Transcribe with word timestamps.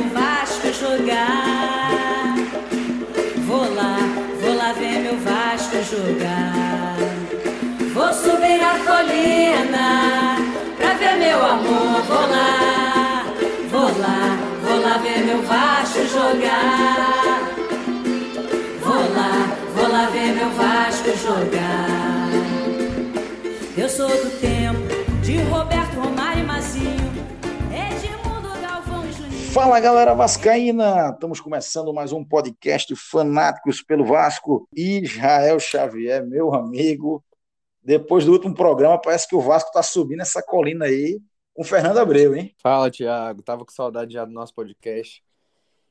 meu 0.00 0.08
Vasco 0.08 0.29
Fala 29.62 29.78
galera 29.78 30.14
vascaína, 30.14 31.10
estamos 31.10 31.38
começando 31.38 31.92
mais 31.92 32.12
um 32.12 32.24
podcast 32.24 32.96
Fanáticos 32.96 33.82
pelo 33.82 34.06
Vasco. 34.06 34.66
Israel 34.74 35.60
Xavier, 35.60 36.26
meu 36.26 36.54
amigo, 36.54 37.22
depois 37.82 38.24
do 38.24 38.32
último 38.32 38.54
programa 38.54 38.98
parece 38.98 39.28
que 39.28 39.36
o 39.36 39.40
Vasco 39.42 39.68
está 39.68 39.82
subindo 39.82 40.22
essa 40.22 40.42
colina 40.42 40.86
aí 40.86 41.20
com 41.52 41.60
o 41.60 41.64
Fernando 41.64 41.98
Abreu, 41.98 42.34
hein? 42.34 42.54
Fala, 42.56 42.90
Thiago. 42.90 43.42
Tava 43.42 43.62
com 43.62 43.70
saudade 43.70 44.14
já 44.14 44.24
do 44.24 44.32
nosso 44.32 44.54
podcast. 44.54 45.22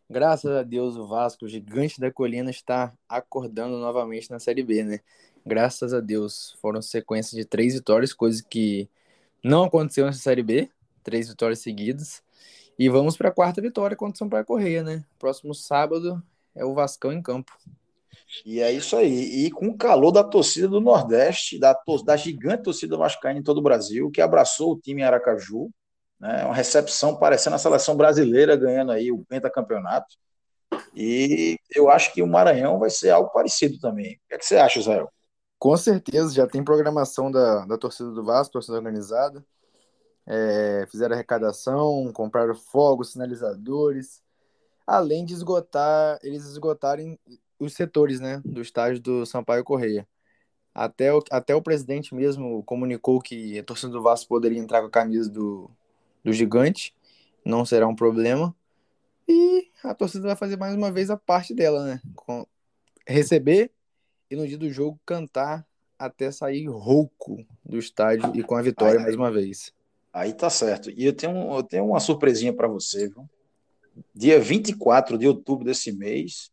Graças 0.10 0.50
a 0.50 0.64
Deus, 0.64 0.96
o 0.98 1.06
Vasco, 1.06 1.46
o 1.46 1.48
gigante 1.48 2.02
da 2.02 2.12
colina, 2.12 2.50
está 2.50 2.92
acordando 3.08 3.78
novamente 3.78 4.32
na 4.32 4.40
Série 4.40 4.64
B, 4.64 4.84
né? 4.84 5.00
Graças 5.46 5.94
a 5.94 6.00
Deus. 6.00 6.58
Foram 6.60 6.82
sequências 6.82 7.40
de 7.40 7.46
três 7.46 7.76
vitórias, 7.76 8.16
coisa 8.16 8.44
que 8.50 8.90
não 9.44 9.66
aconteceu 9.66 10.08
nessa 10.08 10.22
Série 10.22 10.42
B. 10.42 10.72
Três 11.04 11.30
vitórias 11.30 11.60
seguidas. 11.60 12.24
E 12.80 12.88
vamos 12.88 13.18
para 13.18 13.28
a 13.28 13.32
quarta 13.32 13.62
vitória 13.62 13.94
contra 13.94 14.16
o 14.16 14.18
Sampaio 14.18 14.46
Correia, 14.46 14.82
né? 14.82 15.04
Próximo 15.20 15.54
sábado 15.54 16.24
é 16.56 16.64
o 16.64 16.74
Vascão 16.74 17.12
em 17.12 17.22
campo. 17.22 17.52
E 18.46 18.62
é 18.62 18.72
isso 18.72 18.96
aí. 18.96 19.46
E 19.46 19.52
com 19.52 19.68
o 19.68 19.78
calor 19.78 20.14
da 20.14 20.24
torcida 20.24 20.70
do 20.70 20.80
Nordeste, 20.80 21.60
da, 21.60 21.78
da 22.06 22.16
gigante 22.16 22.64
torcida 22.64 22.96
vascaína 22.96 23.42
em 23.42 23.44
todo 23.44 23.58
o 23.58 23.62
Brasil, 23.62 24.10
que 24.10 24.22
abraçou 24.22 24.72
o 24.72 24.80
time 24.80 25.02
em 25.02 25.04
Aracaju, 25.04 25.70
né? 26.18 26.46
Uma 26.46 26.56
recepção 26.56 27.18
parecendo 27.18 27.58
a 27.58 27.60
seleção 27.60 27.98
brasileira 27.98 28.56
ganhando 28.56 28.94
aí 28.94 29.12
o 29.12 29.26
pentacampeonato. 29.26 30.16
E 30.96 31.60
eu 31.76 31.90
acho 31.90 32.14
que 32.14 32.22
o 32.22 32.28
Maranhão 32.28 32.80
vai 32.80 32.90
ser 32.90 33.10
algo 33.10 33.30
parecido 33.34 33.78
também. 33.78 34.14
O 34.14 34.20
que, 34.30 34.36
é 34.36 34.38
que 34.38 34.46
você 34.46 34.56
acha, 34.56 34.80
Israel? 34.80 35.12
Com 35.58 35.76
certeza, 35.76 36.34
já 36.34 36.48
tem 36.48 36.64
programação 36.64 37.30
da, 37.30 37.66
da 37.66 37.78
torcida 37.78 38.10
do 38.12 38.24
Vasco, 38.24 38.54
torcida 38.54 38.78
organizada. 38.78 39.44
É, 40.32 40.86
fizeram 40.92 41.16
arrecadação, 41.16 42.12
compraram 42.14 42.54
fogos, 42.54 43.14
sinalizadores, 43.14 44.22
além 44.86 45.26
de 45.26 45.34
esgotar, 45.34 46.20
eles 46.22 46.46
esgotarem 46.46 47.18
os 47.60 47.74
setores 47.74 48.20
né, 48.20 48.40
do 48.46 48.62
estádio 48.62 49.02
do 49.02 49.26
Sampaio 49.26 49.64
Correia. 49.64 50.08
Até 50.74 51.12
o, 51.12 51.22
até 51.32 51.56
o 51.56 51.62
presidente 51.62 52.14
mesmo 52.14 52.64
comunicou 52.64 53.20
que 53.20 53.58
a 53.58 53.64
torcida 53.64 53.92
do 53.92 54.04
Vasco 54.04 54.30
poderia 54.30 54.60
entrar 54.60 54.82
com 54.82 54.88
a 54.88 54.92
camisa 54.92 55.30
do, 55.30 55.70
do 56.24 56.32
gigante, 56.32 56.96
não 57.44 57.66
será 57.66 57.88
um 57.88 57.96
problema. 57.96 58.56
E 59.28 59.68
a 59.84 59.96
torcida 59.96 60.28
vai 60.28 60.36
fazer 60.36 60.58
mais 60.58 60.76
uma 60.76 60.92
vez 60.92 61.10
a 61.10 61.18
parte 61.18 61.56
dela, 61.56 61.84
né? 61.84 62.02
Com, 62.16 62.46
receber 63.08 63.72
e 64.30 64.36
no 64.36 64.48
dia 64.48 64.58
do 64.58 64.70
jogo 64.70 65.00
cantar 65.06 65.66
até 65.98 66.32
sair 66.32 66.68
rouco 66.68 67.46
do 67.66 67.78
estádio 67.78 68.32
e 68.36 68.44
com 68.44 68.56
a 68.56 68.62
vitória 68.62 69.00
Aí- 69.00 69.04
mais 69.04 69.16
uma 69.16 69.32
vez. 69.32 69.74
Aí 70.12 70.34
tá 70.34 70.50
certo. 70.50 70.90
E 70.90 71.06
eu 71.06 71.14
tenho, 71.14 71.54
eu 71.54 71.64
tenho 71.64 71.86
uma 71.86 72.00
surpresinha 72.00 72.54
para 72.54 72.68
você, 72.68 73.08
viu? 73.10 73.30
Dia 74.14 74.40
24 74.40 75.18
de 75.18 75.28
outubro 75.28 75.66
desse 75.66 75.92
mês, 75.92 76.52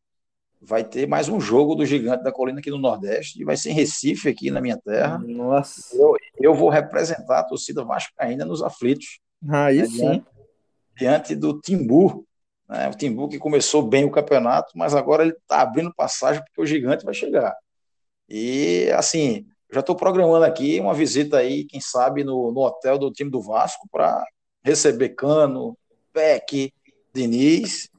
vai 0.61 0.85
ter 0.85 1.07
mais 1.07 1.29
um 1.29 1.41
jogo 1.41 1.75
do 1.75 1.87
Gigante 1.87 2.25
da 2.25 2.33
Colina 2.33 2.59
aqui 2.59 2.71
no 2.71 2.79
Nordeste, 2.79 3.41
e 3.41 3.45
vai 3.45 3.57
ser 3.57 3.71
em 3.71 3.75
Recife, 3.75 4.29
aqui 4.29 4.51
na 4.51 4.61
minha 4.61 4.77
terra. 4.77 5.19
Nossa. 5.19 5.97
Eu, 5.97 6.17
eu 6.41 6.55
vou 6.55 6.69
representar 6.69 7.41
a 7.41 7.45
torcida 7.45 7.85
vascaína 7.85 8.45
nos 8.45 8.63
aflitos, 8.63 9.21
Aí 9.49 9.81
É, 9.81 9.87
sim. 9.87 10.25
diante 10.99 11.35
do 11.35 11.61
Timbu. 11.61 12.27
Né? 12.69 12.89
O 12.89 12.97
Timbu 12.97 13.29
que 13.29 13.39
começou 13.39 13.83
bem 13.83 14.05
o 14.05 14.11
campeonato, 14.11 14.73
mas 14.77 14.95
agora 14.95 15.23
ele 15.23 15.33
está 15.33 15.61
abrindo 15.61 15.95
passagem 15.95 16.43
porque 16.43 16.61
o 16.61 16.67
Gigante 16.67 17.05
vai 17.05 17.15
chegar. 17.15 17.55
E, 18.29 18.91
assim, 18.93 19.47
já 19.77 19.81
estou 19.81 19.95
programando 19.95 20.47
aqui 20.47 20.81
uma 20.81 20.95
visita 20.95 21.37
aí, 21.37 21.67
quem 21.67 21.83
sabe, 21.83 22.25
no, 22.25 22.51
no 22.51 22.61
hotel 22.63 22.97
do 22.97 23.13
time 23.13 23.31
do 23.31 23.43
Vasco 23.43 23.87
para 23.93 24.25
receber 24.65 25.11
Cano, 25.11 25.77
Peck, 26.15 26.73
Diniz 27.13 27.91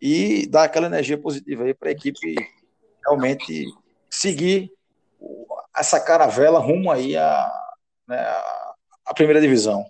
e 0.00 0.46
dar 0.46 0.64
aquela 0.64 0.86
energia 0.86 1.18
positiva 1.18 1.64
aí 1.64 1.74
para 1.74 1.90
a 1.90 1.92
equipe 1.92 2.34
realmente 3.04 3.66
seguir 4.08 4.72
essa 5.76 6.00
caravela 6.00 6.60
rumo 6.60 6.90
aí 6.90 7.14
à, 7.14 7.52
né, 8.06 8.24
primeira 9.14 9.38
divisão. 9.38 9.84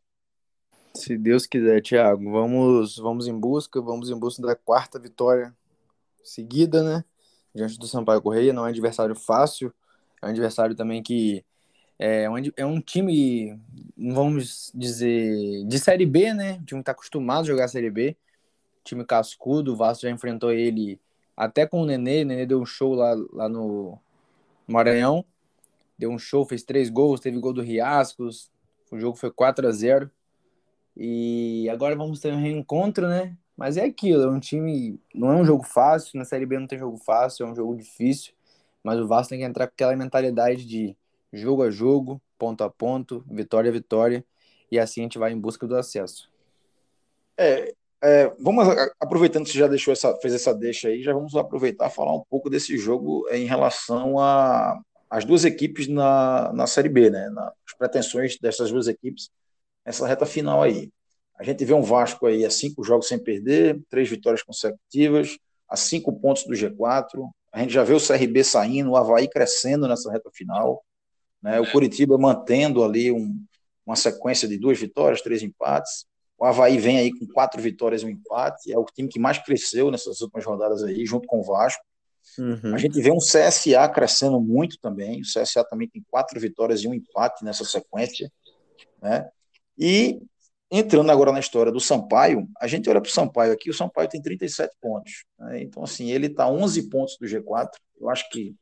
Se 0.93 1.16
Deus 1.16 1.47
quiser, 1.47 1.81
Thiago, 1.82 2.32
vamos, 2.32 2.97
vamos 2.97 3.28
em 3.28 3.38
busca, 3.38 3.81
vamos 3.81 4.10
em 4.10 4.19
busca 4.19 4.43
da 4.43 4.56
quarta 4.56 4.98
vitória 4.98 5.54
seguida, 6.25 6.82
né? 6.82 7.04
Diante 7.54 7.78
do 7.78 7.87
Sampaio 7.87 8.21
Correia, 8.21 8.53
não 8.53 8.66
é 8.66 8.71
adversário 8.71 9.15
fácil, 9.15 9.72
é 10.22 10.26
um 10.26 10.30
adversário 10.30 10.74
também 10.74 11.02
que 11.02 11.44
é 11.98 12.30
um, 12.30 12.36
é 12.56 12.66
um 12.66 12.80
time, 12.80 13.58
vamos 13.96 14.70
dizer, 14.74 15.64
de 15.66 15.78
Série 15.78 16.06
B, 16.06 16.32
né? 16.32 16.52
Um 16.60 16.64
time 16.64 16.80
que 16.80 16.84
tá 16.84 16.92
acostumado 16.92 17.42
a 17.42 17.48
jogar 17.48 17.68
Série 17.68 17.90
B, 17.90 18.16
time 18.84 19.04
cascudo, 19.04 19.72
o 19.72 19.76
Vasco 19.76 20.02
já 20.02 20.10
enfrentou 20.10 20.52
ele 20.52 21.00
até 21.36 21.66
com 21.66 21.82
o 21.82 21.86
Nenê, 21.86 22.22
o 22.22 22.26
Nenê 22.26 22.46
deu 22.46 22.60
um 22.60 22.66
show 22.66 22.94
lá, 22.94 23.14
lá 23.32 23.48
no 23.48 23.98
Maranhão, 24.66 25.24
deu 25.98 26.10
um 26.10 26.18
show, 26.18 26.44
fez 26.44 26.62
três 26.62 26.88
gols, 26.88 27.20
teve 27.20 27.38
gol 27.38 27.52
do 27.52 27.62
Riascos, 27.62 28.50
o 28.90 28.98
jogo 28.98 29.16
foi 29.16 29.30
4 29.30 29.66
a 29.66 29.70
0 29.70 30.10
e 30.96 31.68
agora 31.70 31.94
vamos 31.94 32.20
ter 32.20 32.32
um 32.32 32.40
reencontro, 32.40 33.06
né? 33.06 33.36
Mas 33.56 33.76
é 33.76 33.84
aquilo, 33.84 34.22
é 34.22 34.30
um 34.30 34.38
time. 34.38 35.00
Não 35.14 35.32
é 35.32 35.34
um 35.34 35.44
jogo 35.44 35.64
fácil, 35.64 36.18
na 36.18 36.24
Série 36.24 36.46
B 36.46 36.58
não 36.58 36.66
tem 36.66 36.78
jogo 36.78 36.96
fácil, 36.96 37.46
é 37.46 37.50
um 37.50 37.54
jogo 37.54 37.76
difícil. 37.76 38.32
Mas 38.88 39.00
o 39.00 39.06
Vasco 39.06 39.31
tem 39.31 39.41
que 39.41 39.44
entrar 39.44 39.66
com 39.66 39.75
aquela 39.75 39.94
mentalidade 39.94 40.65
de 40.65 40.97
jogo 41.32 41.62
a 41.62 41.71
jogo, 41.71 42.21
ponto 42.38 42.65
a 42.65 42.71
ponto, 42.71 43.25
vitória 43.31 43.69
a 43.69 43.72
vitória. 43.72 44.25
E 44.71 44.78
assim 44.78 45.00
a 45.00 45.04
gente 45.04 45.19
vai 45.19 45.32
em 45.32 45.38
busca 45.38 45.66
do 45.66 45.76
acesso. 45.76 46.31
É, 47.37 47.75
é, 48.03 48.32
vamos 48.38 48.66
aproveitando 49.00 49.44
que 49.44 49.53
você 49.53 49.59
já 49.59 49.66
deixou 49.66 49.93
essa, 49.93 50.16
fez 50.16 50.34
essa 50.34 50.54
deixa 50.54 50.88
aí, 50.88 51.03
já 51.03 51.12
vamos 51.12 51.34
aproveitar 51.37 51.91
falar 51.91 52.15
um 52.15 52.25
pouco 52.28 52.48
desse 52.48 52.77
jogo 52.78 53.28
em 53.31 53.44
relação 53.44 54.19
a 54.19 54.81
as 55.10 55.25
duas 55.25 55.44
equipes 55.44 55.88
na, 55.88 56.53
na 56.53 56.66
Série 56.66 56.88
B, 56.88 57.09
né? 57.09 57.31
Nas 57.31 57.53
pretensões 57.78 58.38
dessas 58.38 58.71
duas 58.71 58.88
equipes 58.88 59.31
nessa 59.84 60.06
reta 60.06 60.27
final 60.27 60.62
aí. 60.62 60.91
A 61.38 61.44
gente 61.44 61.65
vê 61.65 61.72
um 61.72 61.82
Vasco 61.82 62.27
aí 62.27 62.44
a 62.44 62.50
cinco 62.50 62.84
jogos 62.84 63.09
sem 63.09 63.19
perder, 63.19 63.81
três 63.88 64.09
vitórias 64.09 64.43
consecutivas, 64.43 65.38
a 65.69 65.77
cinco 65.77 66.12
pontos 66.21 66.44
do 66.44 66.53
G4. 66.53 67.27
A 67.53 67.60
gente 67.60 67.72
já 67.72 67.82
vê 67.82 67.94
o 67.94 68.00
CRB 68.00 68.44
saindo, 68.44 68.91
o 68.91 68.97
Havaí 68.97 69.28
crescendo 69.28 69.88
nessa 69.88 70.10
reta 70.10 70.31
final, 70.32 70.84
né? 71.42 71.60
O 71.60 71.70
Curitiba 71.70 72.19
mantendo 72.19 72.84
ali 72.84 73.10
um, 73.10 73.42
uma 73.86 73.97
sequência 73.97 74.47
de 74.47 74.59
duas 74.59 74.78
vitórias, 74.78 75.22
três 75.22 75.42
empates. 75.42 76.06
O 76.38 76.44
Havaí 76.44 76.78
vem 76.78 76.98
aí 76.98 77.10
com 77.12 77.26
quatro 77.26 77.60
vitórias 77.60 78.03
e 78.03 78.06
um 78.06 78.10
empate. 78.10 78.72
É 78.72 78.78
o 78.78 78.84
time 78.84 79.09
que 79.09 79.19
mais 79.19 79.38
cresceu 79.38 79.91
nessas 79.91 80.20
últimas 80.20 80.44
rodadas 80.44 80.84
aí, 80.84 81.04
junto 81.04 81.26
com 81.26 81.41
o 81.41 81.44
Vasco. 81.44 81.82
Uhum. 82.38 82.75
A 82.75 82.78
gente 82.78 83.00
vê 83.00 83.10
um 83.10 83.19
CSA 83.19 83.88
crescendo 83.88 84.41
muito 84.41 84.78
também. 84.78 85.21
O 85.21 85.24
CSA 85.24 85.65
também 85.65 85.89
tem 85.89 86.04
quatro 86.10 86.39
vitórias 86.39 86.83
e 86.83 86.89
um 86.89 86.95
empate 86.95 87.45
nessa 87.45 87.65
sequência. 87.65 88.30
Né? 89.03 89.28
E 89.77 90.21
entrando 90.70 91.10
agora 91.10 91.32
na 91.32 91.41
história 91.41 91.72
do 91.72 91.80
Sampaio, 91.80 92.47
a 92.60 92.66
gente 92.66 92.88
olha 92.88 93.00
para 93.00 93.09
o 93.09 93.12
Sampaio 93.12 93.53
aqui, 93.53 93.70
o 93.70 93.74
Sampaio 93.74 94.09
tem 94.09 94.20
37 94.20 94.76
pontos. 94.80 95.24
Né? 95.38 95.62
Então, 95.62 95.82
assim, 95.82 96.10
ele 96.10 96.26
está 96.26 96.48
11 96.48 96.88
pontos 96.88 97.16
do 97.18 97.26
G4. 97.26 97.70
Eu 98.00 98.10
acho 98.10 98.28
que 98.30 98.54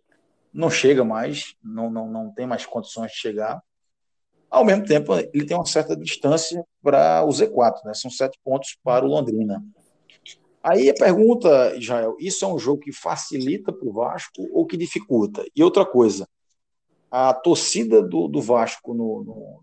não 0.53 0.71
chega 0.71 1.05
mais, 1.05 1.55
não, 1.63 1.91
não, 1.91 2.09
não 2.09 2.33
tem 2.33 2.47
mais 2.47 2.65
condições 2.65 3.11
de 3.11 3.19
chegar. 3.19 3.61
Ao 4.49 4.65
mesmo 4.65 4.85
tempo, 4.85 5.13
ele 5.15 5.45
tem 5.45 5.57
uma 5.57 5.67
certa 5.67 5.97
distância 5.97 6.65
para 6.83 7.25
o 7.25 7.29
Z4, 7.29 7.85
né? 7.85 7.95
São 7.95 8.11
sete 8.11 8.39
pontos 8.45 8.79
para 8.83 9.05
o 9.05 9.09
Londrina. 9.09 9.63
Aí 10.63 10.89
a 10.89 10.95
pergunta, 10.95 11.77
Israel, 11.77 12.17
isso 12.19 12.45
é 12.45 12.49
um 12.49 12.59
jogo 12.59 12.81
que 12.81 12.93
facilita 12.93 13.73
para 13.73 13.89
o 13.89 13.93
Vasco 13.93 14.49
ou 14.53 14.67
que 14.67 14.77
dificulta? 14.77 15.45
E 15.55 15.63
outra 15.63 15.85
coisa, 15.85 16.29
a 17.11 17.33
torcida 17.35 18.03
do, 18.03 18.27
do 18.27 18.41
Vasco 18.41 18.95
no, 18.95 19.23
no, 19.23 19.63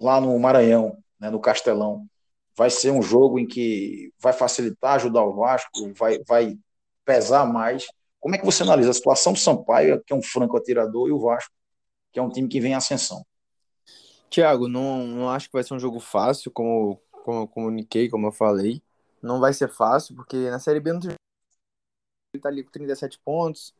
lá 0.00 0.20
no 0.20 0.38
Maranhão, 0.38 0.96
né, 1.20 1.30
no 1.30 1.40
Castelão, 1.40 2.08
vai 2.56 2.70
ser 2.70 2.90
um 2.90 3.02
jogo 3.02 3.38
em 3.38 3.46
que 3.46 4.12
vai 4.18 4.32
facilitar, 4.32 4.94
ajudar 4.94 5.22
o 5.24 5.34
Vasco, 5.34 5.92
vai, 5.94 6.18
vai 6.26 6.58
pesar 7.04 7.46
mais. 7.46 7.86
Como 8.18 8.34
é 8.34 8.38
que 8.38 8.44
você 8.44 8.62
analisa 8.62 8.90
a 8.90 8.94
situação 8.94 9.32
do 9.32 9.38
Sampaio, 9.38 10.02
que 10.04 10.12
é 10.12 10.16
um 10.16 10.22
franco 10.22 10.56
atirador, 10.56 11.08
e 11.08 11.12
o 11.12 11.20
Vasco, 11.20 11.52
que 12.12 12.18
é 12.18 12.22
um 12.22 12.30
time 12.30 12.48
que 12.48 12.60
vem 12.60 12.72
em 12.72 12.76
ascensão? 12.76 13.24
Tiago, 14.28 14.68
não, 14.68 15.06
não 15.06 15.30
acho 15.30 15.48
que 15.48 15.52
vai 15.52 15.64
ser 15.64 15.74
um 15.74 15.78
jogo 15.78 16.00
fácil, 16.00 16.50
como, 16.50 17.00
como 17.24 17.42
eu 17.42 17.48
comuniquei, 17.48 18.08
como 18.08 18.26
eu 18.26 18.32
falei. 18.32 18.82
Não 19.22 19.40
vai 19.40 19.52
ser 19.52 19.68
fácil, 19.68 20.14
porque 20.14 20.50
na 20.50 20.58
Série 20.58 20.80
B 20.80 20.92
não 20.92 21.00
tem... 21.00 21.10
ele 22.32 22.42
tá 22.42 22.48
ali 22.48 22.62
com 22.62 22.70
37 22.70 23.18
pontos. 23.24 23.74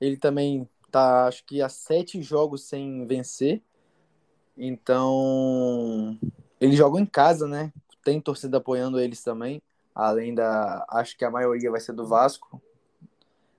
Ele 0.00 0.16
também 0.16 0.68
tá, 0.90 1.26
acho 1.26 1.44
que, 1.44 1.60
há 1.60 1.68
sete 1.68 2.22
jogos 2.22 2.64
sem 2.68 3.06
vencer. 3.06 3.62
Então, 4.56 6.18
eles 6.60 6.76
jogam 6.76 7.00
em 7.00 7.06
casa, 7.06 7.46
né? 7.46 7.72
Tem 8.04 8.20
torcida 8.20 8.58
apoiando 8.58 9.00
eles 9.00 9.22
também. 9.22 9.62
Além 9.94 10.34
da. 10.34 10.84
Acho 10.88 11.16
que 11.16 11.24
a 11.24 11.30
maioria 11.30 11.70
vai 11.70 11.80
ser 11.80 11.92
do 11.92 12.06
Vasco. 12.06 12.60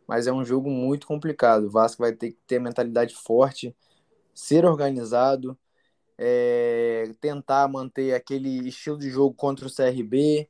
Mas 0.08 0.28
é 0.28 0.32
um 0.34 0.44
jogo 0.44 0.70
muito 0.70 1.06
complicado. 1.06 1.66
O 1.66 1.70
Vasco 1.70 2.02
vai 2.02 2.14
ter 2.14 2.32
que 2.32 2.40
ter 2.48 2.60
mentalidade 2.60 3.14
forte, 3.14 3.76
ser 4.34 4.66
organizado, 4.66 5.58
é, 6.18 7.12
tentar 7.22 7.68
manter 7.68 8.14
aquele 8.16 8.68
estilo 8.68 8.98
de 8.98 9.10
jogo 9.10 9.36
contra 9.36 9.68
o 9.68 9.70
CRB, 9.70 10.50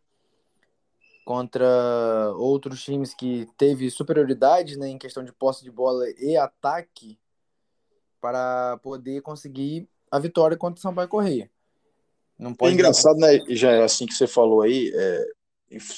contra 1.26 2.34
outros 2.38 2.84
times 2.84 3.14
que 3.14 3.48
teve 3.58 3.92
superioridade 3.92 4.78
né, 4.78 4.88
em 4.88 4.98
questão 4.98 5.24
de 5.24 5.32
posse 5.32 5.64
de 5.64 5.70
bola 5.70 6.06
e 6.18 6.36
ataque 6.38 7.20
para 8.20 8.80
poder 8.82 9.22
conseguir 9.22 9.88
a 10.10 10.18
vitória 10.18 10.58
contra 10.58 10.80
o 10.80 10.82
Sampaio 10.82 11.08
Correia. 11.08 11.52
Não 12.40 12.54
pode 12.54 12.72
é 12.72 12.74
engraçado, 12.74 13.18
né? 13.18 13.38
Já 13.50 13.72
é 13.72 13.84
assim 13.84 14.06
que 14.06 14.14
você 14.14 14.26
falou 14.26 14.62
aí, 14.62 14.92
é, 14.96 15.26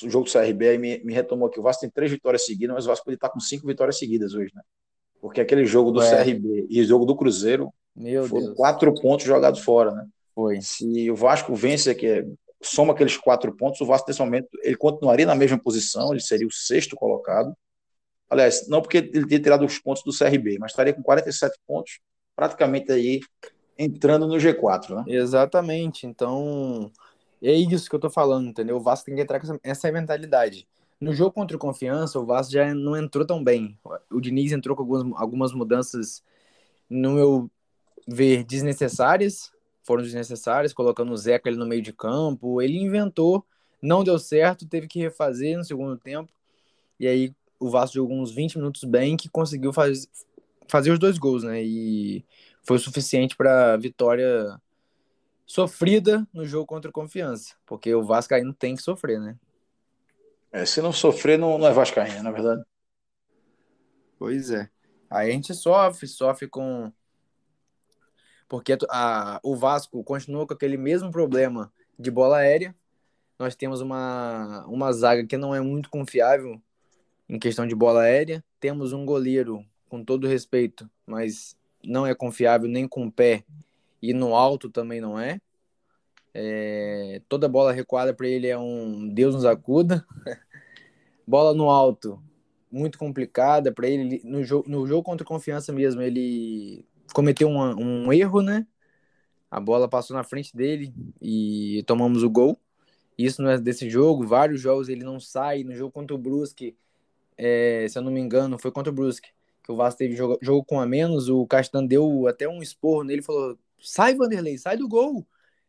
o 0.04 0.10
jogo 0.10 0.26
do 0.26 0.32
CRB 0.32 0.70
aí 0.70 0.78
me, 0.78 1.04
me, 1.04 1.14
retomou 1.14 1.50
que 1.50 1.60
o 1.60 1.64
Vasco 1.64 1.82
tem 1.82 1.90
três 1.90 2.12
vitórias 2.12 2.46
seguidas, 2.46 2.74
mas 2.76 2.86
o 2.86 2.88
Vasco 2.88 3.06
pode 3.06 3.16
estar 3.16 3.30
com 3.30 3.40
cinco 3.40 3.68
vitórias 3.68 3.98
seguidas 3.98 4.34
hoje, 4.34 4.52
né? 4.56 4.62
Porque 5.22 5.40
aquele 5.40 5.66
jogo 5.66 5.92
do 5.92 6.02
é. 6.02 6.24
CRB 6.24 6.66
e 6.68 6.82
o 6.82 6.86
jogo 6.86 7.06
do 7.06 7.16
Cruzeiro 7.16 7.72
Meu 7.96 8.28
foram 8.28 8.46
Deus. 8.46 8.58
quatro 8.58 8.94
pontos 8.96 9.26
jogados 9.26 9.60
fora, 9.60 9.92
né? 9.92 10.08
Foi. 10.34 10.60
Se 10.62 11.12
o 11.12 11.16
Vasco 11.16 11.54
vence 11.54 11.92
aqui, 11.92 12.26
soma 12.62 12.94
aqueles 12.94 13.16
quatro 13.18 13.56
pontos, 13.56 13.80
o 13.82 13.86
Vasco 13.86 14.08
nesse 14.10 14.20
momento 14.20 14.48
ele 14.64 14.76
continuaria 14.76 15.28
na 15.28 15.36
mesma 15.36 15.60
posição, 15.60 16.12
ele 16.12 16.22
seria 16.22 16.48
o 16.48 16.52
sexto 16.52 16.96
colocado. 16.96 17.56
Aliás, 18.28 18.68
não 18.68 18.82
porque 18.82 18.98
ele 18.98 19.28
teria 19.28 19.40
tirado 19.40 19.66
os 19.66 19.78
pontos 19.78 20.02
do 20.04 20.18
CRB, 20.18 20.58
mas 20.58 20.72
estaria 20.72 20.94
com 20.94 21.04
47 21.04 21.56
pontos, 21.68 22.00
praticamente 22.36 22.92
aí 22.92 23.20
entrando 23.84 24.28
no 24.28 24.36
G4, 24.36 24.96
né? 24.96 25.04
Exatamente. 25.08 26.06
Então, 26.06 26.92
é 27.42 27.54
isso 27.54 27.90
que 27.90 27.96
eu 27.96 28.00
tô 28.00 28.10
falando, 28.10 28.48
entendeu? 28.48 28.78
O 28.78 28.80
Vasco 28.80 29.06
tem 29.06 29.16
que 29.16 29.22
entrar 29.22 29.40
com 29.40 29.60
essa, 29.64 29.92
mentalidade. 29.92 30.68
No 31.00 31.14
jogo 31.14 31.32
contra 31.32 31.58
o 31.58 31.60
Confiança, 31.60 32.20
o 32.20 32.26
Vasco 32.26 32.54
já 32.54 32.74
não 32.76 32.96
entrou 32.96 33.26
tão 33.26 33.44
bem. 33.44 33.78
O 34.12 34.22
Diniz 34.22 34.52
entrou 34.52 34.76
com 34.76 34.84
algumas, 34.84 35.20
algumas 35.20 35.54
mudanças, 35.54 36.24
no 36.88 37.14
meu 37.14 37.52
ver, 38.08 38.44
desnecessárias. 38.44 39.52
Foram 39.84 40.04
desnecessárias, 40.04 40.74
colocando 40.74 41.12
o 41.12 41.18
Zeca 41.18 41.50
ali 41.50 41.58
no 41.58 41.66
meio 41.66 41.82
de 41.82 41.92
campo. 41.92 42.62
Ele 42.62 42.78
inventou, 42.78 43.44
não 43.82 44.04
deu 44.04 44.20
certo, 44.20 44.68
teve 44.68 44.88
que 44.88 45.00
refazer 45.00 45.58
no 45.58 45.64
segundo 45.64 45.98
tempo. 45.98 46.32
E 47.00 47.08
aí 47.08 47.34
o 47.60 47.68
Vasco 47.70 47.96
jogou 47.96 48.16
uns 48.16 48.32
20 48.32 48.58
minutos 48.60 48.84
bem, 48.84 49.18
que 49.18 49.28
conseguiu 49.28 49.74
faz, 49.74 50.08
fazer 50.68 50.92
os 50.92 51.00
dois 51.00 51.18
gols, 51.18 51.44
né? 51.44 51.64
E 51.64 52.24
foi 52.64 52.78
o 52.78 52.80
suficiente 52.80 53.36
para 53.36 53.78
vitória 53.78 54.60
sofrida 55.46 56.26
no 56.34 56.46
jogo 56.46 56.66
contra 56.66 56.90
o 56.90 56.94
Confiança, 56.94 57.56
porque 57.66 57.94
o 57.94 58.04
Vascaíno 58.04 58.54
tem 58.54 58.76
que 58.76 58.82
sofrer, 58.82 59.20
né? 59.20 59.38
É, 60.52 60.66
se 60.66 60.82
não 60.82 60.92
sofrer, 60.92 61.38
não, 61.38 61.58
não 61.58 61.68
é 61.68 61.74
Vascaíno, 61.74 62.24
na 62.24 62.32
verdade. 62.32 62.64
Pois 64.18 64.52
é. 64.52 64.70
Aí 65.10 65.30
a 65.30 65.34
gente 65.34 65.54
sofre, 65.54 66.08
sofre 66.08 66.48
com. 66.48 66.92
Porque 68.48 68.78
a, 68.90 69.40
o 69.44 69.56
Vasco 69.56 70.04
continua 70.04 70.46
com 70.46 70.54
aquele 70.54 70.78
mesmo 70.78 71.10
problema 71.10 71.72
de 71.98 72.12
bola 72.12 72.38
aérea. 72.38 72.76
Nós 73.40 73.56
temos 73.56 73.82
uma, 73.82 74.66
uma 74.68 74.92
zaga 74.94 75.26
que 75.26 75.38
não 75.38 75.56
é 75.56 75.62
muito 75.62 75.90
confiável 75.90 76.62
em 77.28 77.40
questão 77.40 77.66
de 77.66 77.74
bola 77.74 78.02
aérea. 78.02 78.44
Temos 78.60 78.94
um 78.94 79.06
goleiro, 79.06 79.66
com 79.90 80.04
todo 80.04 80.28
respeito, 80.28 80.90
mas 81.06 81.58
não 81.86 82.06
é 82.06 82.14
confiável 82.16 82.68
nem 82.70 82.88
com 82.88 83.06
o 83.06 83.12
pé 83.12 83.44
e 84.02 84.14
no 84.14 84.36
alto 84.36 84.70
também 84.70 85.00
não 85.00 85.20
é. 85.20 85.40
é 86.34 87.22
toda 87.30 87.48
bola 87.48 87.72
recuada 87.72 88.14
para 88.14 88.28
ele 88.28 88.48
é 88.48 88.58
um 88.58 89.08
Deus 89.08 89.36
nos 89.36 89.46
acuda. 89.46 90.06
bola 91.28 91.54
no 91.54 91.70
alto, 91.70 92.22
muito 92.72 92.98
complicada 92.98 93.72
para 93.72 93.88
ele. 93.88 94.22
No 94.24 94.44
jogo, 94.44 94.70
no 94.70 94.86
jogo 94.88 95.04
contra 95.04 95.26
confiança 95.26 95.72
mesmo, 95.72 96.02
ele 96.02 96.86
cometeu 97.14 97.48
um, 97.48 98.08
um 98.08 98.14
erro, 98.14 98.42
né? 98.42 98.66
A 99.50 99.60
bola 99.60 99.88
passou 99.88 100.16
na 100.16 100.24
frente 100.24 100.56
dele 100.56 100.94
e 101.22 101.84
tomamos 101.86 102.24
o 102.24 102.30
gol. 102.30 102.60
Isso 103.18 103.42
não 103.42 103.52
é 103.52 103.60
desse 103.60 103.90
jogo. 103.90 104.26
Vários 104.26 104.62
jogos 104.62 104.90
ele 104.90 105.04
não 105.04 105.20
sai. 105.20 105.64
No 105.64 105.76
jogo 105.76 105.92
contra 105.92 106.16
o 106.16 106.20
Brusque, 106.20 106.76
é, 107.38 107.86
se 107.90 107.98
eu 107.98 108.02
não 108.02 108.12
me 108.12 108.20
engano, 108.20 108.58
foi 108.58 108.72
contra 108.72 108.92
o 108.92 108.96
Brusque 108.96 109.30
que 109.64 109.72
o 109.72 109.76
Vasco 109.76 110.00
teve 110.00 110.16
jogo, 110.16 110.38
jogo 110.42 110.64
com 110.64 110.80
a 110.80 110.86
menos, 110.86 111.30
o 111.30 111.46
Castan 111.46 111.86
deu 111.86 112.28
até 112.28 112.48
um 112.48 112.62
esporro 112.62 113.04
nele, 113.04 113.22
falou: 113.22 113.58
sai, 113.80 114.16
Vanderlei, 114.16 114.58
sai 114.58 114.78
do 114.78 114.88
gol. 114.88 115.26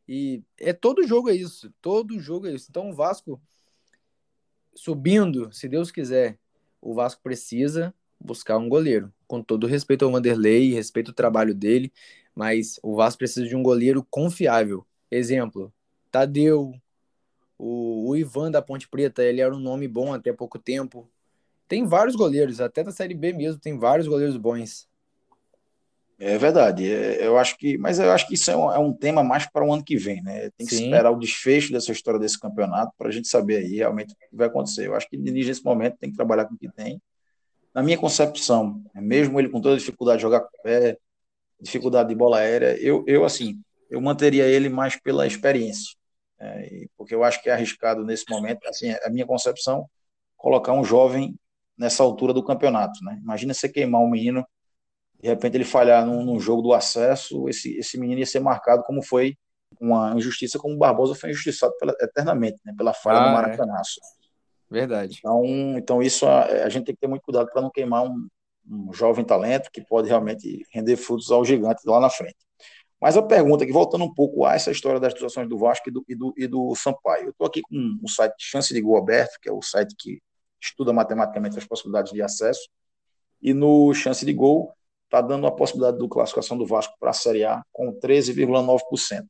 E 0.09 0.43
é 0.59 0.73
todo 0.73 1.07
jogo 1.07 1.31
é 1.31 1.35
isso, 1.35 1.73
todo 1.81 2.19
jogo 2.19 2.47
é 2.47 2.53
isso. 2.53 2.67
Então 2.71 2.91
o 2.91 2.95
Vasco 2.95 3.41
subindo, 4.75 5.53
se 5.53 5.69
Deus 5.69 5.91
quiser, 5.91 6.39
o 6.81 6.95
Vasco 6.95 7.23
precisa 7.23 7.95
buscar 8.19 8.59
um 8.59 8.69
goleiro. 8.69 9.13
Com 9.27 9.43
todo 9.43 9.67
respeito 9.67 10.05
ao 10.05 10.11
Vanderlei, 10.11 10.73
respeito 10.73 11.11
ao 11.11 11.15
trabalho 11.15 11.55
dele, 11.55 11.93
mas 12.35 12.79
o 12.83 12.95
Vasco 12.97 13.19
precisa 13.19 13.47
de 13.47 13.57
um 13.57 13.63
goleiro 13.63 14.07
confiável. 14.11 14.87
Exemplo, 15.11 15.73
Tadeu, 16.11 16.75
o, 17.59 18.11
o 18.11 18.17
Ivan 18.17 18.51
da 18.51 18.63
Ponte 18.63 18.89
Preta, 18.89 19.23
ele 19.23 19.41
era 19.41 19.55
um 19.55 19.61
nome 19.61 19.87
bom 19.87 20.13
até 20.13 20.33
pouco 20.33 20.59
tempo. 20.59 21.09
Tem 21.73 21.87
vários 21.87 22.15
goleiros, 22.15 22.61
até 22.61 22.85
da 22.85 22.93
Série 22.93 23.15
B 23.15 23.33
mesmo, 23.33 23.59
tem 23.59 23.79
vários 23.79 24.07
goleiros 24.07 24.37
bons. 24.37 24.87
É 26.19 26.37
verdade, 26.37 26.93
é, 26.93 27.27
eu 27.27 27.39
acho 27.39 27.57
que, 27.57 27.79
mas 27.79 27.99
eu 27.99 28.13
acho 28.13 28.29
que 28.29 28.35
isso 28.35 28.51
é 28.51 28.55
um, 28.55 28.71
é 28.73 28.79
um 28.79 28.93
tema 28.93 29.25
mais 29.25 29.47
para 29.47 29.67
o 29.67 29.73
ano 29.73 29.83
que 29.83 29.97
vem, 29.97 30.23
né? 30.23 30.51
Tem 30.51 30.67
que 30.67 30.75
Sim. 30.75 30.85
esperar 30.85 31.11
o 31.11 31.19
desfecho 31.19 31.73
dessa 31.73 31.91
história 31.91 32.21
desse 32.21 32.39
campeonato 32.39 32.93
para 32.99 33.09
a 33.09 33.11
gente 33.11 33.27
saber 33.27 33.57
aí 33.57 33.77
realmente 33.77 34.13
o 34.13 34.17
que 34.19 34.37
vai 34.37 34.49
acontecer. 34.49 34.87
Eu 34.87 34.95
acho 34.95 35.09
que 35.09 35.17
Diniz 35.17 35.47
nesse 35.47 35.65
momento 35.65 35.97
tem 35.97 36.11
que 36.11 36.17
trabalhar 36.17 36.45
com 36.45 36.57
o 36.57 36.59
que 36.59 36.71
tem. 36.71 37.01
Na 37.75 37.83
minha 37.83 37.97
concepção, 37.97 38.85
mesmo 38.95 39.41
ele 39.41 39.49
com 39.49 39.59
toda 39.59 39.75
a 39.75 39.79
dificuldade 39.79 40.19
de 40.19 40.23
jogar 40.25 40.41
com 40.41 40.55
o 40.55 40.63
pé, 40.63 40.99
dificuldade 41.59 42.11
de 42.11 42.15
bola 42.15 42.37
aérea, 42.37 42.79
eu, 42.83 43.03
eu 43.07 43.25
assim, 43.25 43.59
eu 43.89 43.99
manteria 43.99 44.45
ele 44.45 44.69
mais 44.69 45.01
pela 45.01 45.27
experiência, 45.27 45.97
é, 46.39 46.85
porque 46.99 47.15
eu 47.15 47.25
acho 47.25 47.43
que 47.43 47.49
é 47.49 47.55
arriscado 47.55 48.05
nesse 48.05 48.27
momento, 48.29 48.69
assim, 48.69 48.91
a 48.91 49.09
minha 49.09 49.25
concepção, 49.25 49.89
colocar 50.37 50.75
um 50.75 50.85
jovem 50.85 51.35
nessa 51.77 52.03
altura 52.03 52.33
do 52.33 52.45
campeonato. 52.45 53.03
Né? 53.05 53.19
Imagina 53.23 53.55
você 53.55 53.69
queimar 53.69 54.01
um 54.01 54.11
menino, 54.11 54.47
de 55.21 55.29
repente 55.29 55.57
ele 55.57 55.65
falhar 55.65 56.05
num, 56.05 56.25
num, 56.25 56.41
jogo 56.41 56.63
do 56.63 56.73
acesso, 56.73 57.49
esse, 57.49 57.77
esse 57.77 57.99
menino 57.99 58.21
ia 58.21 58.27
ser 58.27 58.41
marcado 58.41 58.83
como 58.85 59.03
foi 59.03 59.37
uma 59.81 60.15
injustiça, 60.15 60.59
como 60.59 60.75
o 60.75 60.79
Barbosa 60.79 61.15
foi 61.15 61.31
injustiçado 61.31 61.73
pela, 61.79 61.95
eternamente, 62.01 62.61
né? 62.65 62.75
pela 62.77 62.93
falha 62.93 63.21
ah, 63.21 63.27
do 63.27 63.33
Maracanaço. 63.33 64.01
É. 64.01 64.23
Verdade. 64.73 65.19
Então, 65.19 65.45
então 65.77 66.03
isso 66.03 66.27
a, 66.27 66.45
a, 66.45 66.69
gente 66.69 66.87
tem 66.87 66.95
que 66.95 67.01
ter 67.01 67.07
muito 67.07 67.23
cuidado 67.23 67.49
para 67.53 67.61
não 67.61 67.71
queimar 67.71 68.05
um, 68.05 68.27
um 68.67 68.93
jovem 68.93 69.25
talento 69.25 69.71
que 69.71 69.83
pode 69.83 70.09
realmente 70.09 70.67
render 70.73 70.97
frutos 70.97 71.31
ao 71.31 71.45
gigante 71.45 71.83
lá 71.85 72.01
na 72.01 72.09
frente. 72.09 72.37
Mas 73.03 73.17
a 73.17 73.23
pergunta 73.23 73.67
que, 73.67 73.73
voltando 73.73 74.05
um 74.05 74.15
pouco 74.15 74.47
a 74.47 74.55
essa 74.55 74.71
história 74.71 75.01
das 75.01 75.13
situações 75.13 75.49
do 75.49 75.59
Vasco 75.59 75.89
e 75.89 75.93
do, 75.93 76.05
e 76.09 76.15
do, 76.15 76.35
e 76.39 76.47
do 76.47 76.75
Sampaio, 76.77 77.25
eu 77.25 77.31
estou 77.31 77.49
aqui 77.49 77.61
com 77.61 77.99
o 78.01 78.09
site 78.09 78.35
Chance 78.39 78.73
de 78.73 78.81
Gol 78.81 78.97
Aberto, 78.97 79.39
que 79.43 79.49
é 79.49 79.53
o 79.53 79.61
site 79.61 79.93
que 79.99 80.23
estuda 80.63 80.93
matematicamente 80.93 81.59
as 81.59 81.65
possibilidades 81.65 82.13
de 82.13 82.23
acesso. 82.23 82.69
E 83.41 83.53
no 83.53 83.93
chance 83.93 84.25
de 84.25 84.33
gol, 84.33 84.73
está 85.05 85.21
dando 85.21 85.47
a 85.47 85.53
possibilidade 85.53 85.99
do 85.99 86.09
classificação 86.09 86.57
do 86.57 86.67
Vasco 86.67 86.95
para 86.99 87.11
a 87.11 87.15
Série 87.15 87.45
A 87.45 87.63
com 87.73 87.93
13,9%. 87.93 89.27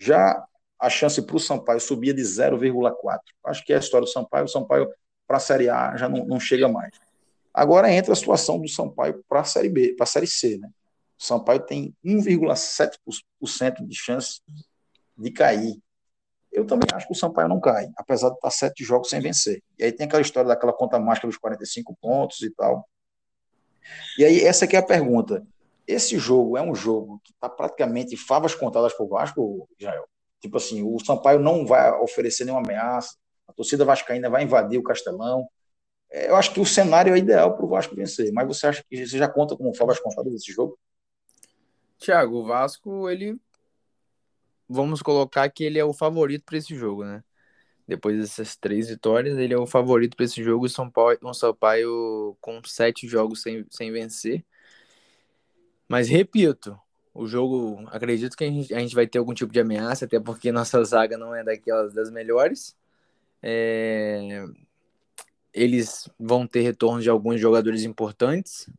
Já 0.00 0.44
a 0.80 0.90
chance 0.90 1.22
para 1.22 1.36
o 1.36 1.40
Sampaio 1.40 1.80
subia 1.80 2.12
de 2.12 2.22
0,4%. 2.22 3.20
Acho 3.44 3.64
que 3.64 3.72
é 3.72 3.76
a 3.76 3.78
história 3.78 4.04
do 4.04 4.10
Sampaio. 4.10 4.46
O 4.46 4.48
Sampaio 4.48 4.90
para 5.28 5.36
a 5.36 5.40
Série 5.40 5.68
A 5.68 5.96
já 5.96 6.08
não, 6.08 6.24
não 6.24 6.40
chega 6.40 6.68
mais. 6.68 6.98
Agora 7.54 7.92
entra 7.92 8.12
a 8.12 8.16
situação 8.16 8.58
do 8.58 8.68
Sampaio 8.68 9.22
para 9.28 9.40
a 9.40 9.44
Série 9.44 9.68
B, 9.68 9.94
para 9.94 10.04
a 10.04 10.06
Série 10.06 10.26
C. 10.26 10.58
Né? 10.58 10.68
O 11.18 11.22
Sampaio 11.22 11.60
tem 11.60 11.94
1,7% 12.04 13.86
de 13.86 13.94
chance 13.94 14.40
de 15.16 15.30
cair 15.30 15.76
eu 16.52 16.66
também 16.66 16.86
acho 16.92 17.06
que 17.06 17.12
o 17.12 17.16
Sampaio 17.16 17.48
não 17.48 17.58
cai, 17.58 17.88
apesar 17.96 18.28
de 18.28 18.34
estar 18.34 18.50
sete 18.50 18.84
jogos 18.84 19.08
sem 19.08 19.20
vencer. 19.20 19.62
E 19.78 19.84
aí 19.84 19.92
tem 19.92 20.06
aquela 20.06 20.20
história 20.20 20.48
daquela 20.48 20.72
conta 20.72 20.98
mágica 20.98 21.26
dos 21.26 21.38
45 21.38 21.96
pontos 22.00 22.42
e 22.42 22.50
tal. 22.50 22.86
E 24.18 24.24
aí, 24.24 24.40
essa 24.42 24.66
aqui 24.66 24.76
é 24.76 24.78
a 24.78 24.82
pergunta. 24.82 25.44
Esse 25.86 26.18
jogo 26.18 26.56
é 26.56 26.62
um 26.62 26.74
jogo 26.74 27.20
que 27.24 27.32
está 27.32 27.48
praticamente 27.48 28.16
favas 28.16 28.54
contadas 28.54 28.92
para 28.92 29.04
o 29.04 29.08
Vasco, 29.08 29.68
Israel? 29.78 30.04
Tipo 30.40 30.58
assim, 30.58 30.82
o 30.82 30.98
Sampaio 31.00 31.40
não 31.40 31.66
vai 31.66 31.90
oferecer 32.00 32.44
nenhuma 32.44 32.62
ameaça, 32.62 33.16
a 33.48 33.52
torcida 33.52 33.84
vascaína 33.84 34.28
vai 34.28 34.42
invadir 34.42 34.78
o 34.78 34.82
Castelão. 34.82 35.46
É, 36.10 36.28
eu 36.28 36.36
acho 36.36 36.52
que 36.52 36.60
o 36.60 36.66
cenário 36.66 37.14
é 37.14 37.18
ideal 37.18 37.56
para 37.56 37.64
o 37.64 37.68
Vasco 37.68 37.94
vencer, 37.96 38.30
mas 38.32 38.46
você 38.46 38.66
acha 38.66 38.84
que 38.88 39.06
você 39.06 39.18
já 39.18 39.28
conta 39.28 39.56
como 39.56 39.74
favas 39.74 39.98
contadas 39.98 40.34
esse 40.34 40.52
jogo? 40.52 40.78
Tiago, 41.98 42.38
o 42.38 42.44
Vasco, 42.44 43.08
ele 43.08 43.38
vamos 44.72 45.02
colocar 45.02 45.48
que 45.50 45.64
ele 45.64 45.78
é 45.78 45.84
o 45.84 45.92
favorito 45.92 46.44
para 46.44 46.58
esse 46.58 46.74
jogo, 46.74 47.04
né? 47.04 47.22
Depois 47.86 48.18
dessas 48.18 48.56
três 48.56 48.88
vitórias, 48.88 49.38
ele 49.38 49.54
é 49.54 49.58
o 49.58 49.66
favorito 49.66 50.16
para 50.16 50.24
esse 50.24 50.42
jogo. 50.42 50.66
O 50.66 50.68
São 50.68 50.90
Paulo, 50.90 51.18
um 51.22 51.34
Sampaio 51.34 52.36
com 52.40 52.62
sete 52.64 53.06
jogos 53.08 53.42
sem, 53.42 53.66
sem 53.70 53.92
vencer. 53.92 54.44
Mas 55.88 56.08
repito, 56.08 56.78
o 57.14 57.26
jogo, 57.26 57.84
acredito 57.88 58.36
que 58.36 58.44
a 58.44 58.48
gente, 58.48 58.74
a 58.74 58.78
gente 58.78 58.94
vai 58.94 59.06
ter 59.06 59.18
algum 59.18 59.34
tipo 59.34 59.52
de 59.52 59.60
ameaça, 59.60 60.04
até 60.06 60.18
porque 60.18 60.50
nossa 60.52 60.82
zaga 60.84 61.18
não 61.18 61.34
é 61.34 61.44
daquelas 61.44 61.92
das 61.92 62.10
melhores. 62.10 62.76
É... 63.42 64.44
Eles 65.52 66.08
vão 66.18 66.46
ter 66.46 66.62
retorno 66.62 67.02
de 67.02 67.10
alguns 67.10 67.40
jogadores 67.40 67.82
importantes. 67.84 68.70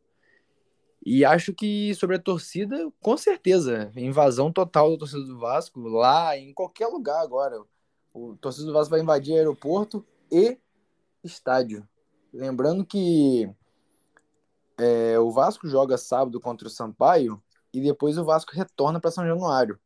E 1.04 1.22
acho 1.22 1.52
que 1.52 1.94
sobre 1.94 2.16
a 2.16 2.18
torcida, 2.18 2.90
com 3.00 3.16
certeza, 3.16 3.92
invasão 3.94 4.50
total 4.50 4.92
da 4.92 4.98
torcida 4.98 5.22
do 5.22 5.38
Vasco, 5.38 5.78
lá 5.80 6.36
em 6.38 6.54
qualquer 6.54 6.86
lugar 6.86 7.20
agora. 7.22 7.62
O 8.12 8.36
torcedor 8.36 8.68
do 8.68 8.72
Vasco 8.72 8.90
vai 8.90 9.00
invadir 9.00 9.34
aeroporto 9.34 10.06
e 10.32 10.58
estádio. 11.22 11.86
Lembrando 12.32 12.86
que 12.86 13.50
é, 14.78 15.18
o 15.18 15.30
Vasco 15.30 15.68
joga 15.68 15.98
sábado 15.98 16.40
contra 16.40 16.68
o 16.68 16.70
Sampaio 16.70 17.42
e 17.72 17.82
depois 17.82 18.16
o 18.16 18.24
Vasco 18.24 18.52
retorna 18.54 18.98
para 18.98 19.10
São 19.10 19.26
Januário. 19.26 19.78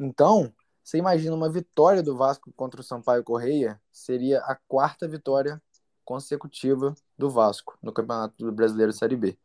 Então, 0.00 0.52
você 0.82 0.98
imagina 0.98 1.34
uma 1.34 1.50
vitória 1.50 2.02
do 2.02 2.16
Vasco 2.16 2.52
contra 2.52 2.80
o 2.80 2.84
Sampaio 2.84 3.22
Correia 3.22 3.80
seria 3.92 4.40
a 4.40 4.56
quarta 4.68 5.06
vitória 5.06 5.62
consecutiva 6.04 6.94
do 7.16 7.30
Vasco 7.30 7.78
no 7.82 7.92
Campeonato 7.92 8.50
Brasileiro 8.52 8.92
Série 8.92 9.16
B. 9.16 9.38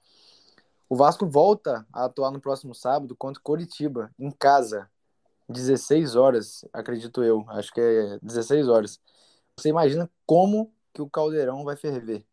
O 0.92 0.96
Vasco 0.98 1.26
volta 1.26 1.88
a 1.94 2.04
atuar 2.04 2.32
no 2.32 2.42
próximo 2.42 2.76
sábado 2.76 3.16
contra 3.16 3.40
o 3.40 3.44
Coritiba, 3.44 4.12
em 4.20 4.30
casa, 4.30 4.90
16 5.48 6.18
horas, 6.18 6.66
acredito 6.74 7.24
eu. 7.24 7.46
Acho 7.48 7.74
que 7.74 7.80
é 7.80 8.20
16 8.22 8.68
horas. 8.68 9.00
Você 9.56 9.70
imagina 9.70 10.12
como 10.26 10.70
que 10.94 11.02
o 11.02 11.10
Caldeirão 11.10 11.64
vai 11.64 11.78
ferver. 11.78 12.26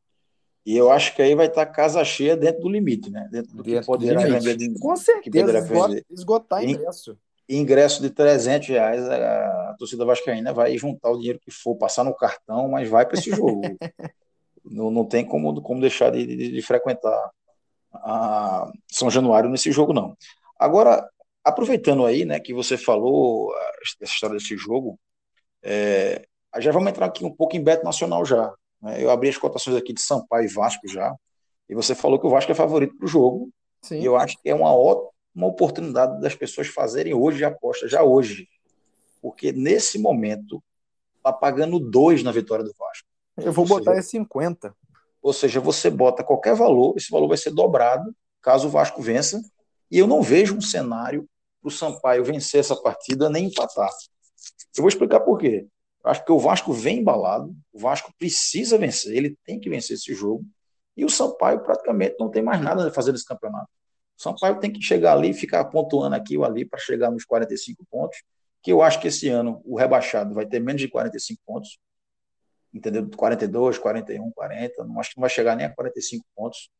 E 0.67 0.77
eu 0.77 0.91
acho 0.91 1.15
que 1.15 1.23
aí 1.23 1.37
vai 1.37 1.47
estar 1.47 1.67
casa 1.67 2.05
cheia 2.05 2.37
dentro 2.37 2.63
do 2.63 2.69
limite, 2.69 3.11
né? 3.11 3.29
Dentro 3.31 3.57
do 3.57 3.63
dentro 3.63 3.81
que 3.81 3.87
poderá 3.87 4.23
vender. 4.23 4.57
De, 4.57 4.77
Com 4.81 4.97
certeza, 4.97 5.59
esgotar, 5.59 6.03
esgotar 6.11 6.65
ingresso. 6.65 7.17
Ingresso 7.49 8.03
de 8.03 8.11
300 8.11 8.67
reais, 8.71 9.09
a, 9.09 9.77
torcida 9.79 10.05
vascaína 10.05 10.53
vai 10.53 10.77
juntar 10.77 11.13
o 11.13 11.17
dinheiro 11.19 11.39
que 11.39 11.53
for, 11.53 11.77
passar 11.77 12.03
no 12.03 12.13
cartão, 12.13 12.69
mas 12.69 12.89
vai 12.89 13.07
para 13.07 13.21
esse 13.21 13.31
jogo. 13.31 13.63
não, 14.67 14.91
não 14.91 15.05
tem 15.05 15.25
como, 15.25 15.63
como 15.63 15.81
deixar 15.81 16.11
de, 16.11 16.27
de, 16.27 16.51
de 16.51 16.61
frequentar 16.63 17.31
a 17.93 18.71
São 18.91 19.11
Januário 19.11 19.51
nesse 19.51 19.71
jogo, 19.73 19.93
não. 19.93 20.17
Agora, 20.59 21.09
aproveitando 21.45 22.05
aí, 22.05 22.25
né, 22.25 22.41
que 22.41 22.53
você 22.53 22.77
falou 22.77 23.53
essa 24.03 24.13
história 24.13 24.37
desse 24.37 24.57
jogo, 24.57 24.99
é, 25.63 26.27
já 26.59 26.73
vamos 26.73 26.91
entrar 26.91 27.07
aqui 27.07 27.25
um 27.25 27.35
pouco 27.35 27.57
em 27.57 27.63
Beto 27.63 27.85
Nacional 27.85 28.25
já. 28.25 28.53
Né? 28.83 29.03
Eu 29.03 29.11
abri 29.11 29.29
as 29.29 29.37
cotações 29.37 29.77
aqui 29.77 29.93
de 29.93 30.01
Sampaio 30.01 30.45
e 30.45 30.53
Vasco 30.53 30.87
já, 30.89 31.15
e 31.69 31.75
você 31.75 31.95
falou 31.95 32.19
que 32.19 32.27
o 32.27 32.31
Vasco 32.31 32.51
é 32.51 32.55
favorito 32.55 32.97
para 32.97 33.05
o 33.05 33.09
jogo. 33.09 33.51
Sim. 33.83 34.01
E 34.01 34.05
eu 34.05 34.17
acho 34.17 34.37
que 34.43 34.49
é 34.49 34.55
uma 34.55 34.73
ótima 34.73 35.47
oportunidade 35.47 36.21
das 36.21 36.35
pessoas 36.35 36.67
fazerem 36.69 37.15
hoje 37.15 37.45
a 37.45 37.49
aposta, 37.49 37.87
já 37.87 38.03
hoje. 38.03 38.49
Porque 39.21 39.53
nesse 39.53 39.99
momento 39.99 40.63
tá 41.23 41.33
pagando 41.33 41.79
dois 41.79 42.23
na 42.23 42.33
vitória 42.33 42.65
do 42.65 42.73
Vasco. 42.77 43.07
Eu 43.37 43.53
vou 43.53 43.65
ou 43.65 43.69
botar 43.69 43.95
seja, 43.97 44.09
50. 44.09 44.75
Ou 45.23 45.33
seja, 45.33 45.61
você 45.61 45.91
bota 45.91 46.25
qualquer 46.25 46.55
valor, 46.55 46.95
esse 46.97 47.11
valor 47.11 47.29
vai 47.29 47.37
ser 47.37 47.51
dobrado 47.51 48.15
caso 48.41 48.69
o 48.69 48.71
Vasco 48.71 49.03
vença. 49.03 49.43
E 49.91 49.99
eu 49.99 50.07
não 50.07 50.23
vejo 50.23 50.57
um 50.57 50.61
cenário 50.61 51.29
para 51.61 51.69
o 51.69 51.71
Sampaio 51.71 52.25
vencer 52.25 52.61
essa 52.61 52.77
partida 52.77 53.29
nem 53.29 53.47
empatar. 53.47 53.91
Eu 54.77 54.83
vou 54.83 54.89
explicar 54.89 55.21
por 55.21 55.39
quê. 55.39 55.67
Eu 56.05 56.11
acho 56.11 56.25
que 56.25 56.33
o 56.33 56.39
Vasco 56.39 56.73
vem 56.73 57.01
embalado, 57.01 57.55
o 57.73 57.79
Vasco 57.79 58.13
precisa 58.19 58.79
vencer, 58.79 59.17
ele 59.17 59.37
tem 59.45 59.59
que 59.59 59.69
vencer 59.69 59.97
esse 59.97 60.15
jogo, 60.15 60.45
e 60.97 61.05
o 61.05 61.11
Sampaio 61.11 61.61
praticamente 61.61 62.17
não 62.19 62.31
tem 62.31 62.43
mais 62.43 62.61
nada 62.61 62.87
a 62.87 62.91
fazer 62.91 63.13
nesse 63.13 63.25
campeonato. 63.25 63.69
O 64.19 64.23
Sampaio 64.23 64.59
tem 64.61 64.73
que 64.73 64.81
chegar 64.81 65.13
ali, 65.13 65.35
ficar 65.35 65.65
pontuando 65.67 66.15
aqui 66.15 66.37
ou 66.37 66.45
ali 66.45 66.65
para 66.65 66.79
chegar 66.79 67.11
nos 67.11 67.25
45 67.25 67.85
pontos, 67.91 68.23
que 68.63 68.73
eu 68.73 68.83
acho 68.83 69.01
que 69.01 69.09
esse 69.09 69.29
ano 69.29 69.61
o 69.65 69.77
rebaixado 69.77 70.35
vai 70.35 70.47
ter 70.47 70.61
menos 70.61 70.81
de 70.81 70.89
45 70.89 71.41
pontos, 71.45 71.79
entendeu? 72.73 73.09
42, 73.17 73.79
41, 73.79 74.31
40, 74.31 74.85
não 74.85 75.01
acho 75.01 75.11
que 75.11 75.17
não 75.17 75.23
vai 75.23 75.31
chegar 75.31 75.57
nem 75.57 75.67
a 75.67 75.75
45 75.75 76.25
pontos. 76.35 76.71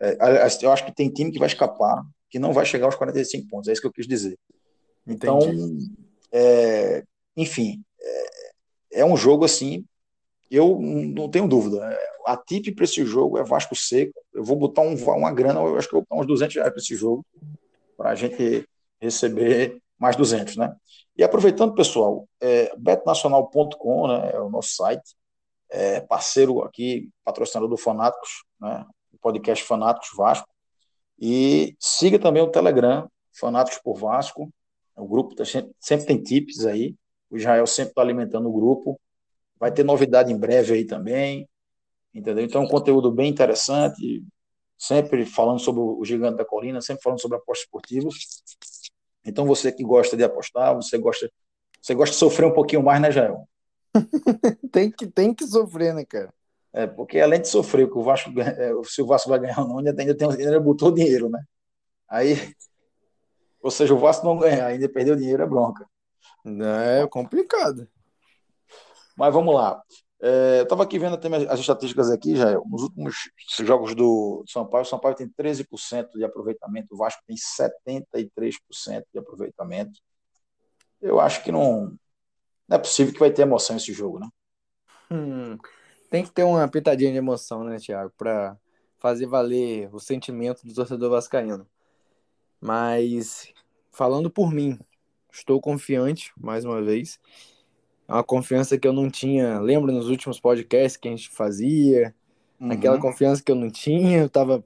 É, 0.00 0.16
eu 0.62 0.72
acho 0.72 0.84
que 0.84 0.94
tem 0.94 1.10
time 1.10 1.30
que 1.30 1.38
vai 1.38 1.48
escapar, 1.48 2.04
que 2.28 2.38
não 2.38 2.52
vai 2.52 2.66
chegar 2.66 2.86
aos 2.86 2.96
45 2.96 3.48
pontos, 3.48 3.68
é 3.68 3.72
isso 3.72 3.80
que 3.80 3.86
eu 3.86 3.92
quis 3.92 4.06
dizer. 4.06 4.38
Então, 5.06 5.38
é, 6.32 7.04
enfim, 7.36 7.82
é, 8.00 9.00
é, 9.00 9.04
um 9.04 9.16
jogo 9.16 9.44
assim, 9.44 9.84
eu 10.50 10.78
não 10.80 11.28
tenho 11.28 11.48
dúvida. 11.48 11.96
A 12.26 12.36
tip 12.36 12.74
para 12.74 12.84
esse 12.84 13.04
jogo 13.04 13.38
é 13.38 13.44
Vasco 13.44 13.76
Seco. 13.76 14.14
Eu 14.32 14.42
vou 14.42 14.56
botar 14.56 14.82
um, 14.82 14.94
uma 14.94 15.32
grana, 15.32 15.60
eu 15.60 15.76
acho 15.76 15.88
que 15.88 15.94
eu 15.94 16.00
vou 16.00 16.06
botar 16.08 16.22
uns 16.22 16.26
200 16.26 16.56
reais 16.56 16.70
para 16.70 16.80
esse 16.80 16.96
jogo, 16.96 17.24
para 17.96 18.10
a 18.10 18.14
gente 18.14 18.66
receber 19.00 19.80
mais 19.98 20.16
200, 20.16 20.56
né? 20.56 20.74
E 21.16 21.22
aproveitando, 21.22 21.74
pessoal, 21.74 22.28
é, 22.40 22.74
betnacional.com 22.76 24.08
né, 24.08 24.32
é 24.32 24.40
o 24.40 24.50
nosso 24.50 24.74
site, 24.74 25.14
é 25.70 26.00
parceiro 26.00 26.62
aqui, 26.62 27.10
patrocinador 27.24 27.68
do 27.68 27.76
Fanáticos, 27.76 28.44
né, 28.60 28.84
o 29.12 29.18
podcast 29.18 29.64
Fanáticos 29.64 30.10
Vasco. 30.16 30.48
E 31.18 31.76
siga 31.78 32.18
também 32.18 32.42
o 32.42 32.50
Telegram, 32.50 33.08
Fanáticos 33.32 33.80
por 33.82 33.96
Vasco. 33.96 34.52
O 34.96 35.06
grupo 35.06 35.34
tá 35.34 35.44
sempre, 35.44 35.72
sempre 35.78 36.06
tem 36.06 36.22
tips 36.22 36.66
aí. 36.66 36.94
O 37.30 37.36
Israel 37.36 37.66
sempre 37.66 37.90
está 37.90 38.02
alimentando 38.02 38.48
o 38.48 38.52
grupo. 38.52 39.00
Vai 39.58 39.72
ter 39.72 39.84
novidade 39.84 40.32
em 40.32 40.38
breve 40.38 40.74
aí 40.74 40.84
também. 40.84 41.48
Entendeu? 42.12 42.44
Então, 42.44 42.62
um 42.62 42.68
conteúdo 42.68 43.10
bem 43.10 43.30
interessante. 43.30 44.24
Sempre 44.76 45.24
falando 45.24 45.60
sobre 45.60 45.80
o 45.80 46.04
Gigante 46.04 46.36
da 46.36 46.44
Colina, 46.44 46.80
sempre 46.80 47.02
falando 47.02 47.20
sobre 47.20 47.38
apostas 47.38 47.64
esportivas. 47.64 48.14
Então, 49.24 49.46
você 49.46 49.72
que 49.72 49.82
gosta 49.82 50.16
de 50.16 50.24
apostar, 50.24 50.74
você 50.74 50.98
gosta, 50.98 51.30
você 51.80 51.94
gosta 51.94 52.12
de 52.12 52.18
sofrer 52.18 52.46
um 52.46 52.52
pouquinho 52.52 52.82
mais, 52.82 53.00
né, 53.00 53.10
Jael? 53.10 53.48
tem, 54.72 54.90
que, 54.90 55.06
tem 55.06 55.34
que 55.34 55.46
sofrer, 55.46 55.94
né, 55.94 56.04
cara? 56.04 56.32
É, 56.72 56.86
porque 56.86 57.20
além 57.20 57.40
de 57.40 57.48
sofrer, 57.48 57.88
que 57.88 57.96
o 57.96 58.02
Vasco, 58.02 58.30
é, 58.40 58.72
se 58.84 59.00
o 59.00 59.06
Vasco 59.06 59.30
vai 59.30 59.38
ganhar 59.38 59.60
ou 59.60 59.68
não, 59.68 59.78
ainda, 59.78 59.94
ainda, 59.96 60.16
tem, 60.16 60.28
ainda 60.28 60.60
botou 60.60 60.90
dinheiro, 60.90 61.28
né? 61.28 61.40
Aí, 62.08 62.34
ou 63.62 63.70
seja, 63.70 63.94
o 63.94 63.98
Vasco 63.98 64.26
não 64.26 64.36
ganhar, 64.36 64.66
ainda 64.66 64.88
perdeu 64.88 65.16
dinheiro, 65.16 65.42
é 65.42 65.46
bronca. 65.46 65.86
É 67.00 67.06
complicado. 67.06 67.88
Mas 69.16 69.32
vamos 69.32 69.54
lá. 69.54 69.80
É, 70.20 70.60
eu 70.60 70.62
estava 70.62 70.82
aqui 70.82 70.98
vendo 70.98 71.14
até 71.14 71.28
as 71.48 71.60
estatísticas 71.60 72.10
aqui, 72.10 72.36
já 72.36 72.52
nos 72.66 72.82
últimos 72.82 73.14
jogos 73.60 73.94
do 73.94 74.42
São 74.46 74.66
Paulo, 74.66 74.86
o 74.86 74.88
São 74.88 74.98
Paulo 74.98 75.16
tem 75.16 75.28
13% 75.28 76.12
de 76.14 76.24
aproveitamento, 76.24 76.94
o 76.94 76.96
Vasco 76.96 77.22
tem 77.26 77.36
73% 77.36 79.04
de 79.12 79.18
aproveitamento. 79.18 80.00
Eu 81.00 81.20
acho 81.20 81.42
que 81.42 81.52
não, 81.52 81.98
não 82.68 82.76
é 82.76 82.78
possível 82.78 83.12
que 83.12 83.20
vai 83.20 83.30
ter 83.30 83.42
emoção 83.42 83.76
esse 83.76 83.92
jogo, 83.92 84.18
né? 84.18 84.28
Hum, 85.10 85.58
tem 86.10 86.24
que 86.24 86.30
ter 86.30 86.44
uma 86.44 86.66
pitadinha 86.68 87.12
de 87.12 87.18
emoção, 87.18 87.64
né, 87.64 87.78
Thiago, 87.78 88.12
para 88.16 88.56
fazer 88.98 89.26
valer 89.26 89.94
o 89.94 90.00
sentimento 90.00 90.66
do 90.66 90.72
torcedor 90.72 91.10
vascaíno. 91.10 91.68
Mas 92.60 93.52
falando 93.92 94.30
por 94.30 94.50
mim, 94.50 94.78
estou 95.30 95.60
confiante 95.60 96.32
mais 96.36 96.64
uma 96.64 96.80
vez. 96.80 97.20
É 98.08 98.12
uma 98.12 98.24
confiança 98.24 98.78
que 98.78 98.86
eu 98.86 98.92
não 98.92 99.10
tinha. 99.10 99.58
Lembra 99.60 99.92
nos 99.92 100.08
últimos 100.08 100.38
podcasts 100.38 100.96
que 100.96 101.08
a 101.08 101.10
gente 101.10 101.28
fazia? 101.30 102.14
Uhum. 102.60 102.70
Aquela 102.70 102.98
confiança 102.98 103.42
que 103.42 103.50
eu 103.50 103.56
não 103.56 103.70
tinha, 103.70 104.18
eu 104.18 104.28
tava 104.28 104.64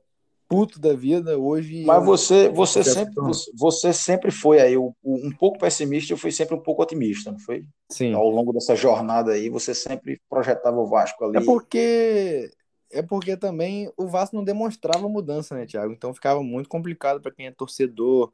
puto 0.49 0.81
da 0.81 0.95
vida 0.95 1.39
hoje. 1.39 1.85
Mas 1.85 2.05
você, 2.05 2.49
você 2.49 2.83
sempre, 2.83 3.15
você 3.55 3.93
sempre 3.93 4.31
foi 4.31 4.61
aí 4.61 4.77
um 4.77 5.31
pouco 5.39 5.59
pessimista, 5.59 6.13
eu 6.13 6.17
fui 6.17 6.33
sempre 6.33 6.55
um 6.55 6.61
pouco 6.61 6.83
otimista, 6.83 7.31
não 7.31 7.39
foi? 7.39 7.65
Sim. 7.91 8.15
Ao 8.15 8.29
longo 8.29 8.53
dessa 8.53 8.75
jornada 8.75 9.33
aí, 9.33 9.51
você 9.51 9.75
sempre 9.75 10.21
projetava 10.29 10.79
o 10.79 10.87
Vasco 10.87 11.25
ali. 11.25 11.37
É 11.37 11.41
porque 11.45 12.51
é 12.91 13.03
porque 13.03 13.37
também 13.37 13.93
o 13.99 14.07
Vasco 14.07 14.35
não 14.35 14.43
demonstrava 14.43 15.09
mudança, 15.09 15.55
né, 15.55 15.67
Thiago? 15.67 15.93
Então 15.93 16.15
ficava 16.15 16.43
muito 16.43 16.69
complicado 16.69 17.21
para 17.21 17.31
quem 17.31 17.47
é 17.47 17.51
torcedor, 17.51 18.33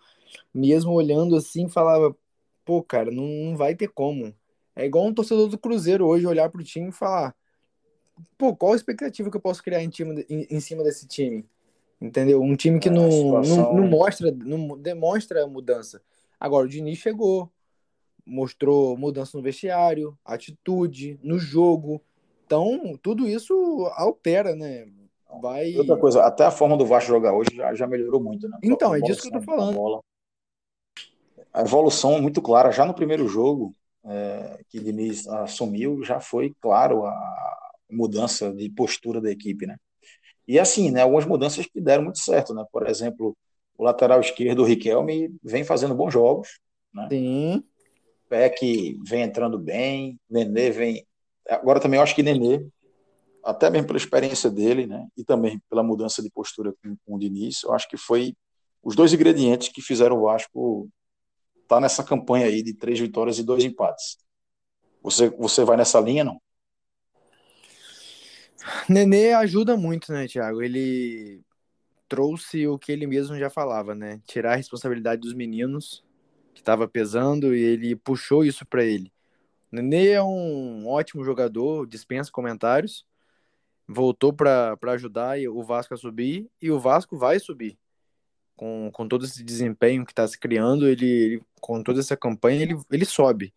mesmo 0.54 0.92
olhando 0.92 1.34
assim, 1.34 1.68
falava, 1.68 2.16
pô, 2.64 2.80
cara, 2.80 3.10
não, 3.10 3.26
não 3.26 3.56
vai 3.56 3.74
ter 3.74 3.88
como. 3.88 4.32
É 4.76 4.84
igual 4.84 5.06
um 5.06 5.14
torcedor 5.14 5.48
do 5.48 5.58
Cruzeiro 5.58 6.06
hoje 6.06 6.26
olhar 6.26 6.50
pro 6.50 6.64
time 6.64 6.88
e 6.88 6.92
falar, 6.92 7.34
pô, 8.36 8.54
qual 8.54 8.72
a 8.72 8.76
expectativa 8.76 9.30
que 9.30 9.36
eu 9.36 9.40
posso 9.40 9.62
criar 9.62 9.82
em, 9.82 9.88
time, 9.88 10.24
em, 10.28 10.46
em 10.50 10.60
cima 10.60 10.82
desse 10.82 11.06
time? 11.06 11.46
Entendeu? 12.00 12.42
Um 12.42 12.56
time 12.56 12.80
que 12.80 12.88
é, 12.88 12.92
não, 12.92 13.10
situação... 13.10 13.56
não, 13.56 13.74
não, 13.74 13.88
mostra, 13.88 14.30
não 14.30 14.76
demonstra 14.78 15.46
mudança. 15.46 16.02
Agora, 16.38 16.66
o 16.66 16.68
Diniz 16.68 16.98
chegou, 16.98 17.50
mostrou 18.26 18.96
mudança 18.96 19.36
no 19.36 19.42
vestiário, 19.42 20.18
atitude, 20.24 21.18
no 21.22 21.38
jogo. 21.38 22.02
Então, 22.44 22.98
tudo 23.00 23.28
isso 23.28 23.90
altera, 23.94 24.54
né? 24.54 24.86
Vai... 25.40 25.74
Outra 25.76 25.96
coisa, 25.96 26.22
até 26.22 26.44
a 26.44 26.50
forma 26.50 26.76
do 26.76 26.86
Vasco 26.86 27.08
jogar 27.08 27.32
hoje 27.32 27.50
já, 27.54 27.74
já 27.74 27.86
melhorou 27.86 28.20
muito, 28.20 28.48
né? 28.48 28.58
Então, 28.62 28.94
é 28.94 29.00
disso 29.00 29.22
que 29.22 29.28
eu 29.28 29.32
tô 29.32 29.42
falando. 29.42 30.02
A 31.52 31.62
evolução 31.62 32.16
é 32.16 32.20
muito 32.20 32.42
clara. 32.42 32.72
Já 32.72 32.84
no 32.84 32.94
primeiro 32.94 33.28
jogo, 33.28 33.72
é, 34.06 34.60
que 34.68 34.80
Diniz 34.80 35.26
assumiu, 35.26 36.02
já 36.02 36.20
foi 36.20 36.54
claro 36.60 37.06
a 37.06 37.58
mudança 37.90 38.52
de 38.52 38.68
postura 38.70 39.20
da 39.20 39.30
equipe, 39.30 39.66
né? 39.66 39.76
E 40.46 40.58
assim, 40.58 40.90
né, 40.90 41.02
algumas 41.02 41.24
mudanças 41.24 41.66
que 41.66 41.80
deram 41.80 42.04
muito 42.04 42.18
certo, 42.18 42.52
né? 42.54 42.64
Por 42.70 42.86
exemplo, 42.86 43.36
o 43.76 43.84
lateral 43.84 44.20
esquerdo, 44.20 44.60
o 44.60 44.64
Riquelme, 44.64 45.34
vem 45.42 45.64
fazendo 45.64 45.94
bons 45.94 46.12
jogos, 46.12 46.60
né? 46.92 47.08
Sim. 47.10 47.64
Peck 48.28 48.98
vem 49.06 49.22
entrando 49.22 49.58
bem, 49.58 50.18
Nenê 50.28 50.70
vem. 50.70 51.06
Agora 51.48 51.80
também 51.80 51.98
eu 51.98 52.02
acho 52.02 52.14
que 52.14 52.22
Nenê, 52.22 52.66
até 53.42 53.68
mesmo 53.70 53.86
pela 53.86 53.98
experiência 53.98 54.50
dele, 54.50 54.86
né? 54.86 55.06
E 55.16 55.24
também 55.24 55.60
pela 55.68 55.82
mudança 55.82 56.22
de 56.22 56.30
postura 56.30 56.72
com, 56.82 56.96
com 57.04 57.14
o 57.14 57.18
Diniz, 57.18 57.62
eu 57.62 57.72
acho 57.72 57.88
que 57.88 57.96
foi 57.96 58.34
os 58.82 58.94
dois 58.94 59.12
ingredientes 59.12 59.68
que 59.68 59.82
fizeram 59.82 60.18
o 60.18 60.22
Vasco 60.22 60.88
tá 61.68 61.80
nessa 61.80 62.04
campanha 62.04 62.46
aí 62.46 62.62
de 62.62 62.74
três 62.74 62.98
vitórias 62.98 63.38
e 63.38 63.42
dois 63.42 63.64
empates. 63.64 64.18
Você, 65.02 65.28
você 65.30 65.64
vai 65.64 65.76
nessa 65.76 66.00
linha, 66.00 66.24
não? 66.24 66.40
Nenê 68.88 69.32
ajuda 69.32 69.76
muito, 69.76 70.12
né, 70.12 70.26
Thiago? 70.26 70.62
Ele 70.62 71.42
trouxe 72.08 72.66
o 72.66 72.78
que 72.78 72.92
ele 72.92 73.06
mesmo 73.06 73.36
já 73.36 73.50
falava, 73.50 73.94
né? 73.94 74.20
Tirar 74.26 74.52
a 74.52 74.56
responsabilidade 74.56 75.20
dos 75.20 75.34
meninos, 75.34 76.04
que 76.54 76.60
estava 76.60 76.88
pesando, 76.88 77.54
e 77.54 77.60
ele 77.60 77.96
puxou 77.96 78.44
isso 78.44 78.64
para 78.64 78.84
ele. 78.84 79.12
Nenê 79.70 80.10
é 80.10 80.22
um 80.22 80.86
ótimo 80.86 81.24
jogador, 81.24 81.86
dispensa 81.86 82.30
comentários. 82.30 83.04
Voltou 83.86 84.32
para 84.32 84.78
ajudar 84.92 85.36
o 85.50 85.62
Vasco 85.62 85.92
a 85.92 85.96
subir, 85.96 86.48
e 86.62 86.70
o 86.70 86.78
Vasco 86.78 87.18
vai 87.18 87.38
subir. 87.38 87.78
Com, 88.56 88.90
com 88.92 89.08
todo 89.08 89.24
esse 89.24 89.42
desempenho 89.42 90.04
que 90.04 90.12
está 90.12 90.26
se 90.26 90.38
criando, 90.38 90.86
ele, 90.86 91.06
ele, 91.06 91.42
com 91.60 91.82
toda 91.82 92.00
essa 92.00 92.16
campanha, 92.16 92.62
ele, 92.62 92.76
ele 92.90 93.04
sobe. 93.04 93.52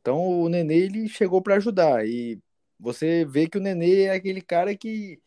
Então 0.00 0.42
o 0.42 0.48
Nenê 0.48 0.76
ele 0.84 1.08
chegou 1.08 1.40
para 1.42 1.56
ajudar. 1.56 2.06
E 2.06 2.38
você 2.78 3.24
vê 3.24 3.48
que 3.48 3.58
o 3.58 3.60
Nenê 3.60 4.02
é 4.02 4.10
aquele 4.10 4.40
cara 4.40 4.76
que 4.76 5.18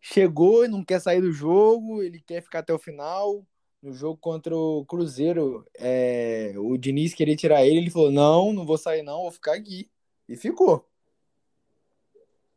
chegou 0.00 0.64
e 0.64 0.68
não 0.68 0.84
quer 0.84 1.00
sair 1.00 1.20
do 1.20 1.32
jogo, 1.32 2.02
ele 2.02 2.20
quer 2.20 2.42
ficar 2.42 2.60
até 2.60 2.72
o 2.72 2.78
final. 2.78 3.46
No 3.80 3.92
jogo 3.92 4.18
contra 4.20 4.56
o 4.56 4.84
Cruzeiro, 4.86 5.64
é, 5.78 6.52
o 6.56 6.76
Diniz 6.76 7.14
queria 7.14 7.36
tirar 7.36 7.64
ele, 7.64 7.78
ele 7.78 7.90
falou: 7.90 8.10
Não, 8.10 8.52
não 8.52 8.66
vou 8.66 8.76
sair, 8.76 9.02
não, 9.02 9.22
vou 9.22 9.30
ficar 9.30 9.54
aqui. 9.54 9.88
E 10.28 10.36
ficou. 10.36 10.84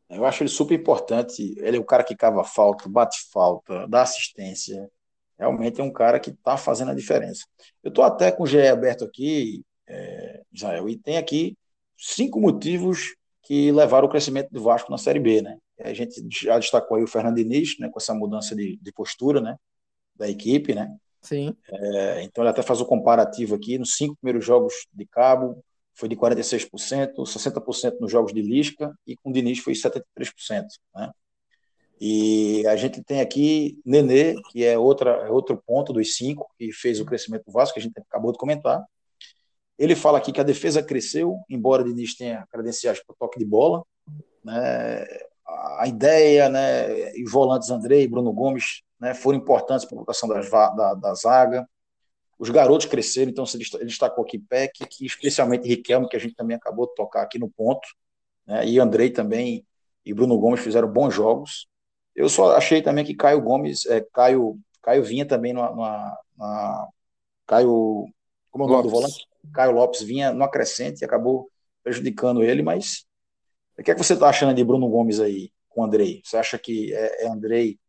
Eu 0.09 0.25
acho 0.25 0.43
ele 0.43 0.49
super 0.49 0.73
importante. 0.77 1.55
Ele 1.59 1.77
é 1.77 1.79
o 1.79 1.85
cara 1.85 2.03
que 2.03 2.15
cava 2.15 2.43
falta, 2.43 2.89
bate 2.89 3.23
falta, 3.31 3.87
dá 3.87 4.01
assistência. 4.01 4.91
Realmente 5.41 5.81
é 5.81 5.83
um 5.83 5.91
cara 5.91 6.19
que 6.19 6.29
está 6.29 6.55
fazendo 6.55 6.91
a 6.91 6.93
diferença. 6.93 7.47
Eu 7.83 7.89
estou 7.89 8.03
até 8.03 8.31
com 8.31 8.43
o 8.43 8.47
GE 8.47 8.67
aberto 8.67 9.03
aqui, 9.03 9.63
é, 9.87 10.43
Israel, 10.53 10.87
e 10.87 10.95
tem 10.95 11.17
aqui 11.17 11.57
cinco 11.97 12.39
motivos 12.39 13.15
que 13.41 13.71
levaram 13.71 14.07
o 14.07 14.09
crescimento 14.09 14.51
do 14.51 14.61
Vasco 14.61 14.91
na 14.91 14.99
Série 14.99 15.19
B, 15.19 15.41
né? 15.41 15.57
A 15.79 15.93
gente 15.93 16.23
já 16.31 16.59
destacou 16.59 16.95
aí 16.95 17.03
o 17.03 17.07
Fernando 17.07 17.37
Diniz, 17.37 17.75
né, 17.79 17.89
com 17.89 17.99
essa 17.99 18.13
mudança 18.13 18.55
de, 18.55 18.77
de 18.79 18.91
postura, 18.91 19.41
né, 19.41 19.57
da 20.15 20.29
equipe, 20.29 20.75
né? 20.75 20.95
Sim. 21.23 21.55
É, 21.67 22.21
então 22.21 22.43
ele 22.43 22.51
até 22.51 22.61
faz 22.61 22.79
o 22.79 22.85
comparativo 22.85 23.55
aqui, 23.55 23.79
nos 23.79 23.95
cinco 23.95 24.15
primeiros 24.17 24.45
jogos 24.45 24.85
de 24.93 25.07
Cabo 25.07 25.63
foi 25.95 26.07
de 26.07 26.15
46%, 26.15 27.15
60% 27.15 27.99
nos 27.99 28.11
jogos 28.11 28.31
de 28.31 28.43
Lisca 28.43 28.93
e 29.07 29.15
com 29.17 29.31
o 29.31 29.33
Diniz 29.33 29.57
foi 29.57 29.73
73%, 29.73 30.03
né? 30.95 31.11
E 32.03 32.65
a 32.65 32.75
gente 32.75 33.03
tem 33.03 33.21
aqui 33.21 33.79
Nenê, 33.85 34.33
que 34.49 34.65
é, 34.65 34.75
outra, 34.75 35.11
é 35.11 35.29
outro 35.29 35.55
ponto 35.55 35.93
dos 35.93 36.15
cinco 36.15 36.49
que 36.57 36.73
fez 36.73 36.99
o 36.99 37.05
crescimento 37.05 37.45
do 37.45 37.51
Vasco, 37.51 37.75
que 37.75 37.79
a 37.79 37.83
gente 37.83 37.93
acabou 37.99 38.31
de 38.31 38.39
comentar. 38.39 38.83
Ele 39.77 39.95
fala 39.95 40.17
aqui 40.17 40.31
que 40.31 40.41
a 40.41 40.43
defesa 40.43 40.81
cresceu, 40.81 41.37
embora 41.47 41.83
Diniz 41.83 42.15
tenha 42.17 42.43
credenciais 42.51 42.99
para 43.05 43.15
toque 43.19 43.37
de 43.37 43.45
bola. 43.45 43.83
Né? 44.43 45.05
A 45.77 45.87
ideia, 45.87 46.49
né, 46.49 47.15
e 47.15 47.23
volantes 47.29 47.69
André 47.69 48.01
e 48.01 48.07
Bruno 48.07 48.33
Gomes 48.33 48.81
né, 48.99 49.13
foram 49.13 49.37
importantes 49.37 49.85
para 49.85 49.93
a 49.93 49.97
colocação 49.97 50.27
da, 50.27 50.95
da 50.95 51.13
zaga. 51.13 51.69
Os 52.39 52.49
garotos 52.49 52.87
cresceram, 52.87 53.29
então 53.29 53.45
ele 53.53 53.85
destacou 53.85 54.23
aqui 54.23 54.39
Peck, 54.39 54.87
que 54.89 55.05
especialmente 55.05 55.67
Riquelme, 55.67 56.09
que 56.09 56.17
a 56.17 56.19
gente 56.19 56.33
também 56.33 56.57
acabou 56.57 56.87
de 56.87 56.95
tocar 56.95 57.21
aqui 57.21 57.37
no 57.37 57.47
ponto, 57.47 57.87
né, 58.47 58.65
e 58.65 58.79
Andrei 58.79 59.11
também 59.11 59.63
e 60.03 60.15
Bruno 60.15 60.35
Gomes 60.39 60.61
fizeram 60.61 60.91
bons 60.91 61.13
jogos. 61.13 61.69
Eu 62.15 62.29
só 62.29 62.55
achei 62.55 62.81
também 62.81 63.05
que 63.05 63.15
Caio 63.15 63.41
Gomes, 63.41 63.85
é, 63.85 64.01
Caio, 64.13 64.59
Caio 64.81 65.03
vinha 65.03 65.25
também 65.25 65.53
numa, 65.53 65.71
numa 66.37 66.89
Caio, 67.47 68.05
como 68.49 68.63
é 68.63 68.67
o 68.67 68.69
nome 68.69 68.83
do 68.83 68.89
volante? 68.89 69.27
Caio 69.53 69.71
Lopes 69.71 70.01
vinha 70.01 70.31
no 70.31 70.43
acrescente 70.43 71.01
e 71.01 71.05
acabou 71.05 71.49
prejudicando 71.83 72.43
ele, 72.43 72.61
mas 72.61 73.05
o 73.77 73.83
que 73.83 73.91
é 73.91 73.95
que 73.95 74.03
você 74.03 74.13
está 74.13 74.29
achando 74.29 74.53
de 74.53 74.63
Bruno 74.63 74.87
Gomes 74.87 75.19
aí 75.19 75.51
com 75.69 75.81
o 75.81 75.83
Andrei? 75.83 76.21
Você 76.23 76.37
acha 76.37 76.57
que 76.59 76.93
é, 76.93 77.25
é 77.25 77.27
Andrei 77.27 77.79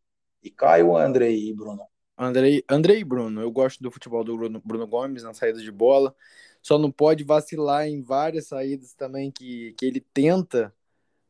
e 0.43 0.51
Caio 0.51 0.89
ou 0.89 0.97
Andrei 0.97 1.49
e 1.49 1.55
Bruno? 1.55 1.87
Andrei, 2.17 2.65
Andrei 2.69 3.01
e 3.01 3.05
Bruno. 3.05 3.41
Eu 3.41 3.51
gosto 3.51 3.83
do 3.83 3.91
futebol 3.91 4.25
do 4.25 4.37
Bruno, 4.37 4.63
Bruno 4.65 4.87
Gomes 4.87 5.23
na 5.23 5.35
saída 5.35 5.61
de 5.61 5.71
bola. 5.71 6.15
Só 6.63 6.79
não 6.79 6.91
pode 6.91 7.25
vacilar 7.25 7.87
em 7.89 8.03
várias 8.03 8.47
saídas 8.47 8.95
também 8.95 9.31
que, 9.31 9.75
que 9.77 9.85
ele 9.85 10.01
tenta, 10.01 10.73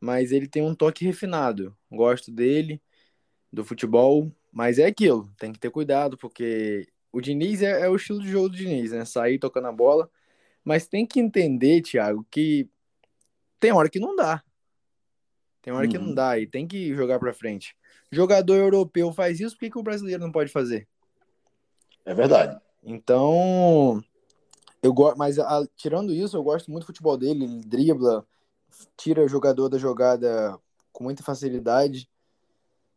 mas 0.02 0.32
ele 0.32 0.48
tem 0.48 0.62
um 0.62 0.74
toque 0.74 1.04
refinado. 1.04 1.76
Gosto 1.88 2.32
dele, 2.32 2.82
do 3.52 3.64
futebol, 3.64 4.32
mas 4.50 4.80
é 4.80 4.86
aquilo. 4.86 5.32
Tem 5.38 5.52
que 5.52 5.60
ter 5.60 5.70
cuidado, 5.70 6.18
porque 6.18 6.88
o 7.12 7.20
Diniz 7.20 7.62
é, 7.62 7.82
é, 7.82 7.88
o 7.88 7.94
estilo 7.94 8.20
de 8.20 8.28
jogo 8.28 8.48
do 8.48 8.56
Diniz, 8.56 8.90
né? 8.90 9.04
Sair 9.04 9.38
tocando 9.38 9.68
a 9.68 9.72
bola. 9.72 10.10
Mas 10.64 10.88
tem 10.88 11.06
que 11.06 11.20
entender, 11.20 11.82
Thiago, 11.82 12.26
que 12.28 12.68
tem 13.60 13.70
hora 13.70 13.88
que 13.88 14.00
não 14.00 14.16
dá. 14.16 14.42
Tem 15.62 15.72
hora 15.72 15.86
uhum. 15.86 15.92
que 15.92 15.98
não 15.98 16.08
uhum. 16.08 16.14
dá 16.14 16.36
e 16.36 16.48
tem 16.48 16.66
que 16.66 16.92
jogar 16.96 17.20
pra 17.20 17.32
frente. 17.32 17.76
Jogador 18.10 18.56
europeu 18.56 19.12
faz 19.12 19.38
isso, 19.38 19.54
por 19.54 19.60
que, 19.60 19.70
que 19.70 19.78
o 19.78 19.84
brasileiro 19.84 20.20
não 20.20 20.32
pode 20.32 20.50
fazer? 20.50 20.88
É 22.04 22.12
verdade. 22.12 22.60
Então, 22.82 24.02
eu 24.82 24.92
gosto, 24.92 25.16
mas 25.16 25.38
a, 25.38 25.64
tirando 25.76 26.12
isso, 26.12 26.36
eu 26.36 26.42
gosto 26.42 26.72
muito 26.72 26.82
do 26.82 26.86
futebol 26.86 27.16
dele. 27.16 27.44
Ele 27.44 27.60
dribla, 27.60 28.26
tira 28.96 29.24
o 29.24 29.28
jogador 29.28 29.68
da 29.68 29.78
jogada 29.78 30.58
com 30.92 31.04
muita 31.04 31.22
facilidade. 31.22 32.08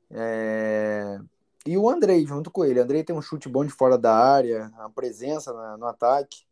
É... 0.09 1.19
E 1.65 1.77
o 1.77 1.89
Andrei, 1.89 2.25
junto 2.25 2.51
com 2.51 2.63
ele. 2.63 2.79
O 2.79 2.83
Andrei 2.83 3.03
tem 3.03 3.15
um 3.15 3.21
chute 3.21 3.49
bom 3.49 3.65
de 3.65 3.71
fora 3.71 3.97
da 3.97 4.15
área, 4.15 4.71
a 4.77 4.89
presença 4.89 5.51
no 5.77 5.87
ataque, 5.87 6.45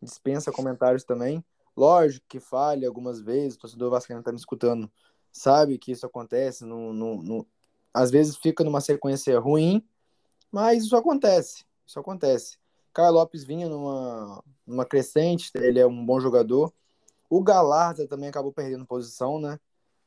dispensa 0.00 0.52
comentários 0.52 1.04
também. 1.04 1.44
Lógico 1.76 2.26
que 2.28 2.38
falha 2.38 2.86
algumas 2.86 3.20
vezes, 3.20 3.56
o 3.56 3.60
torcedor 3.60 3.90
vascaíno 3.90 4.22
tá 4.22 4.30
me 4.30 4.38
escutando, 4.38 4.90
sabe 5.32 5.78
que 5.78 5.92
isso 5.92 6.04
acontece, 6.04 6.64
no, 6.64 6.92
no, 6.92 7.22
no, 7.22 7.46
às 7.92 8.10
vezes 8.10 8.36
fica 8.36 8.62
numa 8.62 8.80
sequência 8.80 9.38
ruim, 9.38 9.84
mas 10.50 10.84
isso 10.84 10.96
acontece, 10.96 11.64
isso 11.86 11.98
acontece. 11.98 12.58
Caio 12.92 13.12
Lopes 13.12 13.44
vinha 13.44 13.68
numa, 13.68 14.42
numa 14.66 14.84
crescente, 14.84 15.50
ele 15.54 15.78
é 15.78 15.86
um 15.86 16.04
bom 16.04 16.20
jogador. 16.20 16.72
O 17.30 17.42
Galarza 17.42 18.06
também 18.06 18.28
acabou 18.28 18.52
perdendo 18.52 18.84
posição, 18.84 19.40
né? 19.40 19.58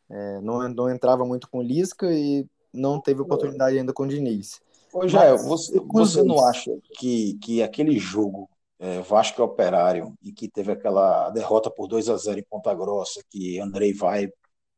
É, 0.10 0.42
não, 0.42 0.68
não 0.70 0.90
entrava 0.92 1.26
muito 1.26 1.50
com 1.50 1.62
Lisca 1.62 2.14
e 2.14 2.46
não 2.74 3.00
teve 3.00 3.22
oportunidade 3.22 3.78
ainda 3.78 3.94
com 3.94 4.04
o 4.04 4.08
Diniz. 4.08 4.60
Ô, 4.94 5.08
Jael, 5.08 5.38
você, 5.38 5.80
você 5.80 6.22
não 6.22 6.46
acha 6.46 6.70
que, 7.00 7.36
que 7.36 7.64
aquele 7.64 7.98
jogo 7.98 8.50
é, 8.84 9.00
Vasco 9.02 9.42
e 9.42 9.44
Operário, 9.44 10.14
e 10.22 10.34
que 10.34 10.50
teve 10.50 10.74
aquela 10.74 11.30
derrota 11.30 11.72
por 11.72 11.88
2 11.88 12.10
a 12.10 12.18
0 12.18 12.40
em 12.40 12.44
Ponta 12.44 12.74
Grossa, 12.76 13.24
que 13.30 13.58
Andrei 13.58 13.94
vai 13.94 14.30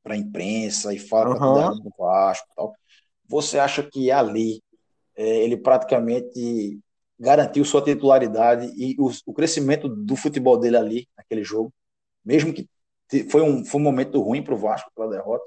para 0.03 0.13
a 0.13 0.17
imprensa 0.17 0.93
e 0.93 0.99
fala 0.99 1.31
uhum. 1.31 1.79
do 1.79 1.91
Vasco 1.97 2.47
tal. 2.55 2.73
Você 3.27 3.57
acha 3.57 3.81
que 3.81 4.11
ali 4.11 4.61
é, 5.15 5.43
ele 5.43 5.57
praticamente 5.57 6.79
garantiu 7.19 7.65
sua 7.65 7.81
titularidade 7.81 8.71
e 8.75 8.95
o, 8.99 9.09
o, 9.25 9.33
crescimento 9.33 9.89
do 9.89 10.15
futebol 10.15 10.57
dele 10.57 10.77
ali, 10.77 11.07
naquele 11.17 11.43
jogo, 11.43 11.73
mesmo 12.25 12.53
que 12.53 12.67
foi 13.29 13.41
um, 13.41 13.63
foi 13.63 13.79
um 13.79 13.83
momento 13.83 14.21
ruim 14.21 14.41
para 14.41 14.53
o 14.53 14.57
Vasco 14.57 14.91
pela 14.95 15.09
derrota, 15.09 15.45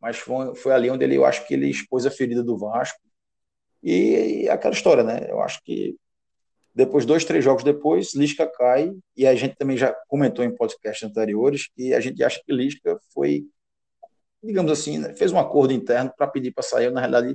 mas 0.00 0.16
foi, 0.16 0.54
foi 0.54 0.72
ali 0.72 0.90
onde 0.90 1.04
ele, 1.04 1.16
eu 1.16 1.24
acho 1.24 1.46
que 1.46 1.54
ele 1.54 1.68
expôs 1.68 2.06
a 2.06 2.10
ferida 2.10 2.42
do 2.42 2.56
Vasco. 2.56 3.00
E, 3.82 4.42
e 4.42 4.48
aquela 4.48 4.74
história, 4.74 5.02
né? 5.02 5.26
Eu 5.28 5.40
acho 5.40 5.62
que 5.64 5.96
depois, 6.76 7.06
dois, 7.06 7.24
três 7.24 7.42
jogos 7.42 7.64
depois, 7.64 8.14
Lisca 8.14 8.46
cai, 8.46 8.92
e 9.16 9.26
a 9.26 9.34
gente 9.34 9.56
também 9.56 9.78
já 9.78 9.94
comentou 10.08 10.44
em 10.44 10.54
podcasts 10.54 11.08
anteriores 11.08 11.68
que 11.74 11.94
a 11.94 12.00
gente 12.00 12.22
acha 12.22 12.38
que 12.44 12.52
Lisca 12.52 12.98
foi, 13.14 13.46
digamos 14.44 14.70
assim, 14.70 14.98
né, 14.98 15.14
fez 15.14 15.32
um 15.32 15.38
acordo 15.38 15.72
interno 15.72 16.12
para 16.14 16.26
pedir 16.26 16.52
para 16.52 16.62
sair, 16.62 16.92
na 16.92 17.00
realidade, 17.00 17.34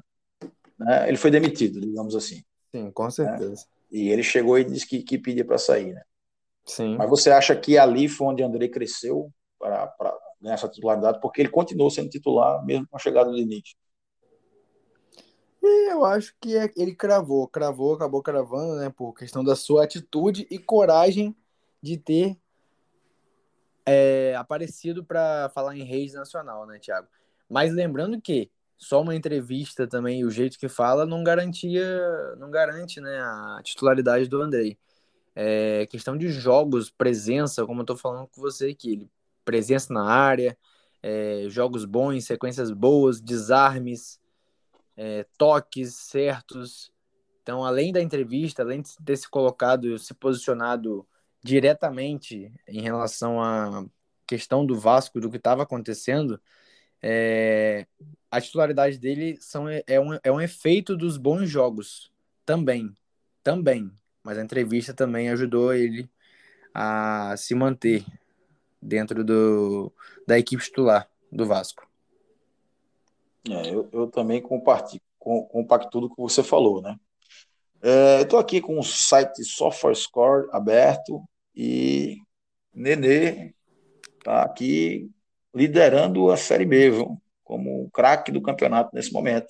né, 0.77 1.07
ele 1.07 1.17
foi 1.17 1.31
demitido, 1.31 1.81
digamos 1.81 2.15
assim. 2.15 2.43
Sim, 2.71 2.91
com 2.91 3.09
certeza. 3.09 3.49
Né? 3.49 3.57
E 3.91 4.09
ele 4.09 4.21
chegou 4.21 4.59
e 4.59 4.63
disse 4.63 4.87
que, 4.87 5.01
que 5.01 5.17
pedia 5.17 5.43
para 5.43 5.57
sair, 5.57 5.93
né? 5.93 6.03
Sim. 6.65 6.95
Mas 6.97 7.09
você 7.09 7.31
acha 7.31 7.55
que 7.55 7.77
ali 7.77 8.07
foi 8.07 8.27
onde 8.27 8.43
André 8.43 8.67
cresceu 8.67 9.31
para 9.59 9.93
ganhar 10.41 10.55
essa 10.55 10.69
titularidade, 10.69 11.19
porque 11.21 11.41
ele 11.41 11.49
continuou 11.49 11.89
sendo 11.89 12.09
titular 12.09 12.63
mesmo 12.65 12.87
com 12.87 12.97
a 12.97 12.99
chegada 12.99 13.29
do 13.29 13.35
Diniz. 13.35 13.75
E 15.61 15.91
eu 15.91 16.03
acho 16.03 16.33
que 16.41 16.57
é, 16.57 16.71
ele 16.75 16.95
cravou, 16.95 17.47
cravou, 17.47 17.93
acabou 17.93 18.23
cravando, 18.23 18.77
né, 18.77 18.89
por 18.89 19.13
questão 19.13 19.43
da 19.43 19.55
sua 19.55 19.83
atitude 19.83 20.47
e 20.49 20.57
coragem 20.57 21.35
de 21.81 21.97
ter 21.97 22.35
é, 23.85 24.35
aparecido 24.35 25.03
para 25.03 25.51
falar 25.53 25.77
em 25.77 25.83
rede 25.83 26.13
nacional, 26.13 26.65
né, 26.65 26.79
Thiago? 26.79 27.07
Mas 27.47 27.71
lembrando 27.71 28.19
que 28.19 28.49
só 28.75 29.01
uma 29.01 29.15
entrevista 29.15 29.87
também, 29.87 30.25
o 30.25 30.31
jeito 30.31 30.57
que 30.57 30.67
fala, 30.67 31.05
não 31.05 31.23
garantia, 31.23 31.85
não 32.37 32.49
garante, 32.49 32.99
né, 32.99 33.19
a 33.19 33.61
titularidade 33.63 34.27
do 34.27 34.41
Andrei. 34.41 34.79
É, 35.35 35.85
questão 35.87 36.17
de 36.17 36.29
jogos, 36.29 36.89
presença, 36.89 37.65
como 37.65 37.81
eu 37.81 37.85
tô 37.85 37.95
falando 37.95 38.27
com 38.27 38.41
você 38.41 38.67
aqui, 38.69 38.93
ele, 38.93 39.11
presença 39.45 39.93
na 39.93 40.03
área, 40.03 40.57
é, 41.01 41.45
jogos 41.49 41.85
bons, 41.85 42.25
sequências 42.25 42.71
boas, 42.71 43.21
desarmes, 43.21 44.19
é, 44.95 45.25
toques 45.37 45.95
certos. 45.95 46.91
Então, 47.41 47.65
além 47.65 47.91
da 47.91 48.01
entrevista, 48.01 48.61
além 48.61 48.81
de 48.81 48.91
ter 49.03 49.17
se 49.17 49.29
colocado, 49.29 49.97
se 49.97 50.13
posicionado 50.13 51.07
diretamente 51.43 52.51
em 52.67 52.81
relação 52.81 53.41
à 53.41 53.85
questão 54.27 54.65
do 54.65 54.77
Vasco, 54.79 55.19
do 55.19 55.29
que 55.29 55.37
estava 55.37 55.63
acontecendo, 55.63 56.39
é, 57.01 57.87
a 58.29 58.39
titularidade 58.39 58.97
dele 58.97 59.37
são, 59.41 59.67
é, 59.67 59.99
um, 59.99 60.17
é 60.23 60.31
um 60.31 60.39
efeito 60.39 60.95
dos 60.95 61.17
bons 61.17 61.49
jogos 61.49 62.11
também, 62.45 62.95
também. 63.43 63.91
Mas 64.23 64.37
a 64.37 64.43
entrevista 64.43 64.93
também 64.93 65.29
ajudou 65.29 65.73
ele 65.73 66.09
a 66.73 67.35
se 67.37 67.55
manter 67.55 68.05
dentro 68.81 69.23
do, 69.23 69.91
da 70.27 70.37
equipe 70.37 70.63
titular 70.63 71.09
do 71.31 71.45
Vasco. 71.45 71.87
É, 73.49 73.73
eu, 73.73 73.89
eu 73.91 74.07
também 74.07 74.41
compacto 74.41 74.99
tudo 75.89 76.09
que 76.09 76.21
você 76.21 76.43
falou, 76.43 76.81
né? 76.81 76.95
É, 77.81 78.21
Estou 78.21 78.37
aqui 78.37 78.61
com 78.61 78.77
o 78.77 78.83
site 78.83 79.43
SofaScore 79.43 80.47
aberto 80.51 81.23
e 81.55 82.17
Nenê 82.73 83.53
está 84.19 84.43
aqui 84.43 85.09
liderando 85.53 86.29
a 86.29 86.37
Série 86.37 86.65
B, 86.65 86.91
viu? 86.91 87.21
como 87.51 87.83
o 87.83 87.91
craque 87.91 88.31
do 88.31 88.41
campeonato 88.41 88.95
nesse 88.95 89.11
momento, 89.11 89.49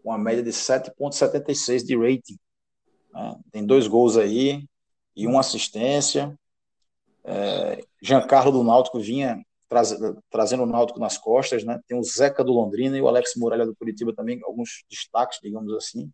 com 0.00 0.10
uma 0.10 0.18
média 0.18 0.44
de 0.44 0.52
7,76 0.52 1.84
de 1.84 1.96
rating. 1.96 2.38
Né? 3.16 3.36
Tem 3.50 3.64
dois 3.64 3.88
gols 3.88 4.16
aí 4.16 4.64
e 5.16 5.26
uma 5.26 5.40
assistência. 5.40 6.38
É, 7.24 7.82
Giancarlo 8.00 8.52
do 8.52 8.62
Náutico 8.62 9.00
vinha 9.00 9.42
traz, 9.68 9.96
trazendo 10.30 10.62
o 10.62 10.66
Náutico 10.66 11.00
nas 11.00 11.18
costas, 11.18 11.64
né? 11.64 11.80
Tem 11.88 11.98
o 11.98 12.02
Zeca 12.02 12.44
do 12.44 12.52
Londrina 12.52 12.96
e 12.96 13.00
o 13.00 13.08
Alex 13.08 13.32
Muralha 13.36 13.66
do 13.66 13.74
Curitiba 13.74 14.14
também, 14.14 14.40
alguns 14.44 14.84
destaques, 14.88 15.40
digamos 15.42 15.72
assim, 15.74 16.10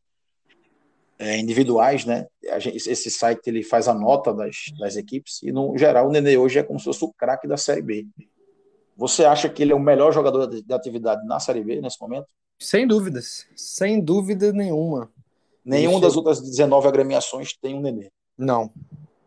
é, 1.19 1.39
individuais, 1.39 2.05
né? 2.05 2.27
Gente, 2.59 2.89
esse 2.89 3.11
site 3.11 3.47
ele 3.47 3.63
faz 3.63 3.89
a 3.89 3.95
nota 3.95 4.33
das, 4.33 4.57
das 4.79 4.97
equipes 4.97 5.43
e 5.43 5.53
no 5.53 5.77
geral 5.77 6.09
o 6.09 6.11
Nenê 6.11 6.37
hoje 6.37 6.59
é 6.59 6.63
como 6.63 6.79
se 6.79 6.87
fosse 6.87 7.05
o 7.05 7.13
craque 7.13 7.47
da 7.47 7.57
Série 7.57 7.83
B. 7.83 8.07
Você 8.97 9.25
acha 9.25 9.49
que 9.49 9.63
ele 9.63 9.73
é 9.73 9.75
o 9.75 9.81
melhor 9.81 10.13
jogador 10.13 10.47
de 10.47 10.73
atividade 10.73 11.27
na 11.27 11.41
Série 11.41 11.65
B 11.65 11.81
nesse 11.81 12.01
momento? 12.01 12.27
Sem 12.59 12.87
dúvidas, 12.87 13.47
sem 13.57 14.01
dúvida 14.01 14.53
nenhuma. 14.53 15.11
Nenhuma 15.65 16.01
das 16.01 16.17
outras 16.17 16.41
19 16.41 16.89
agremiações 16.89 17.57
tem 17.57 17.75
um 17.75 17.81
Nenê. 17.81 18.11
Não, 18.37 18.73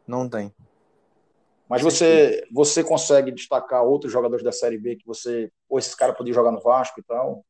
não 0.07 0.27
tem. 0.27 0.53
Mas 1.67 1.81
você, 1.81 2.45
você 2.51 2.83
consegue 2.83 3.31
destacar 3.31 3.83
outros 3.83 4.11
jogadores 4.11 4.43
da 4.43 4.51
Série 4.51 4.77
B 4.77 4.97
que 4.97 5.05
você, 5.05 5.51
ou 5.67 5.79
esses 5.79 5.95
caras 5.95 6.15
podiam 6.15 6.35
jogar 6.35 6.51
no 6.51 6.61
Vasco 6.61 6.99
e 6.99 7.03
tal? 7.03 7.43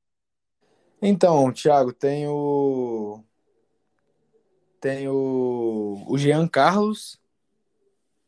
Então, 1.02 1.52
Thiago, 1.52 1.92
tem 1.92 2.28
o 2.28 3.22
tem 4.80 5.08
o, 5.08 6.04
o 6.08 6.18
Jean 6.18 6.48
Carlos, 6.48 7.20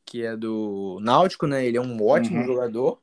que 0.03 0.25
é 0.25 0.35
do 0.35 0.97
Náutico, 1.01 1.45
né? 1.45 1.63
Ele 1.65 1.77
é 1.77 1.81
um 1.81 2.03
ótimo 2.03 2.39
uhum. 2.39 2.45
jogador. 2.45 2.99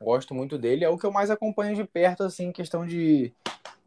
Gosto 0.00 0.34
muito 0.34 0.58
dele. 0.58 0.84
É 0.84 0.88
o 0.88 0.98
que 0.98 1.06
eu 1.06 1.12
mais 1.12 1.30
acompanho 1.30 1.74
de 1.74 1.84
perto, 1.84 2.22
assim, 2.22 2.52
questão 2.52 2.86
de, 2.86 3.32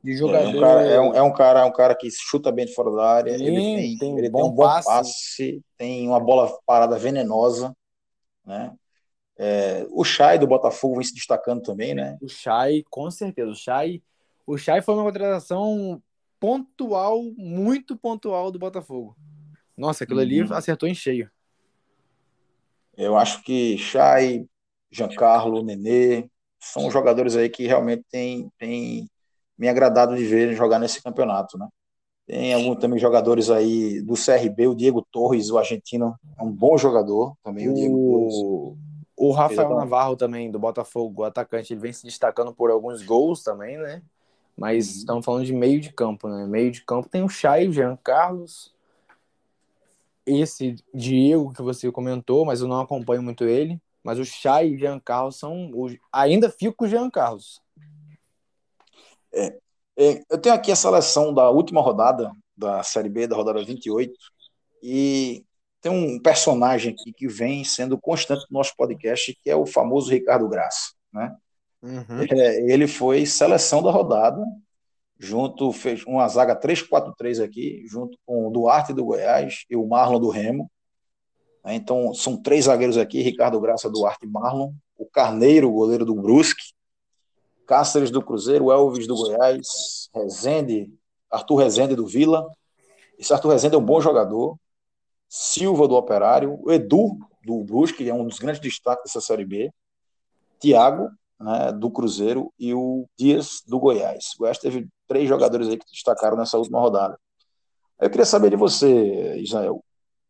de 0.05 0.15
jogador. 0.15 0.45
É 0.45 0.57
um, 0.57 0.59
cara, 0.59 0.81
é, 0.83 1.01
um, 1.01 1.13
é 1.15 1.21
um 1.23 1.33
cara, 1.33 1.65
um 1.65 1.71
cara 1.71 1.95
que 1.95 2.09
chuta 2.11 2.51
bem 2.51 2.67
de 2.67 2.73
fora 2.73 2.91
da 2.91 3.09
área. 3.09 3.37
Sim, 3.37 3.43
ele 3.43 3.57
tem, 3.57 3.97
tem, 3.97 4.17
ele 4.19 4.29
bom 4.29 4.41
tem 4.41 4.51
um 4.51 4.53
bom 4.53 4.63
passe. 4.63 4.87
passe. 4.87 5.61
tem 5.77 6.07
uma 6.07 6.19
bola 6.19 6.55
parada 6.63 6.97
venenosa, 6.97 7.75
né? 8.45 8.71
É, 9.37 9.85
o 9.89 10.03
Chay 10.03 10.37
do 10.37 10.47
Botafogo 10.47 10.95
vem 10.95 11.03
se 11.03 11.13
destacando 11.13 11.61
também, 11.61 11.95
né? 11.95 12.17
O 12.21 12.29
Chay, 12.29 12.85
com 12.89 13.09
certeza. 13.09 13.49
O 13.49 13.55
Chay, 13.55 14.01
o 14.45 14.57
Chay 14.57 14.81
foi 14.81 14.93
uma 14.93 15.03
contratação 15.03 16.01
pontual, 16.39 17.21
muito 17.35 17.97
pontual 17.97 18.51
do 18.51 18.59
Botafogo. 18.59 19.17
Nossa, 19.75 20.03
aquilo 20.03 20.19
uhum. 20.19 20.25
ali 20.25 20.53
acertou 20.53 20.87
em 20.87 20.93
cheio. 20.93 21.29
Eu 22.95 23.17
acho 23.17 23.43
que 23.43 23.77
Chay, 23.77 24.45
Giancarlo, 24.89 25.63
Nenê, 25.63 26.29
são 26.59 26.89
jogadores 26.89 27.35
aí 27.35 27.49
que 27.49 27.67
realmente 27.67 28.05
têm, 28.09 28.49
têm 28.57 29.09
me 29.57 29.67
agradado 29.69 30.15
de 30.15 30.25
ver 30.25 30.53
jogar 30.53 30.79
nesse 30.79 31.01
campeonato, 31.01 31.57
né? 31.57 31.67
Tem 32.27 32.53
alguns 32.53 32.79
também 32.79 32.97
jogadores 32.97 33.49
aí 33.49 34.01
do 34.01 34.15
CRB, 34.15 34.67
o 34.67 34.75
Diego 34.75 35.05
Torres, 35.11 35.51
o 35.51 35.57
argentino, 35.57 36.15
é 36.39 36.43
um 36.43 36.51
bom 36.51 36.75
jogador 36.77 37.35
também, 37.43 37.69
o, 37.69 37.71
o 37.71 37.75
Diego 37.75 37.97
Torres. 37.97 38.85
O 39.17 39.31
Rafael 39.31 39.75
Navarro 39.75 40.15
também, 40.15 40.51
do 40.51 40.59
Botafogo, 40.59 41.21
o 41.21 41.25
atacante, 41.25 41.71
ele 41.71 41.79
vem 41.79 41.93
se 41.93 42.03
destacando 42.03 42.53
por 42.53 42.69
alguns 42.69 43.03
gols 43.03 43.43
também, 43.43 43.77
né? 43.77 44.01
Mas 44.57 44.87
uhum. 44.87 44.97
estamos 44.97 45.25
falando 45.25 45.45
de 45.45 45.53
meio 45.53 45.79
de 45.79 45.91
campo, 45.93 46.27
né? 46.27 46.45
Meio 46.45 46.71
de 46.71 46.81
campo 46.81 47.07
tem 47.07 47.23
o 47.23 47.29
Chay, 47.29 47.67
o 47.67 47.73
Jean 47.73 47.95
Carlos, 47.95 48.73
esse 50.25 50.75
Diego 50.93 51.53
que 51.53 51.61
você 51.61 51.91
comentou, 51.91 52.45
mas 52.45 52.61
eu 52.61 52.67
não 52.67 52.81
acompanho 52.81 53.21
muito 53.21 53.43
ele. 53.43 53.79
Mas 54.03 54.19
o 54.19 54.25
Chay 54.25 54.69
e 54.69 54.75
o 54.75 54.77
Jean 54.77 54.99
Carlos 54.99 55.37
são. 55.37 55.71
Ainda 56.11 56.49
fico 56.49 56.75
com 56.75 56.85
o 56.85 56.87
Jean 56.87 57.09
Carlos. 57.09 57.61
É, 59.35 59.57
é, 59.97 60.23
eu 60.29 60.37
tenho 60.37 60.55
aqui 60.55 60.71
a 60.71 60.75
seleção 60.75 61.33
da 61.33 61.49
última 61.49 61.81
rodada 61.81 62.31
da 62.55 62.81
Série 62.83 63.09
B, 63.09 63.27
da 63.27 63.35
rodada 63.35 63.63
28, 63.63 64.13
e 64.81 65.43
tem 65.81 65.91
um 65.91 66.19
personagem 66.19 66.93
aqui 66.93 67.13
que 67.13 67.27
vem 67.27 67.63
sendo 67.63 67.97
constante 67.99 68.45
no 68.49 68.57
nosso 68.57 68.73
podcast, 68.75 69.37
que 69.43 69.49
é 69.49 69.55
o 69.55 69.65
famoso 69.65 70.09
Ricardo 70.09 70.47
Graça. 70.47 70.93
Né? 71.13 71.35
Uhum. 71.81 72.23
É, 72.31 72.71
ele 72.71 72.87
foi 72.87 73.25
seleção 73.25 73.83
da 73.83 73.91
rodada, 73.91 74.43
junto, 75.19 75.71
fez 75.71 76.03
uma 76.05 76.27
zaga 76.27 76.59
3-4-3 76.59 77.43
aqui, 77.43 77.83
junto 77.87 78.17
com 78.25 78.47
o 78.47 78.51
Duarte 78.51 78.93
do 78.93 79.05
Goiás 79.05 79.65
e 79.69 79.75
o 79.75 79.87
Marlon 79.87 80.19
do 80.19 80.29
Remo. 80.29 80.71
Né? 81.63 81.75
Então, 81.75 82.13
são 82.13 82.41
três 82.41 82.65
zagueiros 82.65 82.97
aqui: 82.97 83.21
Ricardo 83.21 83.59
Graça, 83.59 83.89
Duarte 83.89 84.25
e 84.25 84.29
Marlon. 84.29 84.73
O 84.97 85.05
Carneiro, 85.05 85.71
goleiro 85.71 86.05
do 86.05 86.15
Brusque. 86.15 86.73
Cáceres 87.65 88.11
do 88.11 88.21
Cruzeiro, 88.21 88.71
Elvis 88.71 89.07
do 89.07 89.15
Goiás, 89.15 90.09
Rezende, 90.13 90.93
Arthur 91.31 91.55
Rezende 91.55 91.95
do 91.95 92.05
Vila. 92.05 92.47
Esse 93.17 93.33
Arthur 93.33 93.49
Rezende 93.49 93.75
é 93.75 93.77
um 93.77 93.85
bom 93.85 93.99
jogador. 93.99 94.57
Silva 95.27 95.87
do 95.87 95.95
Operário, 95.95 96.59
o 96.61 96.71
Edu 96.71 97.17
do 97.43 97.63
Brusque, 97.63 98.03
que 98.03 98.09
é 98.09 98.13
um 98.13 98.27
dos 98.27 98.39
grandes 98.39 98.61
destaques 98.61 99.05
dessa 99.05 99.19
Série 99.19 99.45
B. 99.45 99.71
Tiago, 100.59 101.09
né, 101.39 101.71
do 101.71 101.91
Cruzeiro, 101.91 102.53
e 102.57 102.73
o 102.73 103.07
Dias 103.17 103.61
do 103.67 103.79
Goiás. 103.79 104.33
O 104.35 104.39
Goiás 104.39 104.57
teve 104.57 104.87
três 105.07 105.27
jogadores 105.27 105.67
aí 105.67 105.77
que 105.77 105.85
destacaram 105.91 106.37
nessa 106.37 106.57
última 106.57 106.79
rodada. 106.79 107.19
Eu 107.99 108.09
queria 108.09 108.25
saber 108.25 108.49
de 108.49 108.55
você, 108.55 109.37
Israel. 109.37 109.83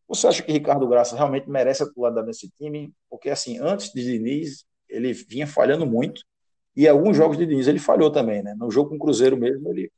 Você 0.08 0.28
acha 0.28 0.42
que 0.42 0.52
Ricardo 0.52 0.86
Graça 0.86 1.16
realmente 1.16 1.48
merece 1.50 1.82
atuar 1.82 2.12
nesse 2.24 2.48
time? 2.50 2.92
Porque, 3.10 3.28
assim, 3.28 3.58
antes 3.58 3.92
de 3.92 4.04
Diniz, 4.04 4.64
ele 4.88 5.12
vinha 5.12 5.46
falhando 5.46 5.84
muito. 5.84 6.22
E 6.76 6.86
alguns 6.86 7.16
jogos 7.16 7.38
de 7.38 7.46
Diniz 7.46 7.66
ele 7.66 7.78
falhou 7.78 8.10
também, 8.10 8.42
né? 8.42 8.54
No 8.58 8.70
jogo 8.70 8.90
com 8.90 8.96
o 8.96 8.98
Cruzeiro 8.98 9.36
mesmo, 9.36 9.70
ele, 9.70 9.90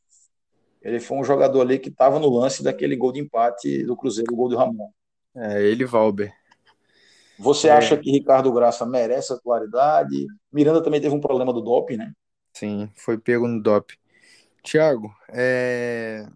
ele 0.80 1.00
foi 1.00 1.18
um 1.18 1.24
jogador 1.24 1.62
ali 1.62 1.78
que 1.78 1.88
estava 1.88 2.20
no 2.20 2.30
lance 2.30 2.62
daquele 2.62 2.94
gol 2.94 3.12
de 3.12 3.20
empate 3.20 3.82
do 3.84 3.96
Cruzeiro, 3.96 4.32
o 4.32 4.36
gol 4.36 4.48
do 4.48 4.56
Ramon. 4.56 4.90
É, 5.34 5.62
ele 5.62 5.84
Valber. 5.84 6.32
Você 7.38 7.68
é. 7.68 7.72
acha 7.72 7.96
que 7.96 8.10
Ricardo 8.10 8.52
Graça 8.52 8.86
merece 8.86 9.32
atualidade? 9.32 10.26
Miranda 10.52 10.82
também 10.82 11.00
teve 11.00 11.14
um 11.14 11.20
problema 11.20 11.52
do 11.52 11.60
doping, 11.60 11.96
né? 11.96 12.12
Sim, 12.52 12.90
foi 12.94 13.18
pego 13.18 13.46
no 13.46 13.62
doping. 13.62 13.96
Tiago, 14.62 15.14
é... 15.28 16.26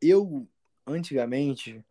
eu 0.00 0.46
antigamente 0.86 1.84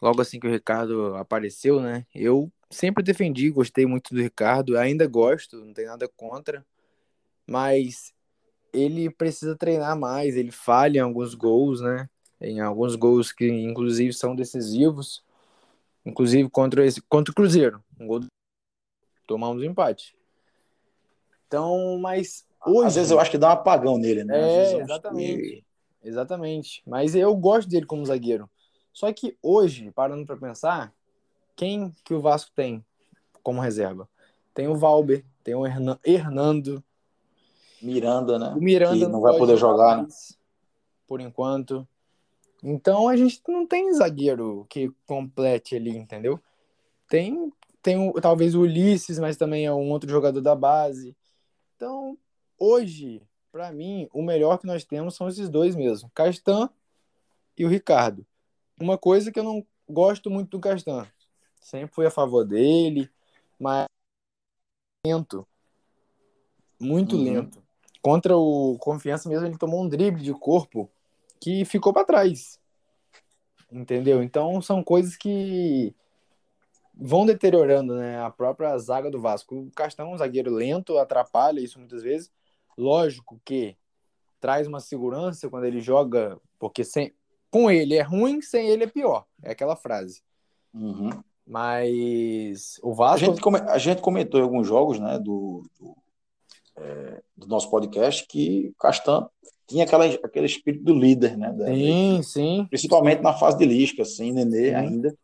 logo 0.00 0.20
assim 0.20 0.38
que 0.38 0.46
o 0.46 0.50
Ricardo 0.50 1.16
apareceu, 1.16 1.80
né? 1.80 2.06
Eu 2.14 2.52
sempre 2.70 3.02
defendi, 3.02 3.50
gostei 3.50 3.86
muito 3.86 4.14
do 4.14 4.20
Ricardo, 4.20 4.78
ainda 4.78 5.06
gosto, 5.06 5.64
não 5.64 5.72
tem 5.72 5.86
nada 5.86 6.08
contra, 6.16 6.64
mas 7.46 8.12
ele 8.72 9.08
precisa 9.10 9.56
treinar 9.56 9.98
mais, 9.98 10.36
ele 10.36 10.50
falha 10.50 10.98
em 10.98 11.02
alguns 11.02 11.34
gols, 11.34 11.80
né? 11.80 12.08
Em 12.40 12.60
alguns 12.60 12.96
gols 12.96 13.32
que 13.32 13.48
inclusive 13.48 14.12
são 14.12 14.34
decisivos, 14.34 15.24
inclusive 16.04 16.48
contra 16.50 16.84
esse 16.84 17.00
contra 17.02 17.32
o 17.32 17.34
Cruzeiro, 17.34 17.82
um 17.98 18.06
gol 18.06 18.20
tomamos 19.26 19.62
um 19.62 19.66
empate. 19.66 20.16
Então, 21.46 21.98
mas 21.98 22.46
hoje 22.66 22.86
às 22.86 22.94
vezes 22.96 23.10
eu 23.10 23.20
acho 23.20 23.30
que 23.30 23.38
dá 23.38 23.48
um 23.48 23.52
apagão 23.52 23.96
nele, 23.96 24.24
né? 24.24 24.36
É, 24.36 24.80
exatamente. 24.80 25.42
Que... 25.42 25.64
Exatamente. 26.02 26.82
Mas 26.86 27.14
eu 27.14 27.34
gosto 27.34 27.68
dele 27.68 27.86
como 27.86 28.04
zagueiro. 28.04 28.50
Só 28.92 29.12
que 29.12 29.36
hoje, 29.42 29.90
parando 29.90 30.26
para 30.26 30.36
pensar, 30.36 30.92
quem 31.56 31.94
que 32.04 32.14
o 32.14 32.20
Vasco 32.20 32.50
tem 32.54 32.84
como 33.42 33.60
reserva. 33.60 34.08
Tem 34.52 34.68
o 34.68 34.76
Valber, 34.76 35.24
tem 35.42 35.54
o 35.54 35.66
Hernando. 35.66 36.82
Miranda, 37.82 38.38
né? 38.38 38.54
O 38.56 38.60
Miranda 38.60 39.06
que 39.06 39.12
não 39.12 39.20
vai 39.20 39.36
poder 39.36 39.56
jogar, 39.56 40.02
né? 40.02 40.08
por 41.06 41.20
enquanto. 41.20 41.86
Então 42.62 43.08
a 43.08 43.16
gente 43.16 43.42
não 43.46 43.66
tem 43.66 43.92
zagueiro 43.92 44.66
que 44.70 44.90
complete 45.06 45.76
ali, 45.76 45.96
entendeu? 45.96 46.40
Tem, 47.08 47.52
tem 47.82 48.12
talvez 48.14 48.54
o 48.54 48.62
Ulisses, 48.62 49.18
mas 49.18 49.36
também 49.36 49.66
é 49.66 49.72
um 49.72 49.90
outro 49.90 50.08
jogador 50.08 50.40
da 50.40 50.54
base. 50.54 51.14
Então, 51.76 52.16
hoje, 52.58 53.22
para 53.52 53.70
mim, 53.70 54.08
o 54.14 54.22
melhor 54.22 54.58
que 54.58 54.66
nós 54.66 54.84
temos 54.84 55.14
são 55.14 55.28
esses 55.28 55.50
dois 55.50 55.76
mesmo, 55.76 56.10
Castan 56.14 56.70
e 57.58 57.64
o 57.66 57.68
Ricardo. 57.68 58.26
Uma 58.80 58.96
coisa 58.96 59.30
que 59.30 59.38
eu 59.38 59.44
não 59.44 59.64
gosto 59.88 60.30
muito 60.30 60.50
do 60.50 60.60
Castan, 60.60 61.06
sempre 61.64 61.94
fui 61.94 62.06
a 62.06 62.10
favor 62.10 62.44
dele, 62.44 63.10
mas 63.58 63.86
lento, 65.06 65.46
muito 66.78 67.16
uhum. 67.16 67.24
lento. 67.24 67.64
Contra 68.02 68.36
o 68.36 68.76
Confiança 68.78 69.28
mesmo, 69.30 69.46
ele 69.46 69.56
tomou 69.56 69.82
um 69.82 69.88
drible 69.88 70.22
de 70.22 70.34
corpo 70.34 70.90
que 71.40 71.64
ficou 71.64 71.92
para 71.92 72.04
trás. 72.04 72.60
Entendeu? 73.72 74.22
Então 74.22 74.60
são 74.60 74.84
coisas 74.84 75.16
que 75.16 75.94
vão 76.94 77.24
deteriorando 77.24 77.96
né, 77.96 78.20
a 78.20 78.30
própria 78.30 78.76
zaga 78.78 79.10
do 79.10 79.20
Vasco. 79.20 79.56
O 79.56 79.70
Castão 79.70 80.10
é 80.10 80.14
um 80.14 80.18
zagueiro 80.18 80.52
lento, 80.52 80.98
atrapalha 80.98 81.60
isso 81.60 81.78
muitas 81.78 82.02
vezes. 82.02 82.30
Lógico 82.76 83.40
que 83.42 83.74
traz 84.38 84.66
uma 84.66 84.80
segurança 84.80 85.48
quando 85.48 85.64
ele 85.64 85.80
joga, 85.80 86.38
porque 86.58 86.84
sem, 86.84 87.14
com 87.50 87.70
ele 87.70 87.94
é 87.94 88.02
ruim, 88.02 88.42
sem 88.42 88.68
ele 88.68 88.84
é 88.84 88.86
pior. 88.86 89.24
É 89.42 89.52
aquela 89.52 89.76
frase. 89.76 90.22
Uhum. 90.74 91.24
Mas 91.46 92.78
o 92.82 92.94
Vasco. 92.94 93.30
A 93.30 93.34
gente, 93.34 93.70
a 93.70 93.78
gente 93.78 94.02
comentou 94.02 94.40
em 94.40 94.42
alguns 94.42 94.66
jogos 94.66 94.98
né, 94.98 95.18
do, 95.18 95.62
do, 95.78 95.96
é, 96.76 97.22
do 97.36 97.46
nosso 97.46 97.70
podcast 97.70 98.26
que 98.26 98.68
o 98.68 98.74
Castan 98.80 99.28
tinha 99.66 99.84
aquela, 99.84 100.06
aquele 100.06 100.46
espírito 100.46 100.84
do 100.84 100.94
líder, 100.94 101.36
né? 101.36 101.52
Da, 101.52 101.66
sim, 101.66 102.20
sim. 102.22 102.66
Principalmente 102.68 103.22
na 103.22 103.32
fase 103.32 103.58
de 103.58 103.64
Lisca, 103.64 104.02
assim, 104.02 104.32
Nenê 104.32 104.70
sim. 104.70 104.74
ainda. 104.74 105.16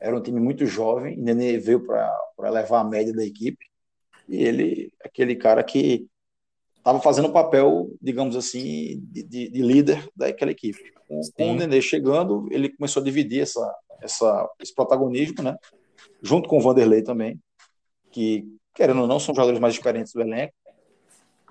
Era 0.00 0.16
um 0.16 0.22
time 0.22 0.40
muito 0.40 0.64
jovem, 0.66 1.16
Nenê 1.16 1.58
veio 1.58 1.84
para 1.84 2.50
levar 2.50 2.80
a 2.80 2.84
média 2.84 3.12
da 3.12 3.24
equipe. 3.24 3.64
E 4.28 4.36
ele, 4.36 4.92
aquele 5.02 5.34
cara 5.34 5.62
que 5.64 6.06
estava 6.76 7.00
fazendo 7.00 7.28
o 7.28 7.32
papel, 7.32 7.90
digamos 8.00 8.36
assim, 8.36 9.00
de, 9.10 9.22
de, 9.22 9.50
de, 9.50 9.62
líder 9.62 10.08
daquela 10.14 10.52
equipe. 10.52 10.92
Com, 11.08 11.20
com 11.34 11.52
o 11.52 11.54
Nenê 11.54 11.82
chegando, 11.82 12.46
ele 12.50 12.68
começou 12.68 13.00
a 13.00 13.04
dividir 13.04 13.42
essa, 13.42 13.60
essa, 14.02 14.48
esse 14.60 14.74
protagonismo, 14.74 15.42
né? 15.42 15.56
Junto 16.22 16.48
com 16.48 16.58
o 16.58 16.60
Vanderlei 16.60 17.02
também, 17.02 17.40
que, 18.10 18.44
querendo 18.74 19.02
ou 19.02 19.06
não, 19.06 19.20
são 19.20 19.34
jogadores 19.34 19.60
mais 19.60 19.74
experientes 19.74 20.12
do 20.12 20.20
elenco 20.20 20.52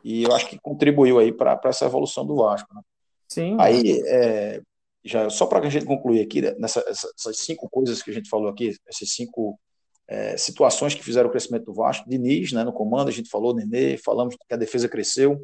e 0.04 0.24
eu 0.24 0.34
acho 0.34 0.48
que 0.48 0.60
contribuiu 0.60 1.20
aí 1.20 1.32
para 1.32 1.60
essa 1.66 1.86
evolução 1.86 2.26
do 2.26 2.36
Vasco. 2.36 2.74
Né? 2.74 2.82
Sim. 3.28 3.58
Aí, 3.60 4.02
é, 4.06 4.62
já 5.04 5.30
só 5.30 5.46
para 5.46 5.66
a 5.66 5.70
gente 5.70 5.86
concluir 5.86 6.22
aqui, 6.22 6.42
né, 6.42 6.56
nessas 6.58 7.12
cinco 7.34 7.70
coisas 7.70 8.02
que 8.02 8.12
a 8.12 8.14
gente 8.14 8.30
falou 8.30 8.48
aqui, 8.48 8.76
essas 8.88 9.10
cinco 9.10 9.60
é, 10.08 10.38
situações 10.38 10.96
que 10.96 11.04
fizeram 11.04 11.28
o 11.28 11.32
crescimento 11.32 11.66
do 11.66 11.74
Vasco, 11.74 12.10
Diniz, 12.10 12.52
né, 12.52 12.64
no 12.64 12.72
comando, 12.72 13.10
a 13.10 13.12
gente 13.12 13.30
falou, 13.30 13.54
Nenê, 13.54 13.98
falamos 13.98 14.36
que 14.36 14.54
a 14.54 14.58
defesa 14.58 14.88
cresceu, 14.88 15.44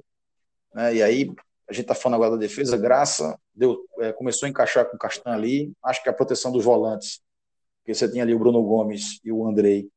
né, 0.74 0.96
e 0.96 1.04
aí 1.04 1.30
a 1.70 1.74
gente 1.74 1.84
está 1.84 1.96
falando 1.96 2.16
agora 2.16 2.32
da 2.32 2.38
defesa, 2.38 2.78
Graça 2.78 3.40
deu, 3.56 3.78
é, 4.00 4.12
começou 4.12 4.46
a 4.46 4.50
encaixar 4.50 4.90
com 4.90 4.96
o 4.96 5.00
Castan 5.00 5.32
ali, 5.32 5.72
acho 5.84 6.04
que 6.04 6.10
a 6.10 6.14
proteção 6.14 6.52
dos 6.52 6.64
volantes, 6.64 7.22
porque 7.80 7.94
você 7.94 8.10
tinha 8.10 8.24
ali 8.24 8.34
o 8.34 8.40
Bruno 8.40 8.62
Gomes 8.62 9.20
e 9.24 9.32
o 9.32 9.48
Andrei, 9.48 9.90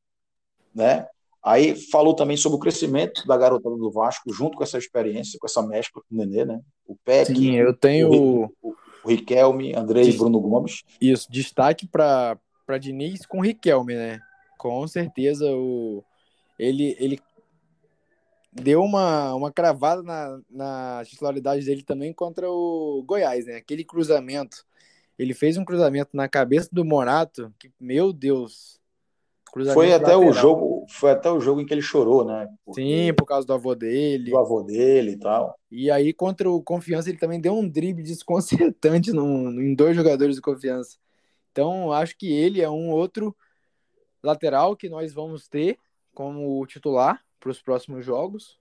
né, 0.73 1.07
Aí 1.47 1.75
falou 1.75 2.13
também 2.13 2.35
sobre 2.35 2.57
o 2.57 2.59
crescimento 2.59 3.25
da 3.25 3.37
garotada 3.37 3.77
do 3.77 3.89
Vasco, 3.89 4.33
junto 4.33 4.57
com 4.57 4.63
essa 4.63 4.77
experiência, 4.77 5.39
com 5.39 5.47
essa 5.47 5.65
mescla 5.65 6.01
com 6.01 6.13
o 6.13 6.17
Nenê, 6.17 6.43
né? 6.43 6.59
O 6.85 6.93
Peck, 6.93 7.33
Sim, 7.33 7.55
eu 7.55 7.73
tenho 7.73 8.09
o, 8.11 8.45
o, 8.61 8.75
o 9.05 9.07
Riquelme, 9.07 9.73
Andrei 9.73 10.09
e 10.09 10.17
Bruno 10.17 10.41
Gomes. 10.41 10.83
Isso, 10.99 11.31
destaque 11.31 11.87
para 11.87 12.37
Diniz 12.77 13.25
com 13.25 13.37
o 13.37 13.41
Riquelme, 13.41 13.95
né? 13.95 14.19
Com 14.57 14.85
certeza 14.89 15.45
o, 15.49 16.03
ele, 16.59 16.97
ele 16.99 17.17
deu 18.61 18.81
uma, 18.81 19.33
uma 19.33 19.51
cravada 19.51 20.03
na, 20.03 20.39
na 20.49 21.03
titularidade 21.05 21.65
dele 21.65 21.83
também 21.83 22.13
contra 22.13 22.49
o 22.49 23.03
Goiás, 23.05 23.45
né? 23.45 23.55
Aquele 23.55 23.83
cruzamento. 23.83 24.65
Ele 25.17 25.33
fez 25.33 25.57
um 25.57 25.65
cruzamento 25.65 26.15
na 26.15 26.27
cabeça 26.27 26.69
do 26.71 26.85
Morato, 26.85 27.53
que, 27.59 27.71
meu 27.79 28.13
Deus, 28.13 28.79
foi 29.73 29.93
até 29.93 30.15
lateral. 30.15 30.27
o 30.27 30.33
jogo, 30.33 30.85
foi 30.89 31.11
até 31.11 31.31
o 31.31 31.39
jogo 31.39 31.61
em 31.61 31.65
que 31.65 31.73
ele 31.73 31.81
chorou, 31.81 32.25
né? 32.25 32.47
Porque 32.63 32.81
Sim, 32.81 33.13
por 33.13 33.25
causa 33.25 33.47
do 33.47 33.53
avô 33.53 33.73
dele. 33.73 34.29
Do 34.29 34.37
avô 34.37 34.61
dele 34.61 35.11
e 35.11 35.17
tal. 35.17 35.57
E 35.71 35.89
aí 35.89 36.13
contra 36.13 36.49
o 36.49 36.61
Confiança 36.61 37.09
ele 37.09 37.17
também 37.17 37.39
deu 37.39 37.53
um 37.53 37.67
drible 37.67 38.03
desconcertante 38.03 39.11
no, 39.11 39.49
em 39.61 39.73
dois 39.73 39.95
jogadores 39.95 40.35
do 40.35 40.41
Confiança. 40.41 40.97
Então 41.51 41.91
acho 41.91 42.15
que 42.17 42.31
ele 42.31 42.61
é 42.61 42.69
um 42.69 42.91
outro 42.91 43.35
lateral 44.21 44.75
que 44.75 44.89
nós 44.89 45.13
vamos 45.13 45.47
ter 45.47 45.79
como 46.13 46.63
titular 46.67 47.23
para 47.39 47.51
os 47.51 47.61
próximos 47.61 48.05
jogos. 48.05 48.59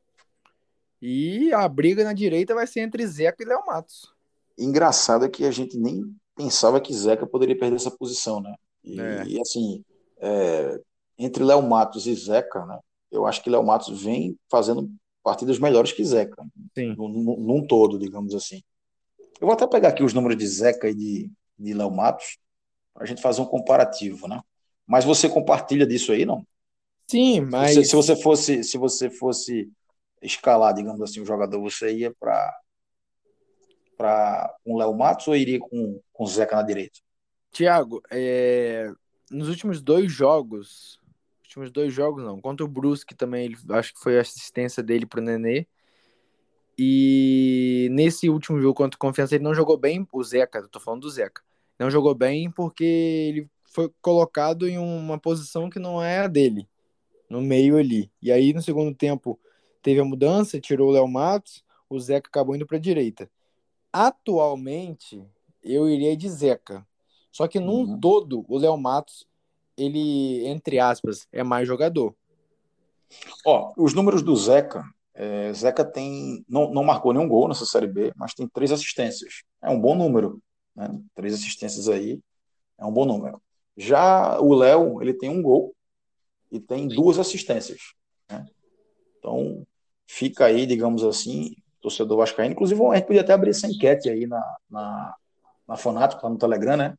E 1.00 1.52
a 1.52 1.68
briga 1.68 2.04
na 2.04 2.12
direita 2.12 2.54
vai 2.54 2.66
ser 2.66 2.80
entre 2.80 3.06
Zeca 3.06 3.42
e 3.42 3.46
Léo 3.46 3.64
Matos. 3.66 4.12
Engraçado 4.58 5.24
é 5.24 5.28
que 5.28 5.44
a 5.44 5.50
gente 5.50 5.76
nem 5.76 6.14
pensava 6.34 6.80
que 6.80 6.92
Zeca 6.92 7.26
poderia 7.26 7.58
perder 7.58 7.76
essa 7.76 7.90
posição, 7.90 8.40
né? 8.40 8.54
E, 8.82 9.00
é. 9.00 9.24
e 9.26 9.40
assim, 9.40 9.84
é, 10.18 10.80
entre 11.18 11.44
Léo 11.44 11.62
Matos 11.62 12.06
e 12.06 12.14
Zeca, 12.14 12.64
né, 12.64 12.78
eu 13.10 13.26
acho 13.26 13.42
que 13.42 13.50
Léo 13.50 13.64
Matos 13.64 14.02
vem 14.02 14.38
fazendo 14.50 14.90
partidas 15.22 15.58
melhores 15.58 15.92
que 15.92 16.04
Zeca, 16.04 16.44
num, 16.76 17.36
num, 17.38 17.66
todo, 17.66 17.98
digamos 17.98 18.34
assim. 18.34 18.62
Eu 19.40 19.46
vou 19.46 19.52
até 19.52 19.66
pegar 19.66 19.88
aqui 19.88 20.02
os 20.02 20.14
números 20.14 20.38
de 20.38 20.46
Zeca 20.46 20.88
e 20.88 20.94
de, 20.94 21.30
de 21.58 21.74
Léo 21.74 21.90
Matos 21.90 22.38
para 22.94 23.04
a 23.04 23.06
gente 23.06 23.20
fazer 23.20 23.40
um 23.40 23.46
comparativo, 23.46 24.28
né? 24.28 24.40
Mas 24.86 25.04
você 25.04 25.28
compartilha 25.28 25.86
disso 25.86 26.12
aí, 26.12 26.24
não? 26.24 26.46
Sim, 27.06 27.40
mas 27.42 27.74
se, 27.74 27.84
se 27.84 27.96
você 27.96 28.16
fosse 28.16 28.64
se 28.64 28.76
você 28.76 29.08
fosse 29.08 29.70
escalar, 30.20 30.74
digamos 30.74 31.00
assim, 31.00 31.20
o 31.20 31.26
jogador, 31.26 31.60
você 31.60 31.94
ia 31.94 32.12
para 32.18 32.60
para 33.96 34.54
com 34.64 34.76
Léo 34.76 34.94
Matos 34.94 35.28
ou 35.28 35.36
iria 35.36 35.58
com 35.58 36.00
com 36.12 36.26
Zeca 36.26 36.56
na 36.56 36.62
direita? 36.62 36.98
Tiago, 37.52 38.02
é, 38.10 38.92
nos 39.30 39.48
últimos 39.48 39.80
dois 39.80 40.12
jogos, 40.12 41.00
últimos 41.42 41.70
dois 41.70 41.92
jogos 41.92 42.22
não, 42.22 42.40
contra 42.40 42.64
o 42.64 42.68
Brusque 42.68 43.14
também, 43.14 43.46
ele, 43.46 43.56
acho 43.70 43.94
que 43.94 44.00
foi 44.00 44.18
a 44.18 44.20
assistência 44.20 44.82
dele 44.82 45.06
pro 45.06 45.22
Nenê. 45.22 45.66
E 46.78 47.88
nesse 47.92 48.28
último 48.28 48.60
jogo 48.60 48.74
contra 48.74 48.96
o 48.96 48.98
Confiança 48.98 49.34
ele 49.34 49.44
não 49.44 49.54
jogou 49.54 49.78
bem, 49.78 50.06
o 50.12 50.22
Zeca, 50.22 50.58
eu 50.58 50.68
tô 50.68 50.78
falando 50.78 51.02
do 51.02 51.10
Zeca. 51.10 51.42
Não 51.78 51.90
jogou 51.90 52.14
bem 52.14 52.50
porque 52.50 52.84
ele 52.84 53.50
foi 53.72 53.90
colocado 54.02 54.68
em 54.68 54.76
uma 54.76 55.18
posição 55.18 55.70
que 55.70 55.78
não 55.78 56.02
é 56.02 56.18
a 56.18 56.26
dele, 56.26 56.68
no 57.28 57.40
meio 57.40 57.76
ali. 57.76 58.10
E 58.20 58.30
aí 58.32 58.52
no 58.52 58.62
segundo 58.62 58.94
tempo 58.94 59.38
teve 59.82 60.00
a 60.00 60.04
mudança, 60.04 60.60
tirou 60.60 60.88
o 60.88 60.92
Léo 60.92 61.06
Matos, 61.06 61.64
o 61.88 61.98
Zeca 61.98 62.28
acabou 62.28 62.54
indo 62.54 62.66
para 62.66 62.76
a 62.76 62.80
direita. 62.80 63.30
Atualmente, 63.92 65.24
eu 65.62 65.88
iria 65.88 66.16
de 66.16 66.28
Zeca, 66.28 66.86
só 67.30 67.46
que 67.46 67.60
num 67.60 67.82
uhum. 67.82 68.00
todo, 68.00 68.44
o 68.48 68.58
Léo 68.58 68.76
Matos, 68.76 69.26
ele, 69.76 70.46
entre 70.46 70.78
aspas, 70.78 71.28
é 71.30 71.44
mais 71.44 71.68
jogador. 71.68 72.14
Ó, 73.44 73.72
os 73.76 73.94
números 73.94 74.22
do 74.22 74.34
Zeca, 74.34 74.82
é, 75.14 75.52
Zeca 75.52 75.84
tem, 75.84 76.44
não, 76.48 76.72
não 76.72 76.82
marcou 76.82 77.12
nenhum 77.12 77.28
gol 77.28 77.46
nessa 77.46 77.66
Série 77.66 77.86
B, 77.86 78.12
mas 78.16 78.34
tem 78.34 78.48
três 78.48 78.72
assistências. 78.72 79.42
É 79.62 79.70
um 79.70 79.78
bom 79.78 79.94
número, 79.94 80.40
né? 80.74 80.88
Três 81.14 81.34
assistências 81.34 81.88
aí, 81.88 82.18
é 82.78 82.86
um 82.86 82.92
bom 82.92 83.04
número. 83.04 83.40
Já 83.76 84.40
o 84.40 84.54
Léo, 84.54 85.02
ele 85.02 85.12
tem 85.12 85.28
um 85.28 85.42
gol 85.42 85.75
e 86.50 86.60
tem 86.60 86.88
duas 86.88 87.18
assistências. 87.18 87.94
Né? 88.30 88.46
Então, 89.18 89.66
fica 90.06 90.46
aí, 90.46 90.66
digamos 90.66 91.04
assim, 91.04 91.56
torcedor 91.80 92.18
vascaíno. 92.18 92.52
Inclusive, 92.52 92.80
a 92.86 92.96
gente 92.96 93.06
podia 93.06 93.22
até 93.22 93.32
abrir 93.32 93.50
essa 93.50 93.66
enquete 93.66 94.08
aí 94.08 94.26
na, 94.26 94.56
na, 94.70 95.14
na 95.68 95.76
Fonato, 95.76 96.18
lá 96.22 96.30
no 96.30 96.38
Telegram, 96.38 96.76
né? 96.76 96.94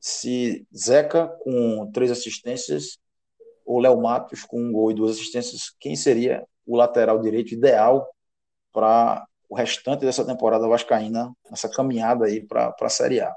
se 0.00 0.66
Zeca 0.74 1.28
com 1.42 1.90
três 1.92 2.10
assistências 2.10 2.98
ou 3.66 3.78
Léo 3.78 4.00
Matos 4.00 4.42
com 4.44 4.58
um 4.58 4.72
gol 4.72 4.90
e 4.90 4.94
duas 4.94 5.12
assistências, 5.12 5.74
quem 5.78 5.94
seria 5.94 6.44
o 6.66 6.74
lateral 6.76 7.20
direito 7.20 7.52
ideal 7.52 8.08
para 8.72 9.24
o 9.48 9.54
restante 9.54 10.00
dessa 10.00 10.24
temporada 10.24 10.66
vascaína, 10.66 11.32
nessa 11.50 11.68
caminhada 11.68 12.24
aí 12.24 12.44
para 12.44 12.74
a 12.80 12.88
Série 12.88 13.20
A. 13.20 13.32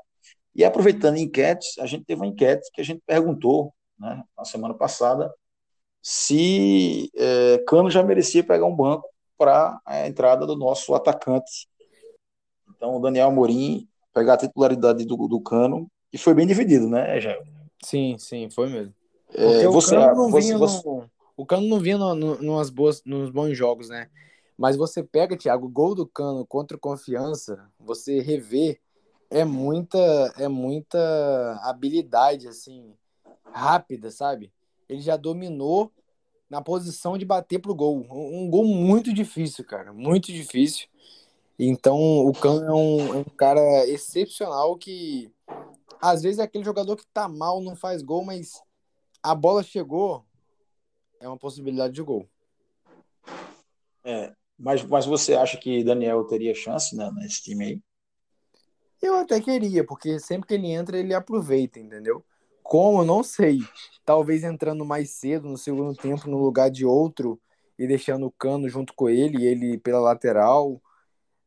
E 0.55 0.63
aproveitando 0.63 1.17
enquetes, 1.17 1.77
a 1.79 1.85
gente 1.85 2.05
teve 2.05 2.21
uma 2.21 2.27
enquete 2.27 2.69
que 2.73 2.79
a 2.79 2.83
gente 2.83 3.01
perguntou 3.05 3.73
né, 3.99 4.23
na 4.37 4.45
semana 4.45 4.73
passada 4.73 5.33
se 6.03 7.09
é, 7.15 7.63
Cano 7.65 7.89
já 7.89 8.03
merecia 8.03 8.43
pegar 8.43 8.65
um 8.65 8.75
banco 8.75 9.07
para 9.37 9.79
a 9.85 10.05
entrada 10.05 10.45
do 10.45 10.55
nosso 10.55 10.93
atacante. 10.93 11.69
Então, 12.75 12.97
o 12.97 12.99
Daniel 12.99 13.29
Amorim 13.29 13.87
pegar 14.13 14.33
a 14.33 14.37
titularidade 14.37 15.05
do, 15.05 15.15
do 15.27 15.39
Cano 15.39 15.89
e 16.11 16.17
foi 16.17 16.33
bem 16.33 16.45
dividido, 16.45 16.89
né, 16.89 17.19
Jair? 17.21 17.41
Sim, 17.81 18.17
sim, 18.19 18.49
foi 18.49 18.69
mesmo. 18.69 18.93
É, 19.33 19.65
você, 19.67 19.95
o 19.95 19.99
Cano 20.01 20.15
não 20.15 20.31
vinha, 20.31 20.57
você... 20.57 20.85
No, 20.85 21.09
o 21.37 21.45
Cano 21.45 21.67
não 21.67 21.79
vinha 21.79 21.97
no, 21.97 22.13
no, 22.13 22.41
nos, 22.41 22.69
boas, 22.69 23.01
nos 23.05 23.29
bons 23.29 23.57
jogos, 23.57 23.87
né? 23.87 24.09
Mas 24.57 24.75
você 24.75 25.01
pega, 25.01 25.37
Thiago, 25.37 25.67
o 25.67 25.71
gol 25.71 25.95
do 25.95 26.05
Cano 26.05 26.45
contra 26.45 26.77
confiança, 26.77 27.71
você 27.79 28.19
rever 28.19 28.79
é 29.31 29.43
muita 29.43 29.97
é 30.37 30.47
muita 30.47 31.59
habilidade 31.63 32.47
assim, 32.47 32.93
rápida, 33.53 34.11
sabe? 34.11 34.51
Ele 34.89 35.01
já 35.01 35.15
dominou 35.15 35.91
na 36.49 36.61
posição 36.61 37.17
de 37.17 37.25
bater 37.25 37.59
pro 37.59 37.75
gol. 37.75 38.05
Um 38.09 38.49
gol 38.49 38.65
muito 38.65 39.13
difícil, 39.13 39.63
cara, 39.65 39.93
muito 39.93 40.31
difícil. 40.31 40.87
Então, 41.57 41.97
o 42.27 42.33
Cano 42.33 42.65
é 42.65 42.73
um, 42.73 43.13
é 43.13 43.17
um 43.17 43.23
cara 43.23 43.87
excepcional 43.87 44.75
que 44.77 45.31
às 46.01 46.21
vezes 46.21 46.39
é 46.39 46.43
aquele 46.43 46.63
jogador 46.63 46.97
que 46.97 47.05
tá 47.13 47.29
mal, 47.29 47.61
não 47.61 47.75
faz 47.75 48.01
gol, 48.01 48.25
mas 48.25 48.61
a 49.21 49.33
bola 49.33 49.63
chegou, 49.63 50.25
é 51.19 51.27
uma 51.27 51.37
possibilidade 51.37 51.93
de 51.93 52.01
gol. 52.01 52.27
É, 54.03 54.33
mas, 54.57 54.83
mas 54.83 55.05
você 55.05 55.35
acha 55.35 55.57
que 55.57 55.83
Daniel 55.83 56.25
teria 56.25 56.53
chance 56.53 56.95
né, 56.95 57.09
nesse 57.15 57.43
time 57.43 57.65
aí? 57.65 57.81
Eu 59.01 59.15
até 59.15 59.39
queria, 59.39 59.85
porque 59.85 60.19
sempre 60.19 60.47
que 60.47 60.53
ele 60.53 60.67
entra, 60.67 60.97
ele 60.97 61.13
aproveita, 61.13 61.79
entendeu? 61.79 62.23
Como, 62.73 63.05
não 63.05 63.21
sei. 63.21 63.59
Talvez 64.03 64.43
entrando 64.43 64.83
mais 64.83 65.11
cedo 65.11 65.47
no 65.47 65.59
segundo 65.59 65.93
tempo 65.93 66.27
no 66.27 66.39
lugar 66.39 66.71
de 66.71 66.83
outro 66.83 67.39
e 67.77 67.85
deixando 67.85 68.25
o 68.25 68.31
cano 68.31 68.67
junto 68.67 68.95
com 68.95 69.07
ele, 69.07 69.45
ele 69.45 69.77
pela 69.77 69.99
lateral. 69.99 70.81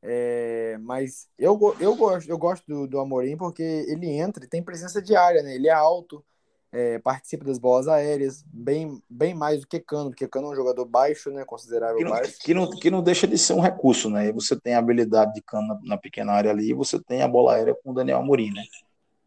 É, 0.01 0.79
mas 0.83 1.27
eu, 1.37 1.59
eu 1.81 1.97
gosto, 1.97 2.31
eu 2.31 2.39
gosto 2.39 2.65
do, 2.69 2.87
do 2.87 3.01
Amorim 3.01 3.37
porque 3.37 3.61
ele 3.89 4.09
entra 4.09 4.45
e 4.45 4.49
tem 4.49 4.63
presença 4.63 5.03
de 5.03 5.17
área, 5.17 5.43
né? 5.43 5.57
Ele 5.57 5.67
é 5.67 5.73
alto, 5.73 6.25
é, 6.71 7.01
participa 7.01 7.45
das 7.45 7.59
bolas 7.59 7.89
aéreas, 7.89 8.45
bem, 8.47 9.03
bem 9.11 9.35
mais 9.35 9.63
do 9.63 9.67
que 9.67 9.81
Cano, 9.81 10.11
porque 10.11 10.29
Cano 10.29 10.47
é 10.47 10.51
um 10.53 10.55
jogador 10.55 10.85
baixo, 10.85 11.33
né, 11.33 11.45
considerável 11.45 11.97
que 11.97 12.05
não, 12.05 12.11
baixo. 12.13 12.39
Que 12.39 12.55
não, 12.55 12.71
que 12.71 12.89
não 12.89 13.03
deixa 13.03 13.27
de 13.27 13.37
ser 13.37 13.55
um 13.55 13.61
recurso, 13.61 14.09
né? 14.09 14.31
Você 14.31 14.55
tem 14.55 14.75
a 14.75 14.79
habilidade 14.79 15.35
de 15.35 15.43
Cano 15.43 15.67
na, 15.67 15.81
na 15.83 15.99
pequena 15.99 16.35
área 16.35 16.53
ali, 16.53 16.71
e 16.71 16.73
você 16.73 17.03
tem 17.03 17.23
a 17.23 17.27
bola 17.27 17.55
aérea 17.57 17.75
com 17.75 17.91
o 17.91 17.95
Daniel 17.95 18.19
Amorim, 18.19 18.53
né? 18.53 18.63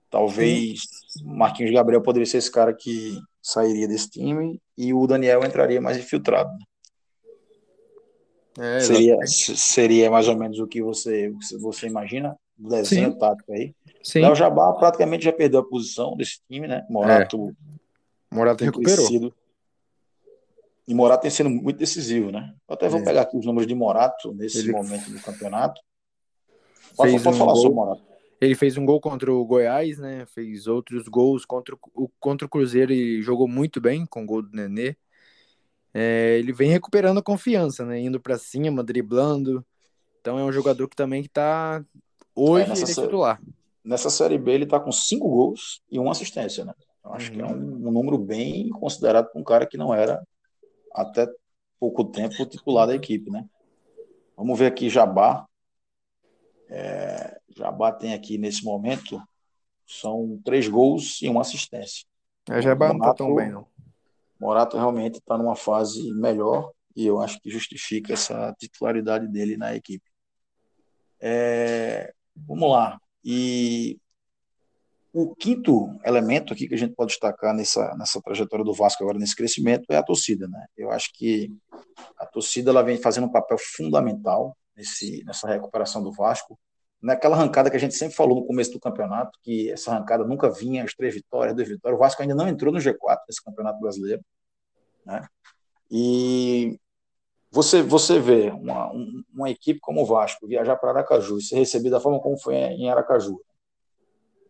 Talvez. 0.09 0.81
Marquinhos 1.23 1.71
Gabriel 1.71 2.01
poderia 2.01 2.25
ser 2.25 2.37
esse 2.37 2.51
cara 2.51 2.73
que 2.73 3.17
sairia 3.41 3.87
desse 3.87 4.09
time 4.09 4.59
e 4.77 4.93
o 4.93 5.05
Daniel 5.05 5.43
entraria 5.43 5.79
mais 5.79 5.97
infiltrado. 5.97 6.49
Né? 8.57 8.77
É, 8.77 8.79
seria, 8.81 9.17
seria 9.25 10.11
mais 10.11 10.27
ou 10.27 10.35
menos 10.35 10.59
o 10.59 10.67
que 10.67 10.81
você, 10.81 11.31
você 11.59 11.87
imagina? 11.87 12.35
O 12.59 12.67
desenho 12.67 13.11
Sim. 13.11 13.17
tático 13.17 13.53
aí. 13.53 13.73
Sim. 14.03 14.21
Léo 14.21 14.35
Jabá 14.35 14.73
praticamente 14.73 15.23
já 15.23 15.31
perdeu 15.31 15.61
a 15.61 15.65
posição 15.65 16.15
desse 16.17 16.39
time, 16.49 16.67
né? 16.67 16.85
Morato. 16.89 17.49
É. 17.49 18.35
Morato 18.35 18.63
recuperou. 18.65 18.97
Crescido. 18.97 19.33
E 20.85 20.93
Morato 20.93 21.21
tem 21.21 21.31
sido 21.31 21.49
muito 21.49 21.77
decisivo, 21.77 22.31
né? 22.31 22.53
Eu 22.67 22.73
até 22.73 22.89
vou 22.89 22.99
é. 22.99 23.03
pegar 23.03 23.21
aqui 23.21 23.37
os 23.37 23.45
números 23.45 23.67
de 23.67 23.75
Morato 23.75 24.33
nesse 24.33 24.59
Ele... 24.59 24.71
momento 24.71 25.09
do 25.09 25.21
campeonato. 25.21 25.79
Fez 26.99 27.25
um 27.25 27.33
falar 27.33 27.53
gol, 27.53 27.61
sobre 27.61 27.75
Morato. 27.75 28.08
Ele 28.41 28.55
fez 28.55 28.77
um 28.77 28.85
gol 28.85 29.01
contra 29.01 29.31
o 29.31 29.45
Goiás, 29.45 29.97
né? 29.97 30.25
Fez 30.27 30.67
outros 30.67 31.07
gols 31.07 31.45
contra 31.45 31.75
o, 31.93 32.09
contra 32.19 32.45
o 32.45 32.49
Cruzeiro 32.49 32.93
e 32.93 33.21
jogou 33.21 33.47
muito 33.47 33.81
bem 33.81 34.05
com 34.05 34.23
o 34.23 34.25
gol 34.25 34.41
do 34.41 34.55
Nenê. 34.55 34.95
É, 35.93 36.37
ele 36.37 36.53
vem 36.53 36.69
recuperando 36.69 37.17
a 37.17 37.23
confiança, 37.23 37.85
né? 37.85 37.99
Indo 37.99 38.19
para 38.19 38.37
cima, 38.37 38.83
driblando. 38.83 39.65
Então 40.21 40.39
é 40.39 40.43
um 40.43 40.51
jogador 40.51 40.87
que 40.87 40.95
também 40.95 41.21
está 41.21 41.83
hoje 42.35 42.71
é, 42.71 42.73
ele 42.73 42.83
é 42.83 42.85
titular 42.85 43.41
nessa 43.83 44.09
Série 44.09 44.37
B 44.37 44.51
ele 44.51 44.63
está 44.65 44.79
com 44.79 44.91
cinco 44.91 45.27
gols 45.27 45.81
e 45.89 45.99
uma 45.99 46.11
assistência, 46.11 46.63
né? 46.63 46.73
Eu 47.03 47.13
acho 47.13 47.31
uhum. 47.31 47.37
que 47.37 47.41
é 47.41 47.45
um, 47.45 47.87
um, 47.87 47.91
número 47.91 48.17
bem 48.17 48.69
considerado 48.69 49.31
para 49.31 49.41
um 49.41 49.43
cara 49.43 49.65
que 49.65 49.77
não 49.77 49.93
era 49.93 50.21
até 50.93 51.27
pouco 51.79 52.05
tempo 52.05 52.45
titular 52.45 52.85
da 52.85 52.95
equipe, 52.95 53.31
né? 53.31 53.45
Vamos 54.37 54.59
ver 54.59 54.67
aqui 54.67 54.89
Jabá. 54.89 55.45
É, 56.69 57.38
Jabá 57.59 57.91
tem 57.91 58.13
aqui 58.13 58.37
nesse 58.37 58.63
momento 58.63 59.21
são 59.85 60.39
três 60.45 60.67
gols 60.67 61.19
e 61.21 61.27
uma 61.27 61.41
assistência. 61.41 62.05
É, 62.47 62.61
Jabá 62.61 62.87
Morato, 62.87 62.99
não 62.99 63.09
está 63.09 63.13
tão 63.15 63.35
bem, 63.35 63.51
não. 63.51 63.67
Morato 64.39 64.77
realmente 64.77 65.17
está 65.17 65.37
numa 65.37 65.55
fase 65.55 66.13
melhor 66.13 66.71
e 66.95 67.05
eu 67.05 67.19
acho 67.19 67.39
que 67.41 67.49
justifica 67.49 68.13
essa 68.13 68.55
titularidade 68.57 69.27
dele 69.27 69.57
na 69.57 69.75
equipe. 69.75 70.05
É, 71.19 72.13
vamos 72.35 72.69
lá. 72.69 72.99
E 73.23 73.99
o 75.11 75.35
quinto 75.35 75.99
elemento 76.05 76.53
aqui 76.53 76.67
que 76.67 76.75
a 76.75 76.77
gente 76.77 76.93
pode 76.93 77.11
destacar 77.11 77.53
nessa, 77.53 77.95
nessa 77.97 78.21
trajetória 78.21 78.63
do 78.63 78.73
Vasco 78.73 79.03
agora, 79.03 79.17
nesse 79.17 79.35
crescimento, 79.35 79.85
é 79.89 79.97
a 79.97 80.03
torcida. 80.03 80.47
Né? 80.47 80.65
Eu 80.77 80.91
acho 80.91 81.11
que 81.13 81.51
a 82.15 82.25
torcida 82.25 82.69
ela 82.69 82.83
vem 82.83 82.97
fazendo 82.97 83.25
um 83.25 83.31
papel 83.31 83.57
fundamental 83.57 84.55
nesse, 84.75 85.23
nessa 85.25 85.47
recuperação 85.47 86.03
do 86.03 86.11
Vasco. 86.11 86.57
Naquela 87.01 87.35
arrancada 87.35 87.69
que 87.69 87.77
a 87.77 87.79
gente 87.79 87.95
sempre 87.95 88.15
falou 88.15 88.41
no 88.41 88.45
começo 88.45 88.71
do 88.71 88.79
campeonato, 88.79 89.39
que 89.41 89.71
essa 89.71 89.91
arrancada 89.91 90.25
nunca 90.25 90.49
vinha, 90.49 90.83
as 90.83 90.93
três 90.93 91.13
vitórias, 91.13 91.55
duas 91.55 91.67
vitórias. 91.67 91.97
O 91.97 92.01
Vasco 92.01 92.21
ainda 92.21 92.35
não 92.35 92.47
entrou 92.47 92.73
no 92.73 92.79
G4 92.79 93.19
nesse 93.27 93.43
campeonato 93.43 93.79
brasileiro. 93.79 94.21
Né? 95.05 95.25
E 95.89 96.77
você, 97.51 97.81
você 97.81 98.19
vê 98.19 98.51
uma, 98.51 98.91
uma 99.33 99.49
equipe 99.49 99.79
como 99.79 100.01
o 100.01 100.05
Vasco 100.05 100.47
viajar 100.47 100.75
para 100.75 100.91
Aracaju 100.91 101.37
e 101.37 101.41
ser 101.41 101.55
recebida 101.55 101.95
da 101.95 102.01
forma 102.01 102.19
como 102.19 102.37
foi 102.37 102.55
em 102.55 102.89
Aracaju. 102.89 103.39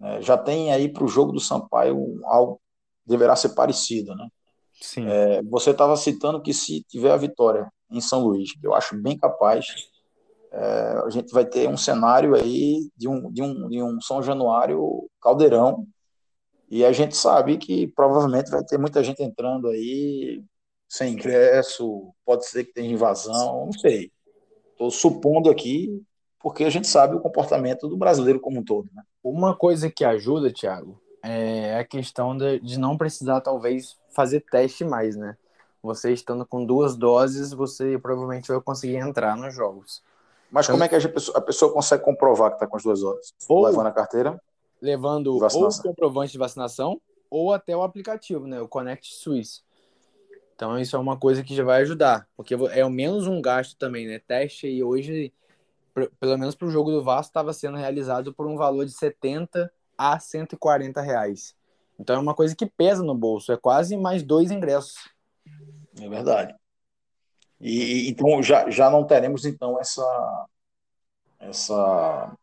É, 0.01 0.21
já 0.21 0.37
tem 0.37 0.71
aí 0.71 0.91
para 0.91 1.03
o 1.03 1.07
jogo 1.07 1.31
do 1.31 1.39
Sampaio 1.39 2.19
algo 2.25 2.59
deverá 3.05 3.35
ser 3.35 3.49
parecido, 3.49 4.15
né? 4.15 4.27
Sim. 4.79 5.05
É, 5.07 5.41
você 5.43 5.71
estava 5.71 5.95
citando 5.97 6.41
que 6.41 6.53
se 6.53 6.83
tiver 6.83 7.11
a 7.11 7.17
vitória 7.17 7.71
em 7.91 7.99
São 7.99 8.23
Luís, 8.23 8.51
eu 8.63 8.73
acho 8.73 8.95
bem 9.01 9.17
capaz, 9.17 9.65
é, 10.51 11.01
a 11.05 11.09
gente 11.09 11.31
vai 11.31 11.45
ter 11.45 11.67
um 11.67 11.77
cenário 11.77 12.35
aí 12.35 12.89
de 12.95 13.07
um, 13.07 13.31
de, 13.31 13.41
um, 13.41 13.69
de 13.69 13.81
um 13.81 14.01
São 14.01 14.21
Januário 14.21 15.09
caldeirão, 15.21 15.87
e 16.69 16.85
a 16.85 16.91
gente 16.91 17.17
sabe 17.17 17.57
que 17.57 17.87
provavelmente 17.87 18.51
vai 18.51 18.63
ter 18.63 18.77
muita 18.77 19.03
gente 19.03 19.23
entrando 19.23 19.67
aí 19.69 20.43
sem 20.87 21.13
ingresso, 21.13 22.13
pode 22.25 22.45
ser 22.45 22.65
que 22.65 22.73
tenha 22.73 22.91
invasão, 22.91 23.65
não 23.65 23.73
sei. 23.73 24.11
Estou 24.71 24.91
supondo 24.91 25.49
aqui, 25.49 26.03
porque 26.39 26.63
a 26.63 26.69
gente 26.69 26.87
sabe 26.87 27.15
o 27.15 27.19
comportamento 27.19 27.87
do 27.87 27.97
brasileiro 27.97 28.39
como 28.39 28.59
um 28.59 28.63
todo. 28.63 28.89
Né? 28.93 29.03
Uma 29.23 29.55
coisa 29.55 29.89
que 29.89 30.05
ajuda, 30.05 30.53
Thiago, 30.53 31.01
é 31.23 31.79
a 31.79 31.83
questão 31.83 32.37
de, 32.37 32.59
de 32.59 32.79
não 32.79 32.97
precisar, 32.97 33.41
talvez, 33.41 33.97
fazer 34.15 34.41
teste 34.41 34.83
mais, 34.83 35.15
né? 35.15 35.37
Você 35.81 36.11
estando 36.11 36.45
com 36.45 36.65
duas 36.65 36.95
doses, 36.95 37.53
você 37.53 37.97
provavelmente 37.97 38.49
vai 38.49 38.61
conseguir 38.61 38.97
entrar 38.97 39.35
nos 39.37 39.53
jogos. 39.53 40.03
Mas 40.51 40.65
então, 40.65 40.75
como 40.75 40.83
é 40.83 40.87
que 40.87 40.95
a 40.95 41.09
pessoa, 41.09 41.37
a 41.37 41.41
pessoa 41.41 41.73
consegue 41.73 42.03
comprovar 42.03 42.49
que 42.51 42.55
está 42.55 42.67
com 42.67 42.75
as 42.75 42.83
duas 42.83 43.01
doses? 43.01 43.33
Ou 43.47 43.65
levando 43.65 43.87
a 43.87 43.91
carteira? 43.91 44.41
Levando 44.81 45.27
ou 45.33 45.67
o 45.67 45.81
comprovante 45.81 46.31
de 46.31 46.37
vacinação, 46.37 46.99
ou 47.29 47.53
até 47.53 47.75
o 47.75 47.83
aplicativo, 47.83 48.47
né? 48.47 48.59
O 48.59 48.67
Connect 48.67 49.13
Suisse. 49.13 49.61
Então 50.55 50.77
isso 50.77 50.95
é 50.95 50.99
uma 50.99 51.17
coisa 51.17 51.43
que 51.43 51.55
já 51.55 51.63
vai 51.63 51.81
ajudar, 51.81 52.27
porque 52.35 52.55
é 52.71 52.85
o 52.85 52.89
menos 52.89 53.27
um 53.27 53.41
gasto 53.41 53.77
também, 53.77 54.07
né? 54.07 54.19
Teste 54.19 54.67
aí 54.67 54.83
hoje, 54.83 55.33
pelo 56.19 56.37
menos 56.37 56.55
para 56.55 56.67
o 56.67 56.71
jogo 56.71 56.91
do 56.91 57.03
Vasco, 57.03 57.29
estava 57.29 57.53
sendo 57.53 57.77
realizado 57.77 58.33
por 58.33 58.47
um 58.47 58.57
valor 58.57 58.85
de 58.85 58.91
70 58.91 59.71
a 59.97 60.19
140 60.19 60.99
reais. 61.01 61.55
Então 61.97 62.15
é 62.15 62.19
uma 62.19 62.33
coisa 62.33 62.55
que 62.55 62.65
pesa 62.65 63.03
no 63.03 63.15
bolso, 63.15 63.51
é 63.51 63.57
quase 63.57 63.95
mais 63.95 64.23
dois 64.23 64.51
ingressos. 64.51 64.95
É 65.99 66.09
verdade. 66.09 66.55
E 67.59 68.09
então 68.09 68.41
já, 68.41 68.69
já 68.69 68.89
não 68.89 69.05
teremos 69.05 69.45
então 69.45 69.79
essa 69.79 70.45
essa 71.39 72.37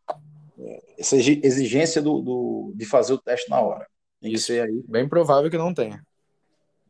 essa 0.97 1.15
exigência 1.15 2.01
do, 2.01 2.21
do 2.21 2.73
de 2.75 2.85
fazer 2.85 3.13
o 3.13 3.17
teste 3.17 3.49
na 3.49 3.61
hora. 3.61 3.87
Tem 4.21 4.31
Isso 4.31 4.51
aí. 4.51 4.83
Bem 4.87 5.07
provável 5.07 5.49
que 5.49 5.57
não 5.57 5.73
tenha. 5.73 6.03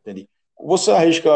Entendi. 0.00 0.28
Você 0.60 0.90
arrisca, 0.90 1.30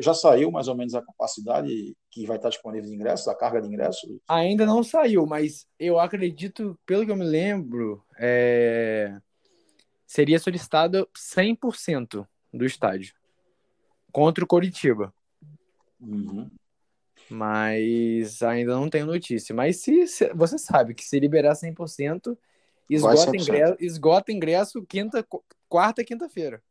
já 0.00 0.12
saiu 0.12 0.50
mais 0.50 0.68
ou 0.68 0.76
menos 0.76 0.94
a 0.94 1.00
capacidade 1.00 1.96
que 2.10 2.26
vai 2.26 2.36
estar 2.36 2.50
disponível 2.50 2.86
de 2.86 2.94
ingressos, 2.94 3.26
a 3.26 3.34
carga 3.34 3.62
de 3.62 3.68
ingressos? 3.68 4.10
Ainda 4.28 4.66
não 4.66 4.84
saiu, 4.84 5.24
mas 5.24 5.66
eu 5.78 5.98
acredito, 5.98 6.78
pelo 6.84 7.06
que 7.06 7.10
eu 7.10 7.16
me 7.16 7.24
lembro, 7.24 8.04
é... 8.18 9.16
seria 10.06 10.38
solicitado 10.38 11.08
100% 11.16 12.26
do 12.52 12.66
estádio 12.66 13.14
contra 14.12 14.44
o 14.44 14.46
Coritiba. 14.46 15.14
Uhum. 16.02 16.50
Mas 17.30 18.42
ainda 18.42 18.74
não 18.74 18.90
tenho 18.90 19.06
notícia. 19.06 19.54
Mas 19.54 19.78
se, 19.78 20.06
se 20.06 20.32
você 20.34 20.58
sabe 20.58 20.94
que 20.94 21.04
se 21.04 21.18
liberar 21.18 21.54
100%, 21.54 22.36
esgota, 22.90 23.30
100%. 23.30 23.40
Ingresso, 23.40 23.76
esgota 23.80 24.32
ingresso 24.32 24.84
quinta, 24.84 25.26
quarta 25.68 26.02
e 26.02 26.04
quinta-feira. 26.04 26.62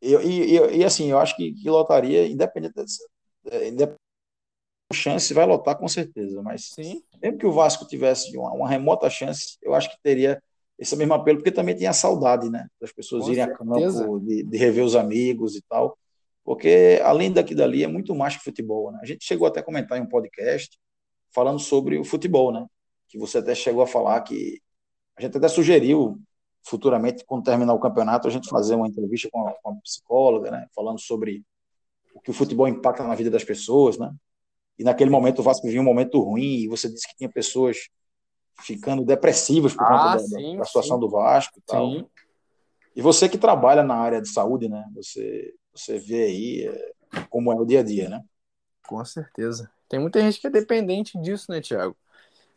E, 0.00 0.14
e, 0.14 0.78
e, 0.78 0.84
assim, 0.84 1.10
eu 1.10 1.18
acho 1.18 1.36
que, 1.36 1.52
que 1.52 1.68
lotaria, 1.68 2.26
independente 2.26 2.74
dessa, 2.74 3.04
é, 3.50 3.68
independente 3.68 3.98
chance, 4.92 5.34
vai 5.34 5.44
lotar 5.44 5.76
com 5.76 5.88
certeza. 5.88 6.42
Mas 6.42 6.70
Sim. 6.70 7.02
mesmo 7.20 7.38
que 7.38 7.46
o 7.46 7.52
Vasco 7.52 7.86
tivesse 7.86 8.36
uma, 8.36 8.52
uma, 8.52 8.68
remota 8.68 9.10
chance, 9.10 9.58
eu 9.62 9.74
acho 9.74 9.90
que 9.90 9.96
teria 10.02 10.42
esse 10.78 10.96
mesmo 10.96 11.14
apelo, 11.14 11.38
porque 11.38 11.50
também 11.50 11.76
tem 11.76 11.86
a 11.86 11.92
saudade, 11.92 12.48
né? 12.48 12.68
Das 12.80 12.92
pessoas 12.92 13.24
Com 13.24 13.32
irem 13.32 13.44
certeza. 13.44 14.02
a 14.02 14.06
campo, 14.06 14.20
de, 14.20 14.42
de 14.44 14.56
rever 14.56 14.84
os 14.84 14.94
amigos 14.94 15.56
e 15.56 15.62
tal. 15.68 15.98
Porque 16.48 16.98
além 17.04 17.30
daqui 17.30 17.54
dali 17.54 17.84
é 17.84 17.86
muito 17.86 18.14
mais 18.14 18.34
que 18.34 18.42
futebol, 18.42 18.90
né? 18.90 18.98
A 19.02 19.04
gente 19.04 19.22
chegou 19.22 19.46
até 19.46 19.60
a 19.60 19.62
comentar 19.62 19.98
em 19.98 20.00
um 20.00 20.06
podcast 20.06 20.78
falando 21.30 21.58
sobre 21.58 21.98
o 21.98 22.04
futebol, 22.04 22.50
né? 22.50 22.64
Que 23.06 23.18
você 23.18 23.36
até 23.36 23.54
chegou 23.54 23.82
a 23.82 23.86
falar 23.86 24.18
que 24.22 24.58
a 25.14 25.20
gente 25.20 25.36
até 25.36 25.46
sugeriu 25.46 26.18
futuramente, 26.66 27.22
quando 27.26 27.44
terminar 27.44 27.74
o 27.74 27.78
campeonato, 27.78 28.26
a 28.26 28.30
gente 28.30 28.48
fazer 28.48 28.76
uma 28.76 28.88
entrevista 28.88 29.28
com 29.30 29.46
a, 29.46 29.52
com 29.62 29.72
a 29.72 29.74
psicóloga, 29.82 30.50
né? 30.50 30.66
Falando 30.74 30.98
sobre 30.98 31.44
o 32.14 32.20
que 32.22 32.30
o 32.30 32.34
futebol 32.34 32.66
impacta 32.66 33.04
na 33.04 33.14
vida 33.14 33.28
das 33.28 33.44
pessoas, 33.44 33.98
né? 33.98 34.10
E 34.78 34.84
naquele 34.84 35.10
momento 35.10 35.40
o 35.40 35.42
Vasco 35.42 35.66
vivia 35.66 35.82
um 35.82 35.84
momento 35.84 36.18
ruim 36.18 36.60
e 36.60 36.66
você 36.66 36.88
disse 36.88 37.06
que 37.08 37.16
tinha 37.18 37.28
pessoas 37.28 37.90
ficando 38.62 39.04
depressivas 39.04 39.74
por 39.74 39.84
Ah, 39.84 39.88
conta 39.88 40.12
da, 40.12 40.18
sim, 40.20 40.56
da 40.56 40.64
situação 40.64 40.96
sim. 40.96 41.00
do 41.00 41.10
Vasco 41.10 41.58
e 41.58 41.62
tal. 41.66 41.90
Sim. 41.90 42.06
E 42.96 43.02
você 43.02 43.28
que 43.28 43.36
trabalha 43.36 43.82
na 43.82 43.96
área 43.96 44.22
de 44.22 44.30
saúde, 44.30 44.66
né? 44.66 44.88
Você, 44.94 45.54
você 45.80 45.98
vê 45.98 46.24
aí 46.24 46.68
é, 46.68 46.92
como 47.30 47.52
é 47.52 47.56
o 47.56 47.64
dia 47.64 47.80
a 47.80 47.82
dia, 47.82 48.08
né? 48.08 48.24
Com 48.86 49.04
certeza. 49.04 49.70
Tem 49.88 49.98
muita 49.98 50.20
gente 50.20 50.40
que 50.40 50.46
é 50.46 50.50
dependente 50.50 51.18
disso, 51.20 51.50
né, 51.50 51.60
Thiago? 51.60 51.96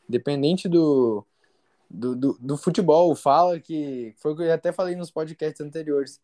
Dependente 0.07 0.67
do, 0.67 1.25
do, 1.89 2.15
do, 2.15 2.37
do 2.39 2.57
futebol. 2.57 3.15
Fala 3.15 3.59
que. 3.59 4.13
Foi 4.17 4.33
o 4.33 4.35
que 4.35 4.43
eu 4.43 4.53
até 4.53 4.71
falei 4.71 4.95
nos 4.95 5.11
podcasts 5.11 5.61
anteriores. 5.61 6.19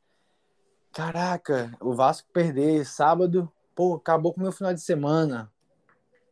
Caraca, 0.92 1.78
o 1.80 1.94
Vasco 1.94 2.28
perder 2.34 2.86
sábado, 2.86 3.52
pô, 3.76 3.96
acabou 3.96 4.34
com 4.34 4.40
o 4.40 4.44
meu 4.44 4.52
final 4.52 4.74
de 4.74 4.82
semana. 4.82 5.52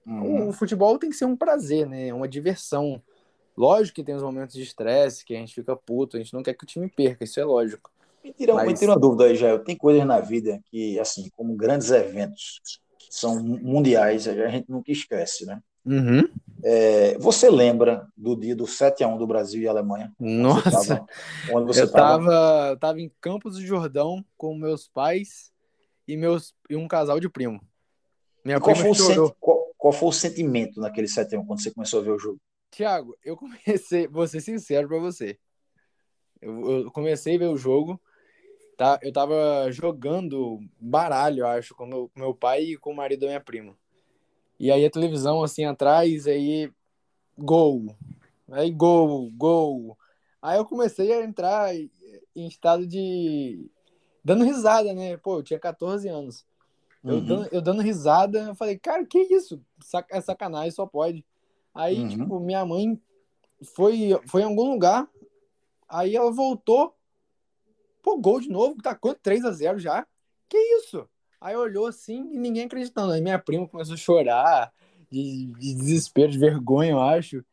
Uhum. 0.06 0.50
O 0.50 0.54
futebol 0.54 0.98
tem 0.98 1.10
que 1.10 1.16
ser 1.16 1.26
um 1.26 1.36
prazer, 1.36 1.88
né? 1.88 2.14
Uma 2.14 2.28
diversão. 2.28 3.02
Lógico 3.58 3.96
que 3.96 4.04
tem 4.04 4.16
os 4.16 4.24
momentos 4.24 4.56
de 4.56 4.64
estresse, 4.64 5.24
que 5.24 5.36
a 5.36 5.40
gente 5.40 5.54
fica 5.54 5.76
puto, 5.76 6.18
a 6.18 6.20
gente 6.20 6.34
não 6.34 6.44
quer 6.44 6.54
que 6.54 6.64
o 6.64 6.68
time 6.68 6.90
perca, 6.90 7.24
isso 7.24 7.40
é 7.40 7.46
lógico. 7.46 7.92
Me 8.26 8.34
tira, 8.34 8.56
Mas- 8.56 8.68
me 8.68 8.74
tira 8.74 8.92
uma 8.92 9.00
dúvida 9.00 9.26
aí, 9.26 9.36
Jair. 9.36 9.64
Tem 9.64 9.78
coisas 9.78 10.04
na 10.04 10.20
vida 10.20 10.60
que, 10.66 11.00
assim, 11.00 11.30
como 11.36 11.56
grandes 11.56 11.92
eventos 11.92 12.60
são 13.08 13.40
mundiais, 13.40 14.28
a 14.28 14.48
gente 14.48 14.68
nunca 14.68 14.92
esquece, 14.92 15.46
né? 15.46 15.62
Uhum. 15.86 16.28
É, 16.64 17.16
você 17.20 17.52
lembra 17.52 18.08
do 18.18 18.36
dia 18.36 18.56
do 18.56 18.66
7x1 18.66 19.16
do 19.20 19.28
Brasil 19.28 19.62
e 19.62 19.68
Alemanha? 19.68 20.12
Você 20.20 20.26
Nossa, 20.26 20.72
tava- 20.72 21.06
onde 21.52 21.68
você 21.68 21.82
eu 21.82 21.86
estava? 21.86 22.18
tava, 22.26 22.70
eu 22.72 22.80
tava 22.80 23.00
em 23.00 23.12
Campos 23.22 23.58
do 23.58 23.62
Jordão 23.62 24.26
com 24.36 24.56
meus 24.58 24.88
pais 24.88 25.54
e, 26.08 26.18
meus, 26.18 26.56
e 26.68 26.76
um 26.76 26.88
casal 26.88 27.20
de 27.20 27.30
primo. 27.30 27.62
Minha 28.44 28.60
Qual 28.60 28.76
foi, 28.76 28.96
senti- 28.96 29.34
qual- 29.40 29.72
qual 29.78 29.94
foi 29.94 30.10
o 30.10 30.12
sentimento 30.12 30.82
naquele 30.82 31.08
7x1 31.08 31.46
quando 31.46 31.62
você 31.62 31.72
começou 31.72 32.00
a 32.00 32.04
ver 32.04 32.10
o 32.12 32.18
jogo? 32.18 32.40
Tiago, 32.72 33.16
eu 33.24 33.38
comecei, 33.38 34.08
vou 34.10 34.28
ser 34.28 34.42
sincero 34.42 34.88
pra 34.88 34.98
você. 34.98 35.38
Eu, 36.42 36.86
eu 36.86 36.92
comecei 36.92 37.36
a 37.36 37.40
ver 37.40 37.48
o 37.50 37.58
jogo, 37.58 38.02
tá? 38.78 39.00
Eu 39.02 39.12
tava 39.12 39.72
jogando 39.72 40.60
baralho, 40.80 41.40
eu 41.42 41.48
acho, 41.48 41.76
com 41.76 41.86
meu, 41.86 42.10
com 42.14 42.20
meu 42.20 42.34
pai 42.34 42.64
e 42.64 42.78
com 42.78 42.92
o 42.92 42.96
marido 42.96 43.22
da 43.22 43.28
minha 43.28 43.42
prima. 43.42 43.76
E 44.60 44.72
aí 44.72 44.86
a 44.86 44.90
televisão 44.90 45.44
assim 45.44 45.66
atrás, 45.66 46.28
aí 46.28 46.72
gol. 47.38 47.96
Aí 48.52 48.72
gol, 48.72 49.30
gol. 49.32 49.98
Aí 50.42 50.58
eu 50.58 50.66
comecei 50.66 51.12
a 51.12 51.24
entrar 51.24 51.76
em 51.76 51.90
estado 52.48 52.86
de 52.86 53.70
dando 54.24 54.44
risada, 54.44 54.94
né? 54.94 55.18
Pô, 55.18 55.40
eu 55.40 55.44
tinha 55.44 55.60
14 55.60 56.08
anos. 56.08 56.46
Eu, 57.04 57.16
Uhum. 57.18 57.26
dando, 57.26 57.50
eu 57.52 57.62
dando 57.62 57.82
risada, 57.82 58.40
eu 58.40 58.56
falei, 58.56 58.78
cara, 58.80 59.06
que 59.06 59.20
isso? 59.20 59.62
Sac- 59.80 60.10
É 60.12 60.20
sacanagem, 60.22 60.72
só 60.72 60.86
pode. 60.86 61.24
Aí, 61.74 62.02
Uhum. 62.02 62.08
tipo, 62.10 62.40
minha 62.40 62.66
mãe 62.66 63.00
foi, 63.76 64.20
foi 64.28 64.42
em 64.42 64.46
algum 64.46 64.72
lugar, 64.72 65.08
aí 65.88 66.16
ela 66.16 66.32
voltou, 66.32 66.96
pô, 68.06 68.16
gol 68.20 68.40
de 68.40 68.50
novo, 68.50 68.80
tá 68.80 68.94
quanto? 68.94 69.20
3 69.24 69.44
a 69.44 69.52
0 69.52 69.80
já? 69.80 70.06
Que 70.48 70.58
isso? 70.78 71.10
Aí 71.42 71.56
olhou 71.56 71.88
assim 71.88 72.30
e 72.32 72.38
ninguém 72.38 72.66
acreditando. 72.66 73.12
Aí 73.12 73.20
minha 73.20 73.40
prima 73.40 73.68
começou 73.68 73.96
a 73.96 73.98
chorar, 73.98 74.72
de, 75.12 75.48
de 75.48 75.74
desespero, 75.74 76.32
de 76.32 76.38
vergonha, 76.38 76.92
eu 76.92 77.02
acho. 77.02 77.44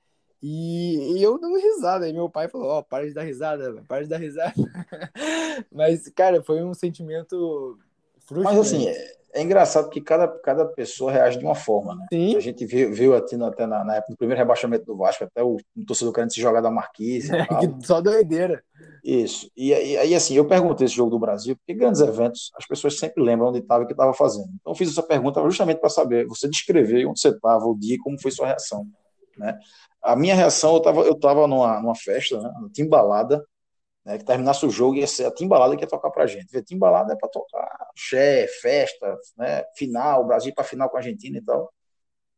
E, 0.43 1.17
e 1.17 1.23
eu 1.23 1.39
dando 1.39 1.57
risada. 1.57 2.05
Aí 2.05 2.13
meu 2.13 2.29
pai 2.29 2.49
falou: 2.49 2.69
Ó, 2.69 2.83
para 2.83 3.07
de 3.07 3.15
dar 3.15 3.23
risada, 3.23 3.83
para 3.89 4.03
de 4.03 4.11
dar 4.11 4.19
risada. 4.19 4.53
Mas, 5.73 6.09
cara, 6.11 6.43
foi 6.43 6.63
um 6.63 6.75
sentimento 6.75 7.79
frustrante. 8.27 8.57
Mas 8.57 8.67
assim, 8.67 8.89
é, 8.89 9.13
é 9.35 9.43
engraçado 9.43 9.89
que 9.89 10.01
cada, 10.01 10.29
cada 10.29 10.67
pessoa 10.67 11.13
reage 11.13 11.39
de 11.39 11.45
uma 11.45 11.55
forma, 11.55 11.95
né? 11.95 12.07
Sim, 12.13 12.37
A 12.37 12.41
gente 12.41 12.67
viu, 12.67 12.93
viu 12.93 13.17
até, 13.17 13.37
na, 13.37 13.49
até 13.49 13.67
na, 13.67 13.85
na 13.85 13.97
época 13.97 14.13
do 14.13 14.19
primeiro 14.19 14.39
rebaixamento 14.39 14.85
do 14.85 14.97
Vasco, 14.97 15.25
até 15.25 15.43
o, 15.43 15.57
um 15.77 15.85
torcedor 15.85 16.13
querendo 16.13 16.33
se 16.33 16.41
jogar 16.41 16.61
da 16.61 16.71
marquise 16.71 17.31
que 17.81 17.87
só 17.87 18.01
doideira. 18.01 18.63
Isso. 19.03 19.51
E 19.57 19.75
aí, 19.75 20.15
assim, 20.15 20.35
eu 20.35 20.47
perguntei 20.47 20.85
esse 20.85 20.95
jogo 20.95 21.11
do 21.11 21.19
Brasil, 21.19 21.57
porque 21.57 21.75
grandes 21.75 22.01
eventos, 22.01 22.53
as 22.57 22.65
pessoas 22.65 22.97
sempre 22.99 23.21
lembram 23.23 23.49
onde 23.49 23.59
estava 23.59 23.83
e 23.83 23.85
o 23.85 23.87
que 23.87 23.95
estava 23.95 24.15
fazendo. 24.15 24.49
Então, 24.61 24.73
eu 24.73 24.77
fiz 24.77 24.89
essa 24.91 25.03
pergunta 25.03 25.43
justamente 25.43 25.79
para 25.79 25.89
saber, 25.89 26.25
você 26.27 26.49
descrever 26.49 27.07
onde 27.07 27.21
você 27.21 27.31
estava, 27.31 27.65
o 27.67 27.77
dia, 27.77 27.99
como 28.01 28.21
foi 28.21 28.31
sua 28.31 28.47
reação. 28.47 28.87
Né? 29.37 29.59
A 30.01 30.15
minha 30.15 30.37
reação, 30.37 30.75
eu 30.75 30.79
estava 30.79 31.01
eu 31.03 31.19
tava 31.19 31.49
numa, 31.49 31.81
numa 31.81 31.97
festa, 31.97 32.41
né, 32.41 32.49
uma 32.57 32.71
timbalada, 32.71 33.45
né, 34.05 34.19
que 34.19 34.25
terminasse 34.25 34.65
o 34.65 34.71
jogo, 34.71 34.97
ia 34.97 35.07
ser 35.07 35.25
a 35.27 35.33
timbalada 35.33 35.77
que 35.77 35.83
ia 35.83 35.89
tocar 35.89 36.11
para 36.11 36.25
a 36.25 36.27
gente. 36.27 36.57
A 36.57 36.63
timbalada 36.63 37.13
é 37.13 37.17
para 37.17 37.29
tocar 37.29 37.91
xé, 37.97 38.47
festa, 38.61 39.19
né, 39.37 39.65
final, 39.77 40.27
Brasil 40.27 40.53
para 40.55 40.65
final 40.65 40.89
com 40.89 40.97
a 40.97 41.01
Argentina 41.01 41.39
e 41.39 41.43
tal. 41.43 41.73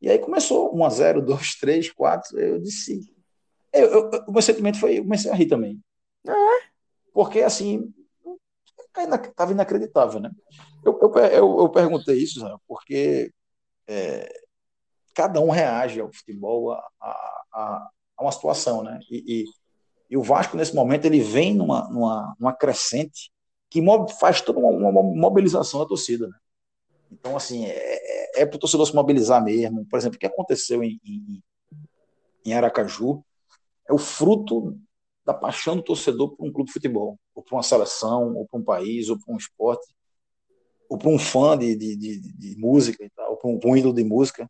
E 0.01 0.09
aí 0.09 0.17
começou 0.17 0.75
1 0.75 0.83
a 0.83 0.89
0 0.89 1.21
2, 1.21 1.55
3, 1.59 1.91
4, 1.91 2.39
eu 2.39 2.59
disse... 2.59 3.01
Eu, 3.71 3.87
eu, 3.87 4.09
o 4.27 4.31
meu 4.31 4.41
sentimento 4.41 4.79
foi, 4.79 4.99
eu 4.99 5.03
comecei 5.03 5.29
a 5.29 5.35
rir 5.35 5.47
também. 5.47 5.79
Porque, 7.13 7.41
assim, 7.41 7.93
estava 8.97 9.51
inacreditável, 9.51 10.19
né? 10.19 10.31
Eu, 10.83 10.99
eu, 11.01 11.15
eu, 11.17 11.59
eu 11.59 11.69
perguntei 11.69 12.17
isso, 12.17 12.39
Zé, 12.39 12.53
porque 12.67 13.31
é, 13.87 14.31
cada 15.13 15.39
um 15.39 15.49
reage 15.49 15.99
ao 15.99 16.11
futebol 16.11 16.71
a, 16.71 16.83
a, 17.01 17.89
a 18.17 18.23
uma 18.23 18.31
situação, 18.31 18.83
né? 18.83 18.99
E, 19.09 19.23
e, 19.27 19.45
e, 20.09 20.17
o 20.17 20.21
Vasco, 20.21 20.57
nesse 20.57 20.75
momento, 20.75 21.05
ele 21.05 21.19
vem 21.19 21.53
numa, 21.55 21.87
numa, 21.89 22.35
numa 22.39 22.53
crescente 22.53 23.31
que 23.69 23.81
faz 24.19 24.41
toda 24.41 24.59
uma, 24.59 24.89
uma 24.89 25.03
mobilização 25.03 25.79
da 25.79 25.85
torcida, 25.85 26.27
né? 26.27 26.35
Então, 27.11 27.35
assim, 27.35 27.65
é, 27.65 28.41
é 28.41 28.45
para 28.45 28.57
o 28.57 28.59
torcedor 28.59 28.85
se 28.85 28.95
mobilizar 28.95 29.43
mesmo. 29.43 29.85
Por 29.85 29.97
exemplo, 29.97 30.17
o 30.17 30.19
que 30.19 30.25
aconteceu 30.25 30.83
em, 30.83 30.99
em, 31.03 31.43
em 32.45 32.53
Aracaju 32.53 33.23
é 33.87 33.93
o 33.93 33.97
fruto 33.97 34.77
da 35.25 35.33
paixão 35.33 35.75
do 35.75 35.81
torcedor 35.81 36.35
por 36.35 36.47
um 36.47 36.51
clube 36.51 36.67
de 36.67 36.73
futebol, 36.73 37.17
ou 37.33 37.41
por 37.41 37.55
uma 37.55 37.63
seleção, 37.63 38.35
ou 38.35 38.45
por 38.45 38.59
um 38.59 38.63
país, 38.63 39.09
ou 39.09 39.17
por 39.17 39.33
um 39.33 39.37
esporte, 39.37 39.87
ou 40.87 40.97
por 40.97 41.09
um 41.09 41.17
fã 41.17 41.57
de, 41.57 41.75
de, 41.75 41.95
de, 41.95 42.19
de 42.19 42.57
música 42.57 43.09
ou 43.29 43.37
por 43.37 43.49
um, 43.49 43.59
um 43.71 43.77
ídolo 43.77 43.93
de 43.93 44.03
música. 44.03 44.49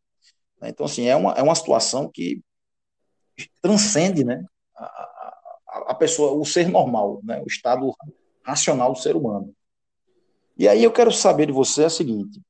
Então, 0.64 0.86
assim, 0.86 1.06
é 1.06 1.16
uma, 1.16 1.34
é 1.34 1.42
uma 1.42 1.56
situação 1.56 2.10
que 2.10 2.42
transcende 3.62 4.24
né, 4.24 4.44
a, 4.76 4.86
a, 4.86 5.86
a 5.90 5.96
pessoa, 5.96 6.34
o 6.34 6.46
ser 6.46 6.68
normal, 6.68 7.22
né, 7.24 7.42
o 7.42 7.48
estado 7.48 7.94
racional 8.44 8.94
do 8.94 9.00
ser 9.00 9.16
humano. 9.16 9.54
E 10.58 10.68
aí 10.68 10.84
eu 10.84 10.92
quero 10.92 11.12
saber 11.12 11.48
de 11.48 11.52
você 11.52 11.86
o 11.86 11.90
seguinte, 11.90 12.42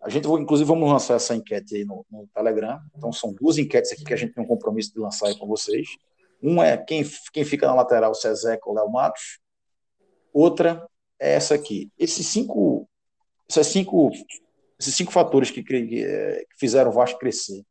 a 0.00 0.08
gente, 0.08 0.28
inclusive, 0.28 0.66
vamos 0.66 0.90
lançar 0.90 1.14
essa 1.14 1.34
enquete 1.34 1.76
aí 1.76 1.84
no, 1.84 2.06
no 2.10 2.28
Telegram, 2.28 2.80
então 2.96 3.12
são 3.12 3.32
duas 3.32 3.58
enquetes 3.58 3.92
aqui 3.92 4.04
que 4.04 4.14
a 4.14 4.16
gente 4.16 4.32
tem 4.32 4.44
um 4.44 4.46
compromisso 4.46 4.92
de 4.92 5.00
lançar 5.00 5.26
aí 5.26 5.36
com 5.36 5.46
vocês, 5.46 5.88
um 6.42 6.62
é 6.62 6.76
quem, 6.76 7.04
quem 7.32 7.44
fica 7.44 7.66
na 7.66 7.74
lateral, 7.74 8.14
se 8.14 8.28
é 8.28 8.34
Zeca 8.34 8.68
ou 8.68 8.74
Léo 8.74 8.90
Matos. 8.90 9.40
Outra 10.32 10.86
é 11.18 11.34
essa 11.34 11.54
aqui. 11.54 11.90
Esses 11.98 12.26
cinco, 12.26 12.88
esses 13.48 13.66
cinco, 13.66 14.10
esses 14.78 14.94
cinco 14.94 15.12
fatores 15.12 15.50
que, 15.50 15.62
que, 15.62 15.86
que 15.86 16.46
fizeram 16.58 16.90
o 16.90 16.94
Vasco 16.94 17.18
crescer, 17.18 17.64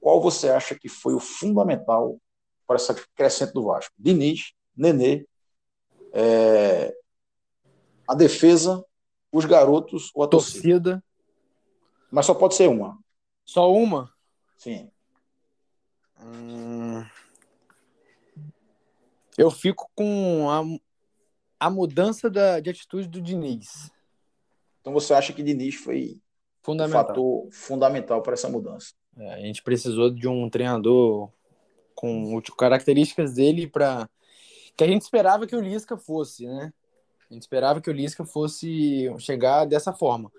qual 0.00 0.20
você 0.20 0.48
acha 0.48 0.78
que 0.78 0.88
foi 0.88 1.14
o 1.14 1.20
fundamental 1.20 2.18
para 2.66 2.76
essa 2.76 2.94
crescente 3.14 3.52
do 3.52 3.64
Vasco? 3.64 3.92
Diniz, 3.98 4.52
Nenê, 4.76 5.26
é, 6.12 6.94
a 8.06 8.14
defesa, 8.14 8.84
os 9.32 9.44
garotos 9.44 10.10
ou 10.14 10.22
a 10.22 10.28
torcida? 10.28 10.62
torcida? 10.62 11.04
Mas 12.10 12.24
só 12.24 12.34
pode 12.34 12.54
ser 12.54 12.68
uma. 12.68 12.98
Só 13.44 13.70
uma? 13.72 14.10
Sim. 14.56 14.90
Hum... 16.20 16.97
Eu 19.38 19.50
fico 19.50 19.88
com 19.94 20.50
a, 20.50 21.66
a 21.66 21.70
mudança 21.70 22.28
da, 22.28 22.58
de 22.58 22.70
atitude 22.70 23.08
do 23.08 23.22
Diniz. 23.22 23.90
Então 24.80 24.92
você 24.92 25.14
acha 25.14 25.32
que 25.32 25.42
Diniz 25.42 25.76
foi 25.76 26.20
fundamental. 26.60 27.02
um 27.02 27.06
fator 27.06 27.48
fundamental 27.52 28.20
para 28.20 28.34
essa 28.34 28.48
mudança? 28.48 28.94
É, 29.16 29.34
a 29.34 29.38
gente 29.38 29.62
precisou 29.62 30.10
de 30.10 30.26
um 30.26 30.50
treinador 30.50 31.30
com 31.94 32.40
características 32.56 33.34
dele 33.34 33.68
para 33.68 34.08
que 34.76 34.84
a 34.84 34.86
gente 34.86 35.02
esperava 35.02 35.46
que 35.46 35.56
o 35.56 35.60
Lisca 35.60 35.96
fosse, 35.96 36.46
né? 36.46 36.72
A 37.30 37.34
gente 37.34 37.42
esperava 37.42 37.80
que 37.80 37.90
o 37.90 37.92
Lisca 37.92 38.24
fosse 38.24 39.08
chegar 39.18 39.66
dessa 39.66 39.92
forma, 39.92 40.32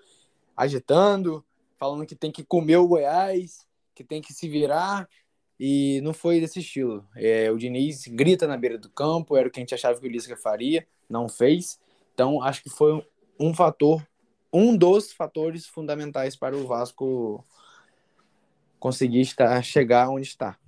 agitando, 0.56 1.44
falando 1.78 2.06
que 2.06 2.16
tem 2.16 2.32
que 2.32 2.44
comer 2.44 2.76
o 2.76 2.88
Goiás, 2.88 3.66
que 3.94 4.02
tem 4.02 4.20
que 4.20 4.32
se 4.32 4.48
virar. 4.48 5.08
E 5.62 6.00
não 6.00 6.14
foi 6.14 6.40
desse 6.40 6.60
estilo. 6.60 7.06
É, 7.14 7.50
o 7.50 7.58
Diniz 7.58 8.06
grita 8.06 8.46
na 8.46 8.56
beira 8.56 8.78
do 8.78 8.88
campo, 8.88 9.36
era 9.36 9.46
o 9.46 9.50
que 9.50 9.60
a 9.60 9.62
gente 9.62 9.74
achava 9.74 10.00
que 10.00 10.06
o 10.06 10.10
Lisca 10.10 10.34
faria, 10.34 10.86
não 11.06 11.28
fez. 11.28 11.78
Então, 12.14 12.42
acho 12.42 12.62
que 12.62 12.70
foi 12.70 13.06
um 13.38 13.52
fator, 13.52 14.02
um 14.50 14.74
dos 14.74 15.12
fatores 15.12 15.66
fundamentais 15.66 16.34
para 16.34 16.56
o 16.56 16.66
Vasco 16.66 17.44
conseguir 18.78 19.20
estar, 19.20 19.62
chegar 19.62 20.08
onde 20.08 20.26
está. 20.26 20.58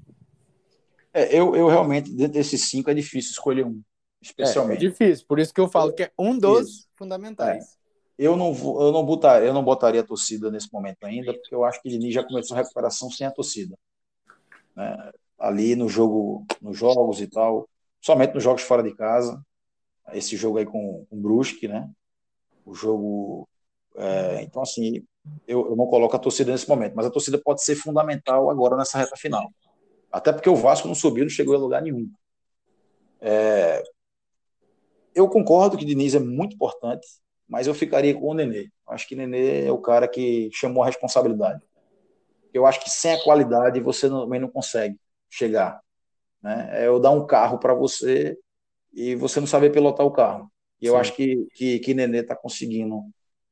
É, 1.14 1.34
eu, 1.34 1.56
eu 1.56 1.68
realmente, 1.68 2.12
dentro 2.12 2.34
desses 2.34 2.68
cinco, 2.68 2.90
é 2.90 2.94
difícil 2.94 3.30
escolher 3.30 3.64
um, 3.64 3.80
especialmente. 4.20 4.84
É, 4.84 4.88
é 4.88 4.90
difícil, 4.90 5.24
por 5.26 5.38
isso 5.38 5.54
que 5.54 5.60
eu 5.60 5.68
falo 5.68 5.94
que 5.94 6.02
é 6.02 6.12
um 6.18 6.36
dos 6.36 6.68
isso. 6.68 6.88
fundamentais. 6.94 7.64
É. 7.64 7.82
Eu 8.18 8.36
não, 8.36 8.52
eu, 8.52 8.92
não 8.92 9.06
botaria, 9.06 9.48
eu 9.48 9.54
não 9.54 9.64
botaria 9.64 10.02
a 10.02 10.04
torcida 10.04 10.50
nesse 10.50 10.70
momento 10.70 11.02
ainda, 11.04 11.32
porque 11.32 11.54
eu 11.54 11.64
acho 11.64 11.80
que 11.80 11.88
o 11.88 11.90
Diniz 11.90 12.12
já 12.12 12.22
começou 12.22 12.54
a 12.54 12.60
recuperação 12.60 13.10
sem 13.10 13.26
a 13.26 13.30
torcida 13.30 13.74
né, 14.76 15.12
ali 15.38 15.74
no 15.74 15.88
jogo, 15.88 16.46
nos 16.60 16.78
jogos 16.78 17.20
e 17.20 17.26
tal, 17.26 17.68
somente 18.00 18.34
nos 18.34 18.42
jogos 18.42 18.62
fora 18.62 18.82
de 18.82 18.94
casa. 18.94 19.40
Esse 20.12 20.36
jogo 20.36 20.58
aí 20.58 20.66
com, 20.66 21.06
o 21.10 21.16
Brusque, 21.16 21.68
né? 21.68 21.88
O 22.64 22.74
jogo. 22.74 23.48
É, 23.96 24.42
então, 24.42 24.62
assim, 24.62 25.04
eu, 25.46 25.70
eu 25.70 25.76
não 25.76 25.86
coloco 25.86 26.14
a 26.16 26.18
torcida 26.18 26.52
nesse 26.52 26.68
momento, 26.68 26.94
mas 26.94 27.06
a 27.06 27.10
torcida 27.10 27.38
pode 27.38 27.62
ser 27.62 27.76
fundamental 27.76 28.50
agora 28.50 28.76
nessa 28.76 28.98
reta 28.98 29.16
final. 29.16 29.50
Até 30.10 30.32
porque 30.32 30.48
o 30.48 30.56
Vasco 30.56 30.88
não 30.88 30.94
subiu, 30.94 31.24
não 31.24 31.30
chegou 31.30 31.54
a 31.54 31.58
lugar 31.58 31.82
nenhum. 31.82 32.10
É, 33.20 33.82
eu 35.14 35.28
concordo 35.28 35.76
que 35.76 35.84
Diniz 35.84 36.14
é 36.14 36.18
muito 36.18 36.54
importante, 36.54 37.06
mas 37.48 37.66
eu 37.66 37.74
ficaria 37.74 38.14
com 38.14 38.28
o 38.28 38.34
Nenê. 38.34 38.68
Acho 38.88 39.06
que 39.06 39.16
Nenê 39.16 39.66
é 39.66 39.72
o 39.72 39.78
cara 39.78 40.08
que 40.08 40.50
chamou 40.52 40.82
a 40.82 40.86
responsabilidade 40.86 41.62
eu 42.52 42.66
acho 42.66 42.80
que 42.80 42.90
sem 42.90 43.14
a 43.14 43.22
qualidade 43.22 43.80
você 43.80 44.08
também 44.08 44.40
não 44.40 44.48
consegue 44.48 44.98
chegar. 45.30 45.80
Né? 46.42 46.82
É 46.82 46.86
eu 46.86 47.00
dar 47.00 47.10
um 47.10 47.26
carro 47.26 47.58
para 47.58 47.74
você 47.74 48.38
e 48.92 49.14
você 49.14 49.40
não 49.40 49.46
saber 49.46 49.70
pilotar 49.70 50.06
o 50.06 50.12
carro. 50.12 50.50
E 50.80 50.86
eu 50.86 50.96
acho 50.96 51.14
que, 51.14 51.46
que, 51.54 51.78
que 51.78 51.94
Nenê 51.94 52.18
está 52.18 52.34
conseguindo 52.34 53.04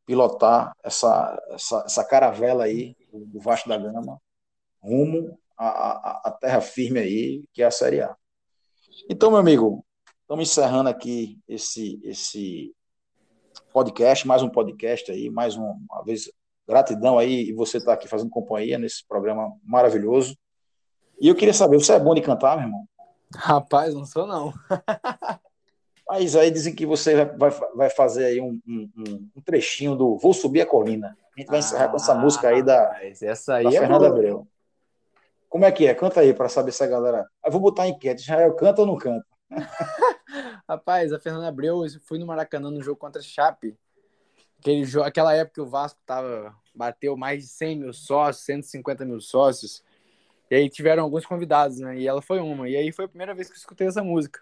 pilotar 0.04 0.72
essa, 0.82 1.40
essa, 1.50 1.84
essa 1.86 2.04
caravela 2.04 2.64
aí 2.64 2.96
do 3.12 3.38
Vasco 3.38 3.68
da 3.68 3.78
Gama 3.78 4.20
rumo 4.82 5.38
à, 5.56 6.28
à, 6.28 6.32
terra 6.32 6.60
firme 6.60 6.98
aí, 6.98 7.44
que 7.52 7.62
é 7.62 7.66
a 7.66 7.70
Série 7.70 8.00
A. 8.00 8.16
Então, 9.08 9.30
meu 9.30 9.38
amigo, 9.38 9.84
estamos 10.22 10.50
encerrando 10.50 10.88
aqui 10.88 11.38
esse, 11.46 12.00
esse 12.02 12.74
podcast, 13.72 14.26
mais 14.26 14.42
um 14.42 14.48
podcast 14.48 15.12
aí, 15.12 15.30
mais 15.30 15.54
uma 15.56 15.76
vez 16.04 16.30
Gratidão 16.70 17.18
aí 17.18 17.50
e 17.50 17.52
você 17.52 17.78
estar 17.78 17.90
tá 17.90 17.94
aqui 17.94 18.08
fazendo 18.08 18.30
companhia 18.30 18.78
nesse 18.78 19.06
programa 19.06 19.52
maravilhoso. 19.62 20.36
E 21.20 21.28
eu 21.28 21.34
queria 21.34 21.52
saber, 21.52 21.78
você 21.78 21.92
é 21.92 21.98
bom 21.98 22.14
de 22.14 22.22
cantar, 22.22 22.56
meu 22.56 22.66
irmão? 22.66 22.84
Rapaz, 23.34 23.94
não 23.94 24.06
sou 24.06 24.26
não. 24.26 24.52
Mas 26.08 26.34
aí 26.34 26.50
dizem 26.50 26.74
que 26.74 26.84
você 26.84 27.24
vai, 27.24 27.50
vai 27.74 27.90
fazer 27.90 28.24
aí 28.24 28.40
um, 28.40 28.58
um, 28.66 28.90
um 29.36 29.40
trechinho 29.44 29.94
do 29.94 30.16
Vou 30.16 30.32
Subir 30.32 30.62
a 30.62 30.66
Colina. 30.66 31.16
A 31.36 31.40
gente 31.40 31.48
vai 31.48 31.60
encerrar 31.60 31.84
ah, 31.84 31.88
com 31.88 31.96
essa 31.96 32.14
música 32.14 32.48
aí 32.48 32.62
da, 32.62 33.00
essa 33.02 33.54
aí 33.54 33.64
da 33.64 33.70
é 33.70 33.78
Fernanda 33.78 34.08
boa. 34.08 34.10
Abreu. 34.10 34.48
Como 35.48 35.64
é 35.64 35.70
que 35.70 35.86
é? 35.86 35.94
Canta 35.94 36.20
aí 36.20 36.34
para 36.34 36.48
saber 36.48 36.72
se 36.72 36.82
a 36.82 36.86
galera. 36.86 37.28
Eu 37.44 37.52
vou 37.52 37.60
botar 37.60 37.86
enquete. 37.86 38.22
Israel 38.22 38.54
canta 38.54 38.80
ou 38.80 38.86
não 38.86 38.96
canta? 38.96 39.26
Rapaz, 40.68 41.12
a 41.12 41.18
Fernanda 41.18 41.48
Abreu, 41.48 41.84
eu 41.84 41.90
fui 42.04 42.18
no 42.18 42.26
Maracanã 42.26 42.70
no 42.70 42.82
jogo 42.82 42.98
contra 42.98 43.20
a 43.20 43.24
Chape. 43.24 43.76
Aquele, 44.58 44.84
aquela 45.02 45.34
época 45.34 45.54
que 45.54 45.60
o 45.60 45.66
Vasco 45.66 45.98
tava, 46.04 46.54
bateu 46.74 47.16
mais 47.16 47.42
de 47.42 47.48
100 47.48 47.78
mil 47.78 47.92
sócios, 47.92 48.44
150 48.44 49.04
mil 49.04 49.20
sócios. 49.20 49.82
E 50.50 50.54
aí 50.54 50.68
tiveram 50.68 51.04
alguns 51.04 51.26
convidados, 51.26 51.78
né? 51.78 51.98
E 51.98 52.08
ela 52.08 52.22
foi 52.22 52.40
uma. 52.40 52.68
E 52.68 52.76
aí 52.76 52.92
foi 52.92 53.04
a 53.04 53.08
primeira 53.08 53.34
vez 53.34 53.48
que 53.48 53.54
eu 53.54 53.58
escutei 53.58 53.86
essa 53.86 54.02
música. 54.02 54.40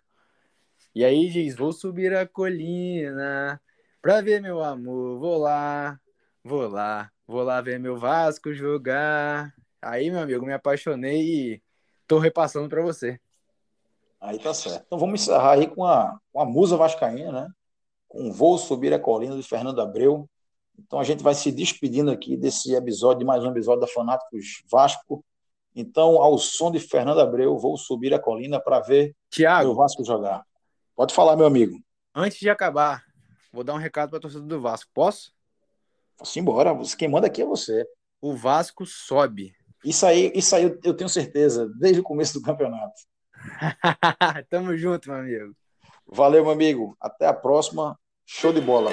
E 0.94 1.04
aí 1.04 1.28
diz: 1.28 1.56
Vou 1.56 1.72
subir 1.72 2.14
a 2.14 2.26
colina 2.26 3.60
pra 4.00 4.20
ver 4.20 4.40
meu 4.40 4.62
amor. 4.62 5.18
Vou 5.18 5.38
lá, 5.38 6.00
vou 6.42 6.68
lá, 6.68 7.10
vou 7.26 7.42
lá 7.42 7.60
ver 7.60 7.78
meu 7.78 7.96
Vasco 7.96 8.52
jogar. 8.52 9.54
Aí, 9.80 10.10
meu 10.10 10.20
amigo, 10.20 10.44
me 10.44 10.52
apaixonei 10.52 11.22
e 11.22 11.62
tô 12.06 12.18
repassando 12.18 12.68
para 12.68 12.82
você. 12.82 13.20
Aí 14.20 14.38
tá 14.38 14.52
certo. 14.52 14.84
Então 14.86 14.98
vamos 14.98 15.22
encerrar 15.22 15.52
aí 15.52 15.68
com 15.68 15.84
a, 15.84 16.18
com 16.32 16.40
a 16.40 16.44
musa 16.44 16.76
vascaína, 16.76 17.30
né? 17.30 17.48
com 18.08 18.32
Vou 18.32 18.58
Subir 18.58 18.92
a 18.92 18.98
Colina 18.98 19.36
de 19.36 19.42
Fernando 19.42 19.80
Abreu. 19.80 20.28
Então 20.78 20.98
a 20.98 21.04
gente 21.04 21.22
vai 21.22 21.34
se 21.34 21.50
despedindo 21.50 22.10
aqui 22.10 22.36
desse 22.36 22.74
episódio, 22.74 23.20
de 23.20 23.24
mais 23.24 23.44
um 23.44 23.50
episódio 23.50 23.80
da 23.80 23.86
Fanáticos 23.86 24.62
Vasco. 24.70 25.24
Então, 25.74 26.22
ao 26.22 26.38
som 26.38 26.70
de 26.70 26.80
Fernando 26.80 27.20
Abreu, 27.20 27.58
vou 27.58 27.76
subir 27.76 28.14
a 28.14 28.18
colina 28.18 28.60
para 28.60 28.80
ver 28.80 29.14
Thiago, 29.30 29.70
o 29.70 29.74
Vasco 29.74 30.04
jogar. 30.04 30.44
Pode 30.94 31.14
falar, 31.14 31.36
meu 31.36 31.46
amigo. 31.46 31.78
Antes 32.14 32.38
de 32.38 32.50
acabar, 32.50 33.02
vou 33.52 33.62
dar 33.62 33.74
um 33.74 33.78
recado 33.78 34.10
para 34.10 34.18
a 34.18 34.22
torcida 34.22 34.42
do 34.42 34.60
Vasco. 34.60 34.90
Posso? 34.94 35.32
Posso 36.16 36.38
embora. 36.38 36.76
Quem 36.96 37.08
manda 37.08 37.26
aqui 37.26 37.42
é 37.42 37.46
você. 37.46 37.86
O 38.20 38.34
Vasco 38.34 38.84
sobe. 38.84 39.54
Isso 39.84 40.04
aí, 40.04 40.32
isso 40.34 40.56
aí 40.56 40.76
eu 40.82 40.94
tenho 40.94 41.08
certeza, 41.08 41.70
desde 41.78 42.00
o 42.00 42.04
começo 42.04 42.34
do 42.34 42.42
campeonato. 42.42 43.00
Tamo 44.50 44.76
junto, 44.76 45.10
meu 45.10 45.20
amigo. 45.20 45.54
Valeu, 46.06 46.42
meu 46.42 46.52
amigo. 46.52 46.96
Até 47.00 47.26
a 47.26 47.32
próxima. 47.32 47.98
Show 48.26 48.52
de 48.52 48.60
bola. 48.60 48.90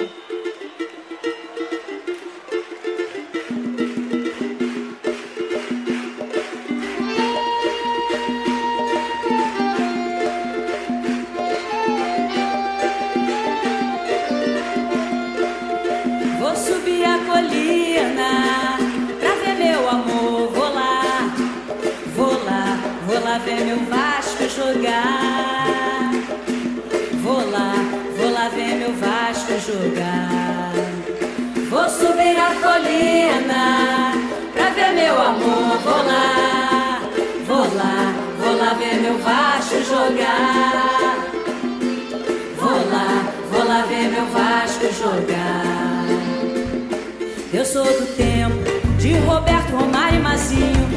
De 49.16 49.26
Roberto 49.26 49.74
Romário 49.74 50.18
e 50.18 50.22
Mazinho, 50.22 50.88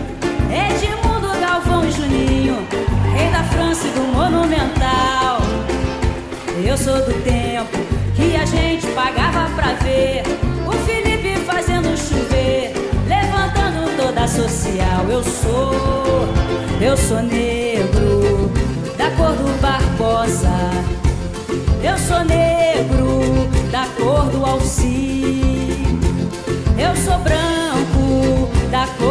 Edmundo 0.52 1.40
Galvão 1.40 1.88
e 1.88 1.92
Juninho, 1.92 2.58
rei 3.16 3.30
da 3.32 3.44
França 3.44 3.88
e 3.88 3.92
do 3.92 4.02
Monumental. 4.14 5.40
Eu 6.66 6.78
sou 6.78 6.98
do 6.98 7.14
tempo 7.24 7.78
que 8.16 8.36
a 8.36 8.46
gente 8.46 8.88
pagava 8.88 9.50
pra 9.56 9.74
ver 9.76 10.24
o 10.68 10.72
Felipe 10.86 11.40
fazendo 11.46 11.96
chover, 11.98 12.74
levantando 13.08 13.96
toda 13.96 14.24
a 14.24 14.28
social. 14.28 15.06
Eu 15.10 15.24
sou, 15.24 16.28
eu 16.82 16.98
sou 16.98 17.22
negro, 17.22 18.52
da 18.98 19.10
cor 19.12 19.32
do 19.32 19.62
Barbosa. 19.62 20.50
Eu 21.82 21.98
sou 21.98 22.26
negro, 22.26 23.50
da 23.72 23.86
cor 23.98 24.26
do 24.26 24.46
Alci. 24.46 25.49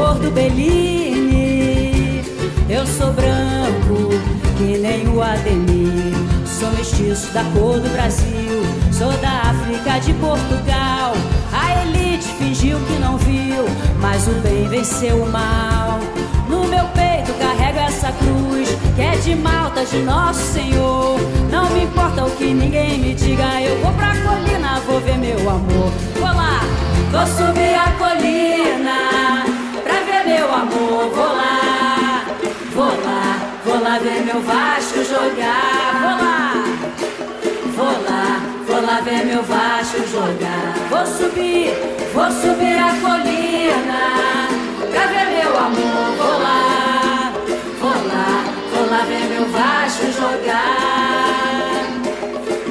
Cor 0.08 0.18
do 0.18 0.30
Bellini. 0.30 2.22
Eu 2.68 2.86
sou 2.86 3.12
branco, 3.12 4.08
que 4.56 4.78
nem 4.78 5.06
o 5.08 5.22
Ademir. 5.22 6.14
Sou 6.46 6.70
mestiço 6.72 7.30
da 7.32 7.44
cor 7.44 7.78
do 7.78 7.90
Brasil, 7.90 8.62
sou 8.90 9.12
da 9.18 9.50
África 9.50 9.98
de 10.00 10.14
Portugal. 10.14 11.12
A 11.52 11.82
elite 11.82 12.26
fingiu 12.38 12.78
que 12.86 12.94
não 12.94 13.18
viu, 13.18 13.64
mas 14.00 14.26
o 14.26 14.32
bem 14.40 14.66
venceu 14.68 15.22
o 15.22 15.30
mal. 15.30 16.00
No 16.48 16.66
meu 16.66 16.84
peito 16.86 17.32
carrego 17.38 17.78
essa 17.78 18.10
cruz, 18.12 18.68
que 18.96 19.02
é 19.02 19.16
de 19.16 19.34
malta 19.34 19.84
de 19.84 19.98
Nosso 19.98 20.40
Senhor. 20.54 21.20
Não 21.50 21.68
me 21.70 21.84
importa 21.84 22.24
o 22.24 22.30
que 22.30 22.54
ninguém 22.54 22.98
me 22.98 23.14
diga, 23.14 23.60
eu 23.60 23.78
vou 23.82 23.92
pra 23.92 24.14
colina, 24.16 24.80
vou 24.86 25.00
ver 25.00 25.18
meu 25.18 25.38
amor. 25.50 25.92
Vou 26.18 26.28
lá, 26.28 26.62
vou 27.12 27.26
subir 27.26 27.74
a 27.74 27.92
colina, 27.98 28.77
meu 30.38 30.54
amor, 30.54 31.10
vou 31.10 31.36
lá, 31.36 32.24
vou 32.74 32.86
lá. 32.86 33.18
Vou 33.64 33.80
lá 33.82 33.98
ver 33.98 34.24
meu 34.24 34.40
Vasco 34.40 35.04
jogar. 35.04 35.92
Vou 36.00 36.16
lá, 36.24 36.64
vou 37.76 37.94
lá, 38.08 38.40
vou 38.66 38.86
lá 38.86 39.00
ver 39.00 39.26
meu 39.26 39.42
Vasco 39.42 39.98
jogar. 40.06 40.74
Vou 40.88 41.06
subir, 41.06 41.74
vou 42.14 42.30
subir 42.30 42.78
a 42.78 42.90
colina 43.02 44.02
pra 44.90 45.06
ver 45.06 45.26
meu 45.36 45.58
amor. 45.58 46.16
Vou 46.16 46.38
lá, 46.40 47.32
vou 47.80 47.98
jogar. 50.18 50.68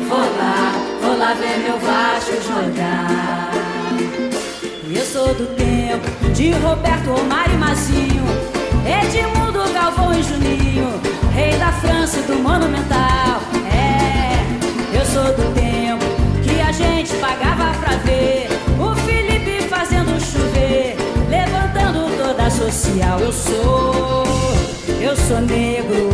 Vou 0.10 0.20
lá, 0.20 0.72
vou 1.02 1.18
lá 1.18 1.34
ver 1.34 1.58
meu 1.60 1.78
Vasco 1.78 2.34
jogar. 2.42 3.57
Eu 4.98 5.06
sou 5.06 5.28
do 5.36 5.46
tempo 5.56 6.32
de 6.34 6.54
Roberto, 6.54 7.12
Romário 7.12 7.54
e 7.54 7.58
Mazinho, 7.58 8.24
Edmundo, 8.84 9.72
Galvão 9.72 10.12
e 10.12 10.24
Juninho, 10.24 11.00
rei 11.32 11.56
da 11.60 11.72
França 11.72 12.18
e 12.18 12.24
do 12.24 12.36
Monumental. 12.38 13.40
É, 13.72 14.98
eu 14.98 15.06
sou 15.06 15.26
do 15.26 15.54
tempo 15.54 16.04
que 16.44 16.60
a 16.60 16.72
gente 16.72 17.14
pagava 17.18 17.78
pra 17.78 17.92
ver 17.98 18.48
o 18.80 18.96
Felipe 19.06 19.68
fazendo 19.70 20.20
chover, 20.20 20.98
levantando 21.30 22.18
toda 22.18 22.48
a 22.48 22.50
social. 22.50 23.20
Eu 23.20 23.32
sou, 23.32 24.24
eu 25.00 25.16
sou 25.16 25.42
negro 25.42 26.10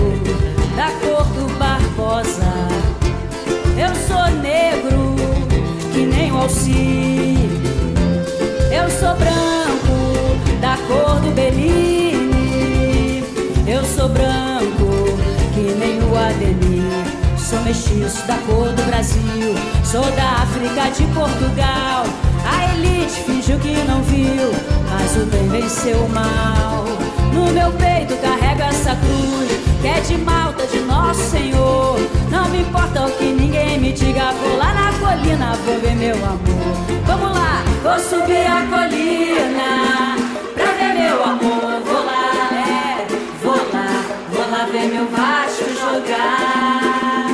da 0.75 0.91
cor 0.99 1.25
do 1.27 1.57
Barbosa. 1.57 2.53
Eu 3.77 3.95
sou 3.95 4.41
negro 4.41 5.15
que 5.93 6.05
nem 6.05 6.33
o 6.33 6.37
Alci. 6.37 7.52
Eu 8.83 8.89
sou 8.89 9.15
branco 9.15 10.59
da 10.59 10.75
cor 10.87 11.21
do 11.21 11.31
Bellini. 11.33 13.23
Eu 13.65 13.81
sou 13.85 14.09
branco 14.09 15.17
que 15.53 15.73
nem 15.79 16.03
o 16.03 16.17
Ademir. 16.17 16.83
Sou 17.37 17.61
mestiço 17.61 18.27
da 18.27 18.35
cor 18.39 18.67
do 18.73 18.83
Brasil. 18.87 19.55
Sou 19.85 20.03
da 20.11 20.43
África 20.43 20.91
de 20.91 21.05
Portugal. 21.13 22.03
A 22.45 22.73
elite 22.73 23.21
fingiu 23.25 23.57
que 23.59 23.73
não 23.87 24.01
viu, 24.03 24.51
mas 24.91 25.15
o 25.15 25.27
bem 25.27 25.47
venceu 25.47 25.99
o 25.99 26.09
mal. 26.09 26.83
No 27.33 27.53
meu 27.53 27.71
peito 27.71 28.17
carrego 28.17 28.63
essa 28.63 28.97
cruz, 28.97 29.61
que 29.81 29.87
é 29.87 30.01
de 30.01 30.17
malta 30.17 30.67
de 30.67 30.81
Nosso 30.81 31.23
Senhor. 31.31 31.97
Não 32.29 32.49
me 32.49 32.59
importa 32.59 33.05
o 33.05 33.11
que 33.11 33.31
ninguém 33.31 33.79
me 33.79 33.93
diga, 33.93 34.33
vou 34.33 34.57
lá 34.57 34.73
na 34.73 34.91
colina, 34.99 35.53
vou 35.65 35.79
ver 35.79 35.95
meu 35.95 36.15
amor. 36.17 36.93
Vamos 37.05 37.31
lá, 37.37 37.63
Vou 37.83 37.99
subir 37.99 38.47
a 38.47 38.65
colina 38.71 40.15
pra 40.53 40.71
ver 40.71 40.93
meu 41.01 41.21
amor. 41.21 41.81
Vou 41.85 42.05
lá, 42.05 42.49
é, 42.53 43.05
vou 43.43 43.57
lá, 43.57 43.89
vou 44.31 44.49
lá 44.49 44.65
ver 44.71 44.87
meu 44.87 45.05
Vasco 45.07 45.65
jogar. 45.81 47.27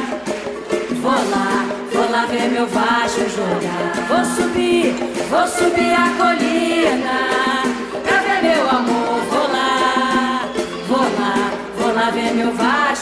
Vou 1.03 1.11
lá, 1.11 1.65
vou 1.93 2.09
lá 2.11 2.25
ver 2.25 2.49
meu 2.49 2.65
Vasco 2.65 3.29
jogar. 3.29 3.93
Vou 4.07 4.25
subir, 4.25 4.95
vou 5.29 5.47
subir 5.47 5.93
a 5.93 6.09
colina 6.17 7.19
pra 8.03 8.17
ver 8.21 8.41
meu 8.41 8.69
amor. 8.71 9.21
Vou 9.29 9.47
lá, 9.51 10.49
vou 10.87 11.03
lá, 11.03 11.51
vou 11.77 11.93
lá 11.93 12.09
ver 12.09 12.33
meu 12.33 12.51
Vasco. 12.53 12.98